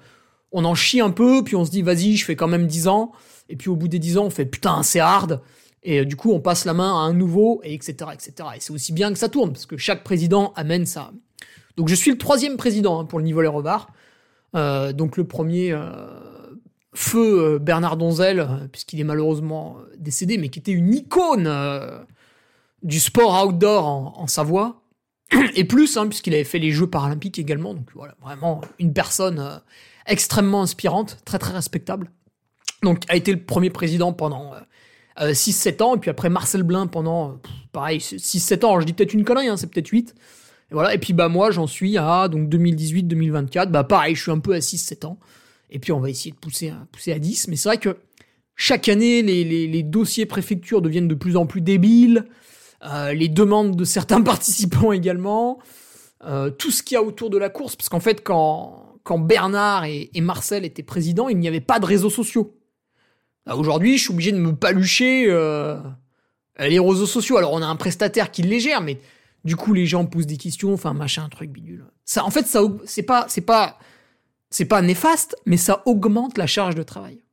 on 0.52 0.66
en 0.66 0.76
chie 0.76 1.00
un 1.00 1.10
peu, 1.10 1.44
puis 1.44 1.56
on 1.56 1.66
se 1.66 1.72
dit 1.72 1.82
vas-y, 1.82 2.18
je 2.18 2.26
fais 2.26 2.36
quand 2.36 2.48
même 2.48 2.68
10 2.68 2.88
ans, 2.88 3.12
et 3.50 3.56
puis 3.56 3.70
au 3.70 3.76
bout 3.76 3.88
des 3.88 4.00
10 4.00 4.18
ans, 4.18 4.26
on 4.26 4.30
fait 4.30 4.46
putain, 4.46 4.84
c'est 4.84 5.00
hard, 5.00 5.42
et 5.84 6.00
euh, 6.00 6.06
du 6.06 6.16
coup, 6.16 6.34
on 6.34 6.42
passe 6.42 6.66
la 6.66 6.74
main 6.74 6.90
à 6.90 6.98
un 6.98 7.14
nouveau, 7.14 7.62
et 7.64 7.74
etc., 7.74 8.12
etc. 8.14 8.50
Et 8.56 8.60
c'est 8.60 8.74
aussi 8.74 8.92
bien 8.92 9.12
que 9.12 9.18
ça 9.18 9.30
tourne, 9.30 9.54
parce 9.54 9.66
que 9.66 9.78
chaque 9.78 10.04
président 10.04 10.52
amène 10.56 10.86
ça. 10.86 11.12
Donc 11.78 11.88
je 11.88 11.96
suis 11.96 12.12
le 12.12 12.18
troisième 12.18 12.58
président 12.58 13.00
hein, 13.00 13.06
pour 13.06 13.20
le 13.20 13.26
niveau 13.26 13.42
les 13.42 13.48
revards. 13.48 13.88
Euh, 14.56 14.92
donc 14.92 15.16
le 15.16 15.26
premier, 15.26 15.72
euh, 15.72 16.10
feu 16.94 17.60
Bernard 17.60 17.96
Donzel, 17.96 18.68
puisqu'il 18.72 19.00
est 19.00 19.06
malheureusement 19.06 19.78
décédé, 19.98 20.38
mais 20.38 20.50
qui 20.50 20.60
était 20.60 20.72
une 20.72 20.94
icône 20.94 21.50
du 22.82 23.00
sport 23.00 23.46
outdoor 23.46 23.86
en, 24.20 24.28
Savoie. 24.28 24.82
Et 25.56 25.64
plus, 25.64 25.98
hein, 25.98 26.08
puisqu'il 26.08 26.34
avait 26.34 26.44
fait 26.44 26.60
les 26.60 26.72
Jeux 26.72 26.88
paralympiques 26.88 27.40
également. 27.40 27.74
Donc 27.74 27.90
voilà, 27.94 28.16
vraiment 28.22 28.62
une 28.80 28.94
personne 28.94 29.62
extrêmement 30.06 30.62
inspirante, 30.62 31.18
très 31.26 31.38
très 31.38 31.54
respectable. 31.54 32.12
Donc 32.84 33.04
a 33.10 33.16
été 33.16 33.32
le 33.32 33.42
premier 33.42 33.70
président 33.70 34.14
pendant 34.14 34.54
6-7 35.20 35.22
euh, 35.22 35.76
euh, 35.82 35.84
ans, 35.84 35.96
et 35.96 36.00
puis 36.00 36.10
après 36.10 36.30
Marcel 36.30 36.64
Blin 36.64 36.88
pendant, 36.88 37.32
euh, 37.32 37.34
pareil, 37.72 38.00
6-7 38.00 38.66
ans, 38.66 38.80
je 38.80 38.86
dis 38.86 38.94
peut-être 38.94 39.14
une 39.14 39.24
connerie, 39.24 39.48
hein, 39.48 39.58
c'est 39.58 39.68
peut-être 39.68 39.90
8. 39.90 40.16
Et 40.70 40.74
voilà, 40.74 40.94
et 40.94 40.98
puis 40.98 41.14
bah 41.14 41.30
moi 41.30 41.50
j'en 41.50 41.66
suis 41.68 41.98
à 41.98 42.28
donc 42.28 42.50
2018-2024, 42.50 43.68
bah 43.68 43.84
pareil, 43.84 44.16
je 44.16 44.22
suis 44.22 44.32
un 44.32 44.40
peu 44.40 44.54
à 44.54 44.60
6-7 44.60 45.06
ans. 45.06 45.18
Et 45.70 45.80
puis 45.80 45.92
on 45.92 46.00
va 46.00 46.10
essayer 46.10 46.32
de 46.32 46.38
pousser 46.38 46.70
à, 46.70 46.88
pousser 46.92 47.12
à 47.12 47.20
10, 47.20 47.48
mais 47.48 47.56
c'est 47.56 47.70
vrai 47.70 47.78
que 47.78 47.98
chaque 48.56 48.90
année, 48.90 49.22
les, 49.22 49.84
dossiers 49.84 50.26
préfecture 50.26 50.82
deviennent 50.82 51.08
de 51.08 51.16
plus 51.16 51.38
en 51.38 51.46
plus 51.46 51.62
débiles, 51.62 52.26
les 52.84 53.30
demandes 53.30 53.76
de 53.76 53.84
certains 53.84 54.22
participants 54.24 54.92
également, 54.92 55.60
tout 56.58 56.72
ce 56.72 56.84
qu'il 56.84 56.96
y 56.96 56.98
a 56.98 57.04
autour 57.04 57.30
de 57.30 57.38
la 57.38 57.50
course, 57.50 57.76
parce 57.76 57.90
qu'en 57.90 58.00
fait 58.00 58.24
quand 58.24 58.88
quand 59.08 59.20
Bernard 59.20 59.86
et, 59.86 60.10
Marcel 60.20 60.66
étaient 60.66 60.84
présidents, 60.84 61.30
il 61.30 61.40
n'y 61.40 61.48
avait 61.48 61.62
pas 61.62 61.80
de 61.80 61.86
réseaux 61.86 62.10
sociaux. 62.10 62.60
Aujourd'hui, 63.50 63.98
je 63.98 64.04
suis 64.04 64.12
obligé 64.12 64.34
de 64.34 64.38
me 64.38 64.54
palucher 64.54 65.28
euh, 65.30 65.78
les 66.60 66.78
réseaux 66.78 67.06
sociaux. 67.06 67.38
Alors, 67.38 67.54
on 67.54 67.62
a 67.62 67.66
un 67.66 67.78
prestataire 67.78 68.32
qui 68.32 68.42
les 68.42 68.60
gère, 68.60 68.82
mais 68.82 69.00
du 69.46 69.56
coup, 69.56 69.72
les 69.72 69.86
gens 69.86 70.06
posent 70.06 70.28
des 70.28 70.36
questions, 70.36 70.74
enfin, 70.74 70.94
machin, 70.94 71.30
truc 71.30 71.52
bidule. 71.52 71.86
Ça, 72.04 72.26
en 72.26 72.32
fait, 72.32 72.48
ça, 72.48 72.60
c'est 72.84 73.04
pas, 73.04 73.28
c'est 73.30 73.42
pas, 73.42 73.80
c'est 74.50 74.66
pas 74.66 74.82
néfaste, 74.82 75.38
mais 75.46 75.56
ça 75.56 75.84
augmente 75.86 76.38
la 76.38 76.46
charge 76.46 76.76
de 76.76 76.84
travail. 76.84 77.24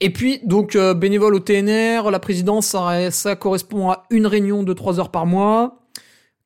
Et 0.00 0.10
puis, 0.10 0.40
donc, 0.44 0.76
euh, 0.76 0.94
bénévole 0.94 1.34
au 1.34 1.40
TNR, 1.40 2.10
la 2.10 2.18
présidence, 2.18 2.74
ça, 3.10 3.36
correspond 3.36 3.90
à 3.90 4.04
une 4.10 4.26
réunion 4.26 4.62
de 4.62 4.72
3 4.72 4.98
heures 4.98 5.10
par 5.10 5.26
mois, 5.26 5.78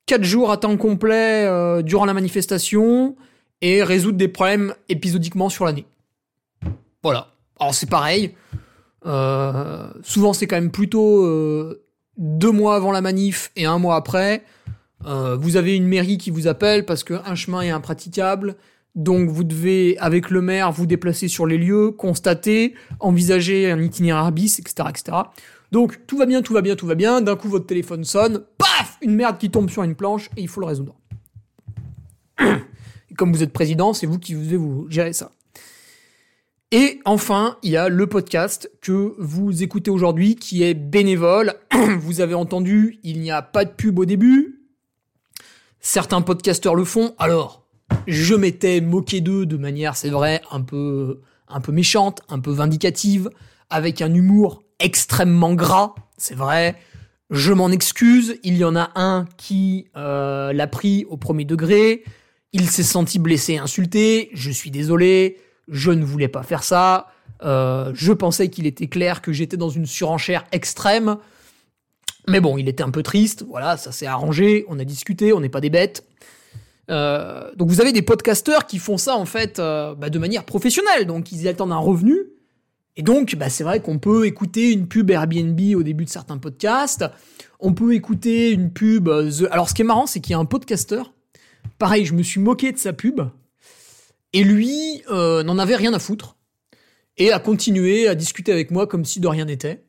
4 0.07 0.23
jours 0.23 0.51
à 0.51 0.57
temps 0.57 0.75
complet 0.75 1.45
euh, 1.45 1.81
durant 1.81 2.05
la 2.05 2.13
manifestation, 2.13 3.15
et 3.61 3.81
résoudre 3.81 4.17
des 4.17 4.27
problèmes 4.27 4.75
épisodiquement 4.89 5.47
sur 5.47 5.63
l'année. 5.63 5.85
Voilà. 7.01 7.29
Alors 7.57 7.73
c'est 7.73 7.89
pareil. 7.89 8.35
Euh, 9.05 9.87
souvent 10.03 10.33
c'est 10.33 10.45
quand 10.45 10.57
même 10.57 10.71
plutôt 10.71 11.25
deux 12.17 12.51
mois 12.51 12.75
avant 12.75 12.91
la 12.91 12.99
manif 13.01 13.51
et 13.55 13.65
un 13.65 13.79
mois 13.79 13.95
après. 13.95 14.43
Vous 15.05 15.55
avez 15.55 15.75
une 15.75 15.87
mairie 15.87 16.17
qui 16.17 16.31
vous 16.31 16.47
appelle 16.47 16.85
parce 16.85 17.03
qu'un 17.03 17.35
chemin 17.35 17.61
est 17.61 17.69
impraticable. 17.69 18.55
Donc 18.95 19.29
vous 19.29 19.43
devez, 19.43 19.97
avec 19.99 20.29
le 20.29 20.41
maire, 20.41 20.71
vous 20.71 20.85
déplacer 20.85 21.27
sur 21.27 21.45
les 21.45 21.57
lieux, 21.57 21.91
constater, 21.91 22.75
envisager 22.99 23.69
un 23.69 23.81
itinéraire 23.81 24.31
bis, 24.31 24.59
etc., 24.59 24.89
etc. 24.89 25.17
Donc 25.71 25.99
tout 26.07 26.17
va 26.17 26.25
bien, 26.25 26.41
tout 26.41 26.53
va 26.53 26.61
bien, 26.61 26.75
tout 26.75 26.87
va 26.87 26.95
bien. 26.95 27.21
D'un 27.21 27.35
coup 27.35 27.49
votre 27.49 27.65
téléphone 27.65 28.03
sonne, 28.03 28.43
paf, 28.57 28.97
une 29.01 29.15
merde 29.15 29.37
qui 29.37 29.51
tombe 29.51 29.69
sur 29.69 29.83
une 29.83 29.95
planche 29.95 30.29
et 30.37 30.41
il 30.41 30.47
faut 30.47 30.61
le 30.61 30.67
résoudre 30.67 30.95
comme 33.15 33.31
vous 33.31 33.43
êtes 33.43 33.53
président, 33.53 33.93
c'est 33.93 34.07
vous 34.07 34.19
qui 34.19 34.33
devez 34.33 34.57
vous 34.57 34.87
gérer 34.89 35.13
ça. 35.13 35.31
Et 36.71 36.99
enfin, 37.05 37.57
il 37.63 37.71
y 37.71 37.77
a 37.77 37.89
le 37.89 38.07
podcast 38.07 38.69
que 38.81 39.15
vous 39.17 39.63
écoutez 39.63 39.91
aujourd'hui 39.91 40.35
qui 40.35 40.63
est 40.63 40.73
bénévole. 40.73 41.53
Vous 41.99 42.21
avez 42.21 42.33
entendu, 42.33 42.99
il 43.03 43.21
n'y 43.21 43.31
a 43.31 43.41
pas 43.41 43.63
de 43.63 43.69
pub 43.69 43.99
au 43.99 44.03
début. 44.03 44.67
Certains 45.79 46.21
podcasteurs 46.21 46.75
le 46.75 46.83
font. 46.83 47.13
Alors, 47.17 47.64
je 48.07 48.35
m'étais 48.35 48.81
moqué 48.81 49.21
d'eux 49.21 49.45
de 49.45 49.57
manière, 49.57 49.95
c'est 49.95 50.09
vrai, 50.09 50.41
un 50.51 50.61
peu, 50.61 51.21
un 51.47 51.61
peu 51.61 51.71
méchante, 51.71 52.21
un 52.29 52.39
peu 52.39 52.51
vindicative, 52.51 53.29
avec 53.69 54.01
un 54.01 54.13
humour 54.13 54.63
extrêmement 54.79 55.53
gras. 55.53 55.95
C'est 56.17 56.35
vrai. 56.35 56.75
Je 57.29 57.53
m'en 57.53 57.69
excuse. 57.71 58.37
Il 58.43 58.57
y 58.57 58.63
en 58.63 58.75
a 58.75 58.91
un 58.95 59.25
qui 59.37 59.87
euh, 59.95 60.53
l'a 60.53 60.67
pris 60.67 61.05
au 61.09 61.17
premier 61.17 61.45
degré. 61.45 62.03
Il 62.53 62.69
s'est 62.69 62.83
senti 62.83 63.19
blessé, 63.19 63.57
insulté. 63.57 64.29
Je 64.33 64.51
suis 64.51 64.71
désolé. 64.71 65.37
Je 65.67 65.91
ne 65.91 66.05
voulais 66.05 66.27
pas 66.27 66.43
faire 66.43 66.63
ça. 66.63 67.07
Euh, 67.43 67.91
je 67.95 68.13
pensais 68.13 68.49
qu'il 68.49 68.65
était 68.65 68.87
clair 68.87 69.21
que 69.21 69.33
j'étais 69.33 69.57
dans 69.57 69.69
une 69.69 69.85
surenchère 69.85 70.45
extrême. 70.51 71.17
Mais 72.27 72.39
bon, 72.39 72.57
il 72.57 72.69
était 72.69 72.83
un 72.83 72.91
peu 72.91 73.03
triste. 73.03 73.45
Voilà, 73.49 73.77
ça 73.77 73.91
s'est 73.91 74.05
arrangé. 74.05 74.65
On 74.67 74.79
a 74.79 74.83
discuté. 74.83 75.33
On 75.33 75.39
n'est 75.39 75.49
pas 75.49 75.61
des 75.61 75.69
bêtes. 75.69 76.05
Euh, 76.91 77.51
donc 77.55 77.69
vous 77.69 77.81
avez 77.81 77.91
des 77.91 78.01
podcasteurs 78.01 78.67
qui 78.67 78.77
font 78.77 78.97
ça 78.97 79.15
en 79.17 79.25
fait 79.25 79.57
euh, 79.57 79.95
bah, 79.95 80.09
de 80.09 80.19
manière 80.19 80.43
professionnelle. 80.43 81.05
Donc 81.07 81.31
ils 81.31 81.47
attendent 81.47 81.71
un 81.71 81.77
revenu. 81.77 82.17
Et 82.97 83.03
donc, 83.03 83.35
bah, 83.35 83.49
c'est 83.49 83.65
vrai 83.65 83.81
qu'on 83.81 83.99
peut 83.99 84.25
écouter 84.25 84.71
une 84.71 84.87
pub 84.87 85.11
Airbnb 85.11 85.59
au 85.75 85.83
début 85.83 86.05
de 86.05 86.09
certains 86.09 86.37
podcasts. 86.37 87.03
On 87.59 87.73
peut 87.73 87.93
écouter 87.93 88.51
une 88.51 88.71
pub. 88.71 89.09
Alors, 89.51 89.67
ce 89.67 89.73
qui 89.73 89.81
est 89.81 89.85
marrant, 89.85 90.05
c'est 90.05 90.21
qu'il 90.21 90.31
y 90.31 90.35
a 90.35 90.39
un 90.39 90.45
podcasteur 90.45 91.11
Pareil, 91.77 92.05
je 92.05 92.13
me 92.13 92.23
suis 92.23 92.39
moqué 92.39 92.71
de 92.71 92.77
sa 92.77 92.93
pub. 92.93 93.21
Et 94.33 94.43
lui 94.43 95.03
euh, 95.09 95.43
n'en 95.43 95.57
avait 95.57 95.75
rien 95.75 95.93
à 95.93 95.99
foutre. 95.99 96.37
Et 97.17 97.31
a 97.31 97.39
continué 97.39 98.07
à 98.07 98.15
discuter 98.15 98.51
avec 98.51 98.71
moi 98.71 98.87
comme 98.87 99.05
si 99.05 99.19
de 99.19 99.27
rien 99.27 99.45
n'était. 99.45 99.84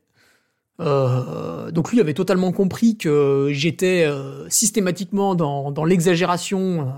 Euh, 0.81 1.70
donc 1.70 1.93
lui 1.93 2.01
avait 2.01 2.15
totalement 2.15 2.53
compris 2.53 2.97
que 2.97 3.48
j'étais 3.53 4.05
euh, 4.05 4.48
systématiquement 4.51 5.35
dans, 5.35 5.85
l'exagération 5.85 6.93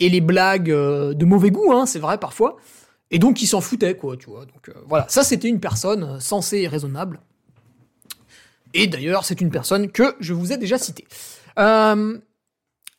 et 0.00 0.08
les 0.08 0.20
blagues 0.20 0.70
de 0.70 1.24
mauvais 1.24 1.50
goût, 1.50 1.72
hein, 1.72 1.86
c'est 1.86 1.98
vrai 1.98 2.18
parfois. 2.18 2.56
Et 3.10 3.18
donc 3.18 3.42
il 3.42 3.46
s'en 3.46 3.60
foutait, 3.60 3.96
quoi, 3.96 4.16
tu 4.16 4.30
vois. 4.30 4.44
Donc 4.44 4.70
voilà, 4.86 5.06
ça 5.08 5.24
c'était 5.24 5.48
une 5.48 5.60
personne 5.60 6.20
sensée 6.20 6.58
et 6.58 6.68
raisonnable. 6.68 7.20
Et 8.74 8.86
d'ailleurs, 8.86 9.24
c'est 9.24 9.40
une 9.40 9.50
personne 9.50 9.90
que 9.90 10.14
je 10.20 10.32
vous 10.34 10.52
ai 10.52 10.56
déjà 10.56 10.78
citée. 10.78 11.06
Euh, 11.58 12.18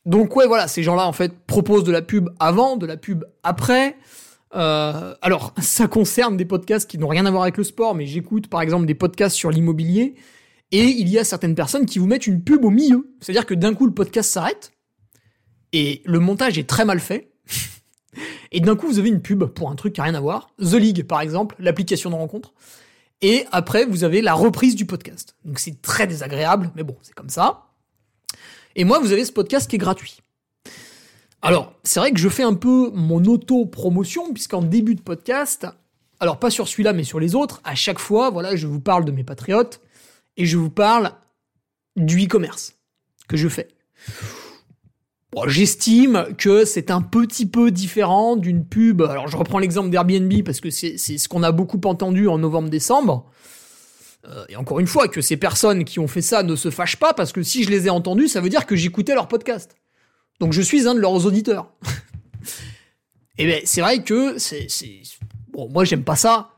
donc 0.06 0.36
ouais, 0.36 0.48
voilà, 0.48 0.68
ces 0.68 0.84
gens-là 0.84 1.06
en 1.06 1.14
fait 1.14 1.38
proposent 1.46 1.84
de 1.84 1.92
la 1.92 2.02
pub 2.02 2.30
avant, 2.40 2.78
de 2.78 2.86
la 2.86 2.98
pub 2.98 3.26
après. 3.44 3.98
Euh, 4.56 5.16
alors, 5.22 5.54
ça 5.62 5.88
concerne 5.88 6.38
des 6.38 6.46
podcasts 6.46 6.90
qui 6.90 6.98
n'ont 6.98 7.08
rien 7.08 7.26
à 7.26 7.32
voir 7.32 7.44
avec 7.44 7.58
le 7.58 7.64
sport, 7.64 7.96
mais 7.96 8.06
j'écoute 8.06 8.48
par 8.48 8.62
exemple 8.62 8.86
des 8.86 8.96
podcasts 8.96 9.36
sur 9.36 9.52
l'immobilier, 9.52 10.16
et 10.72 10.86
il 10.86 11.08
y 11.10 11.18
a 11.18 11.24
certaines 11.24 11.56
personnes 11.56 11.86
qui 11.86 12.00
vous 12.00 12.08
mettent 12.08 12.28
une 12.28 12.44
pub 12.44 12.64
au 12.64 12.70
milieu. 12.70 13.14
C'est-à-dire 13.22 13.46
que 13.46 13.54
d'un 13.54 13.74
coup, 13.74 13.86
le 13.86 13.94
podcast 13.94 14.32
s'arrête, 14.32 14.72
et 15.72 16.02
le 16.06 16.20
montage 16.20 16.58
est 16.58 16.68
très 16.68 16.86
mal 16.86 17.00
fait, 17.00 17.32
et 18.52 18.60
d'un 18.60 18.76
coup, 18.76 18.88
vous 18.88 19.00
avez 19.00 19.10
une 19.10 19.22
pub 19.22 19.44
pour 19.46 19.70
un 19.70 19.76
truc 19.76 19.94
qui 19.94 20.00
n'a 20.00 20.06
rien 20.06 20.16
à 20.16 20.22
voir. 20.22 20.52
The 20.60 20.74
League, 20.74 21.04
par 21.04 21.22
exemple, 21.22 21.56
l'application 21.60 22.10
de 22.10 22.16
rencontre. 22.16 22.54
Et 23.22 23.46
après, 23.52 23.86
vous 23.86 24.04
avez 24.04 24.22
la 24.22 24.34
reprise 24.34 24.76
du 24.76 24.86
podcast. 24.86 25.36
Donc 25.44 25.60
c'est 25.60 25.82
très 25.82 26.08
désagréable, 26.08 26.72
mais 26.76 26.84
bon, 26.84 26.96
c'est 27.02 27.14
comme 27.14 27.30
ça. 27.30 27.66
Et 28.76 28.86
moi, 28.86 29.00
vous 29.00 29.12
avez 29.12 29.26
ce 29.26 29.32
podcast 29.32 29.70
qui 29.70 29.76
est 29.76 29.80
gratuit. 29.80 30.22
Alors, 31.42 31.74
c'est 31.84 32.00
vrai 32.00 32.12
que 32.12 32.20
je 32.20 32.30
fais 32.30 32.44
un 32.44 32.54
peu 32.54 32.92
mon 32.94 33.24
auto-promotion, 33.24 34.34
puisqu'en 34.34 34.62
début 34.62 34.96
de 34.96 35.02
podcast, 35.02 35.68
alors 36.20 36.38
pas 36.38 36.50
sur 36.50 36.68
celui-là, 36.68 36.94
mais 36.94 37.04
sur 37.04 37.20
les 37.20 37.34
autres, 37.36 37.62
à 37.64 37.76
chaque 37.76 38.00
fois, 38.00 38.30
voilà, 38.30 38.56
je 38.56 38.68
vous 38.68 38.82
parle 38.82 39.06
de 39.06 39.12
mes 39.12 39.24
patriotes, 39.24 39.80
et 40.36 40.46
je 40.46 40.58
vous 40.58 40.70
parle 40.70 41.12
du 41.96 42.26
e-commerce 42.26 42.76
que 43.28 43.38
je 43.38 43.48
fais. 43.48 43.68
J'estime 45.48 46.26
que 46.38 46.66
c'est 46.66 46.92
un 46.92 47.02
petit 47.02 47.46
peu 47.46 47.72
différent 47.72 48.36
d'une 48.36 48.66
pub. 48.66 49.02
Alors 49.04 49.28
je 49.28 49.38
reprends 49.38 49.60
l'exemple 49.60 49.90
d'Airbnb 49.90 50.44
parce 50.44 50.60
que 50.60 50.70
c'est 50.70 50.98
ce 50.98 51.30
qu'on 51.30 51.44
a 51.44 51.52
beaucoup 51.52 51.80
entendu 51.86 52.28
en 52.28 52.40
novembre-décembre. 52.40 53.30
Euh, 54.28 54.44
et 54.50 54.56
encore 54.56 54.80
une 54.80 54.88
fois, 54.88 55.08
que 55.08 55.22
ces 55.22 55.38
personnes 55.38 55.86
qui 55.86 56.00
ont 56.00 56.08
fait 56.08 56.22
ça 56.22 56.44
ne 56.44 56.56
se 56.56 56.70
fâchent 56.70 56.98
pas 56.98 57.14
parce 57.14 57.32
que 57.32 57.44
si 57.44 57.64
je 57.64 57.70
les 57.70 57.88
ai 57.88 57.90
entendus, 57.90 58.28
ça 58.28 58.42
veut 58.42 58.50
dire 58.50 58.66
que 58.66 58.76
j'écoutais 58.76 59.14
leur 59.14 59.28
podcast. 59.28 59.76
Donc 60.40 60.54
je 60.54 60.62
suis 60.62 60.88
un 60.88 60.96
de 60.96 61.00
leurs 61.00 61.26
auditeurs. 61.26 61.72
et 63.38 63.46
ben 63.46 63.62
c'est 63.66 63.82
vrai 63.82 64.04
que 64.04 64.38
c'est 64.38 64.68
bon, 65.52 65.70
moi 65.70 65.86
j'aime 65.86 66.04
pas 66.04 66.16
ça. 66.16 66.52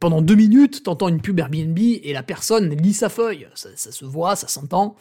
Pendant 0.00 0.22
deux 0.22 0.36
minutes, 0.36 0.84
t'entends 0.84 1.08
une 1.08 1.20
pub 1.20 1.38
Airbnb 1.38 1.78
et 1.78 2.12
la 2.14 2.22
personne 2.22 2.74
lit 2.74 2.94
sa 2.94 3.10
feuille. 3.10 3.46
Ça, 3.54 3.68
ça 3.74 3.92
se 3.92 4.06
voit, 4.06 4.34
ça 4.34 4.48
s'entend. 4.48 4.96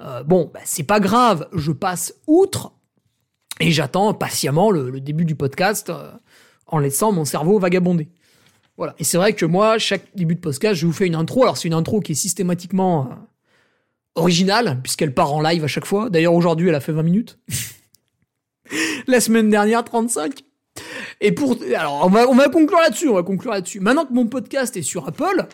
Euh, 0.00 0.22
bon, 0.22 0.50
bah, 0.52 0.60
c'est 0.64 0.84
pas 0.84 1.00
grave, 1.00 1.48
je 1.52 1.72
passe 1.72 2.14
outre 2.26 2.72
et 3.60 3.70
j'attends 3.70 4.12
patiemment 4.14 4.70
le, 4.70 5.00
début 5.00 5.24
du 5.24 5.36
podcast 5.36 5.90
euh, 5.90 6.10
en 6.66 6.78
laissant 6.78 7.12
mon 7.12 7.24
cerveau 7.24 7.58
vagabonder. 7.58 8.08
Voilà. 8.76 8.94
Et 8.98 9.04
c'est 9.04 9.16
vrai 9.16 9.34
que 9.34 9.46
moi, 9.46 9.78
chaque 9.78 10.14
début 10.16 10.34
de 10.34 10.40
podcast, 10.40 10.74
je 10.74 10.86
vous 10.86 10.92
fais 10.92 11.06
une 11.06 11.14
intro. 11.14 11.44
Alors 11.44 11.56
c'est 11.56 11.68
une 11.68 11.74
intro 11.74 12.00
qui 12.00 12.12
est 12.12 12.16
systématiquement 12.16 13.06
euh, 13.06 13.14
originale 14.14 14.80
puisqu'elle 14.82 15.14
part 15.14 15.32
en 15.32 15.40
live 15.40 15.64
à 15.64 15.68
chaque 15.68 15.86
fois. 15.86 16.10
D'ailleurs 16.10 16.34
aujourd'hui, 16.34 16.68
elle 16.68 16.74
a 16.74 16.80
fait 16.80 16.92
20 16.92 17.02
minutes. 17.02 17.38
La 19.06 19.20
semaine 19.20 19.50
dernière, 19.50 19.84
35. 19.84 20.42
Et 21.20 21.32
pour, 21.32 21.56
alors 21.76 22.02
on 22.04 22.10
va, 22.10 22.28
on 22.28 22.34
va 22.34 22.48
conclure 22.48 22.80
là-dessus, 22.80 23.08
on 23.08 23.14
va 23.14 23.22
conclure 23.22 23.52
là-dessus. 23.52 23.80
Maintenant 23.80 24.04
que 24.04 24.12
mon 24.12 24.26
podcast 24.26 24.76
est 24.76 24.82
sur 24.82 25.06
Apple, 25.06 25.46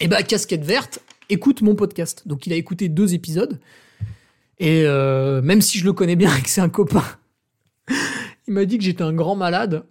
eh 0.00 0.08
ben 0.08 0.22
casquette 0.22 0.64
verte, 0.64 1.00
écoute 1.28 1.62
mon 1.62 1.74
podcast. 1.74 2.22
Donc 2.26 2.46
il 2.46 2.52
a 2.52 2.56
écouté 2.56 2.88
deux 2.88 3.14
épisodes. 3.14 3.58
Et 4.60 4.84
euh, 4.84 5.40
même 5.42 5.60
si 5.62 5.78
je 5.78 5.84
le 5.84 5.92
connais 5.92 6.16
bien 6.16 6.34
et 6.36 6.42
que 6.42 6.48
c'est 6.48 6.60
un 6.60 6.68
copain, 6.68 7.04
il 8.48 8.54
m'a 8.54 8.64
dit 8.64 8.78
que 8.78 8.84
j'étais 8.84 9.02
un 9.02 9.12
grand 9.12 9.36
malade 9.36 9.84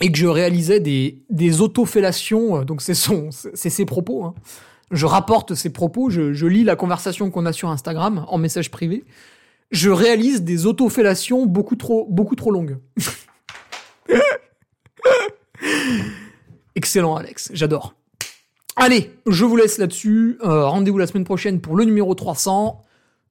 et 0.00 0.10
que 0.10 0.18
je 0.18 0.26
réalisais 0.26 0.80
des, 0.80 1.22
des 1.30 1.60
autofellations. 1.60 2.64
Donc 2.64 2.82
c'est 2.82 2.94
c'est 2.94 3.70
ses 3.70 3.84
propos. 3.84 4.24
Hein. 4.24 4.34
Je 4.92 5.06
rapporte 5.06 5.54
ses 5.54 5.70
propos, 5.70 6.10
je, 6.10 6.46
lis 6.46 6.64
la 6.64 6.76
conversation 6.76 7.30
qu'on 7.30 7.46
a 7.46 7.52
sur 7.54 7.70
Instagram 7.70 8.26
en 8.28 8.36
message 8.36 8.70
privé. 8.70 9.04
Je 9.70 9.88
réalise 9.88 10.42
des 10.42 10.66
autofellations 10.66 11.46
beaucoup 11.46 11.76
trop, 11.76 12.06
beaucoup 12.10 12.36
trop 12.36 12.50
longues. 12.50 12.78
Excellent, 16.74 17.16
Alex. 17.16 17.50
J'adore. 17.54 17.94
Allez, 18.76 19.10
je 19.26 19.46
vous 19.46 19.56
laisse 19.56 19.78
là-dessus. 19.78 20.38
Euh, 20.44 20.66
rendez-vous 20.66 20.98
la 20.98 21.06
semaine 21.06 21.24
prochaine 21.24 21.62
pour 21.62 21.74
le 21.74 21.84
numéro 21.84 22.14
300. 22.14 22.82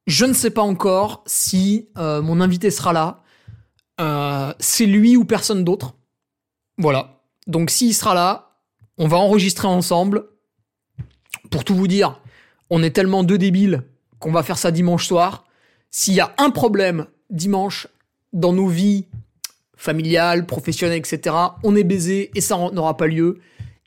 Je 0.07 0.25
ne 0.25 0.33
sais 0.33 0.49
pas 0.49 0.63
encore 0.63 1.23
si 1.27 1.89
euh, 1.99 2.23
mon 2.23 2.41
invité 2.41 2.71
sera 2.71 2.91
là. 2.91 3.21
Euh, 3.99 4.51
c'est 4.59 4.87
lui 4.87 5.15
ou 5.15 5.25
personne 5.25 5.63
d'autre. 5.63 5.93
Voilà. 6.79 7.21
Donc 7.45 7.69
s'il 7.69 7.93
sera 7.93 8.15
là, 8.15 8.57
on 8.97 9.07
va 9.07 9.17
enregistrer 9.17 9.67
ensemble. 9.67 10.25
Pour 11.51 11.63
tout 11.63 11.75
vous 11.75 11.87
dire, 11.87 12.19
on 12.71 12.81
est 12.81 12.89
tellement 12.89 13.23
deux 13.23 13.37
débiles 13.37 13.83
qu'on 14.17 14.31
va 14.31 14.41
faire 14.41 14.57
ça 14.57 14.71
dimanche 14.71 15.05
soir. 15.05 15.45
S'il 15.91 16.15
y 16.15 16.19
a 16.19 16.33
un 16.39 16.49
problème 16.49 17.05
dimanche 17.29 17.87
dans 18.33 18.53
nos 18.53 18.67
vies 18.67 19.05
familiales, 19.75 20.47
professionnelles, 20.47 20.97
etc., 20.97 21.35
on 21.63 21.75
est 21.75 21.83
baisé 21.83 22.31
et 22.33 22.41
ça 22.41 22.57
n'aura 22.71 22.97
pas 22.97 23.07
lieu. 23.07 23.39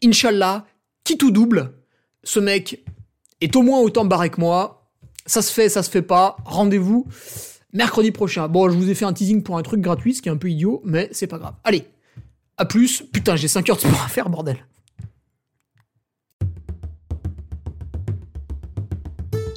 Inch'Allah, 0.04 0.66
qui 1.02 1.18
tout 1.18 1.30
double. 1.30 1.72
Ce 2.22 2.38
mec 2.38 2.84
est 3.40 3.56
au 3.56 3.62
moins 3.62 3.80
autant 3.80 4.04
barré 4.04 4.30
que 4.30 4.40
moi. 4.40 4.86
Ça 5.26 5.40
se 5.42 5.52
fait, 5.52 5.68
ça 5.68 5.82
se 5.82 5.90
fait 5.90 6.02
pas. 6.02 6.36
Rendez-vous 6.44 7.08
mercredi 7.72 8.12
prochain. 8.12 8.48
Bon, 8.48 8.70
je 8.70 8.76
vous 8.76 8.88
ai 8.88 8.94
fait 8.94 9.04
un 9.04 9.12
teasing 9.12 9.42
pour 9.42 9.58
un 9.58 9.62
truc 9.62 9.80
gratuit, 9.80 10.14
ce 10.14 10.22
qui 10.22 10.28
est 10.28 10.32
un 10.32 10.36
peu 10.36 10.50
idiot, 10.50 10.80
mais 10.84 11.08
c'est 11.12 11.26
pas 11.26 11.38
grave. 11.38 11.54
Allez, 11.64 11.84
à 12.56 12.64
plus. 12.64 13.02
Putain, 13.12 13.36
j'ai 13.36 13.48
5 13.48 13.68
heures 13.68 13.76
de 13.76 13.80
sport 13.80 14.02
à 14.04 14.08
faire, 14.08 14.28
bordel. 14.30 14.64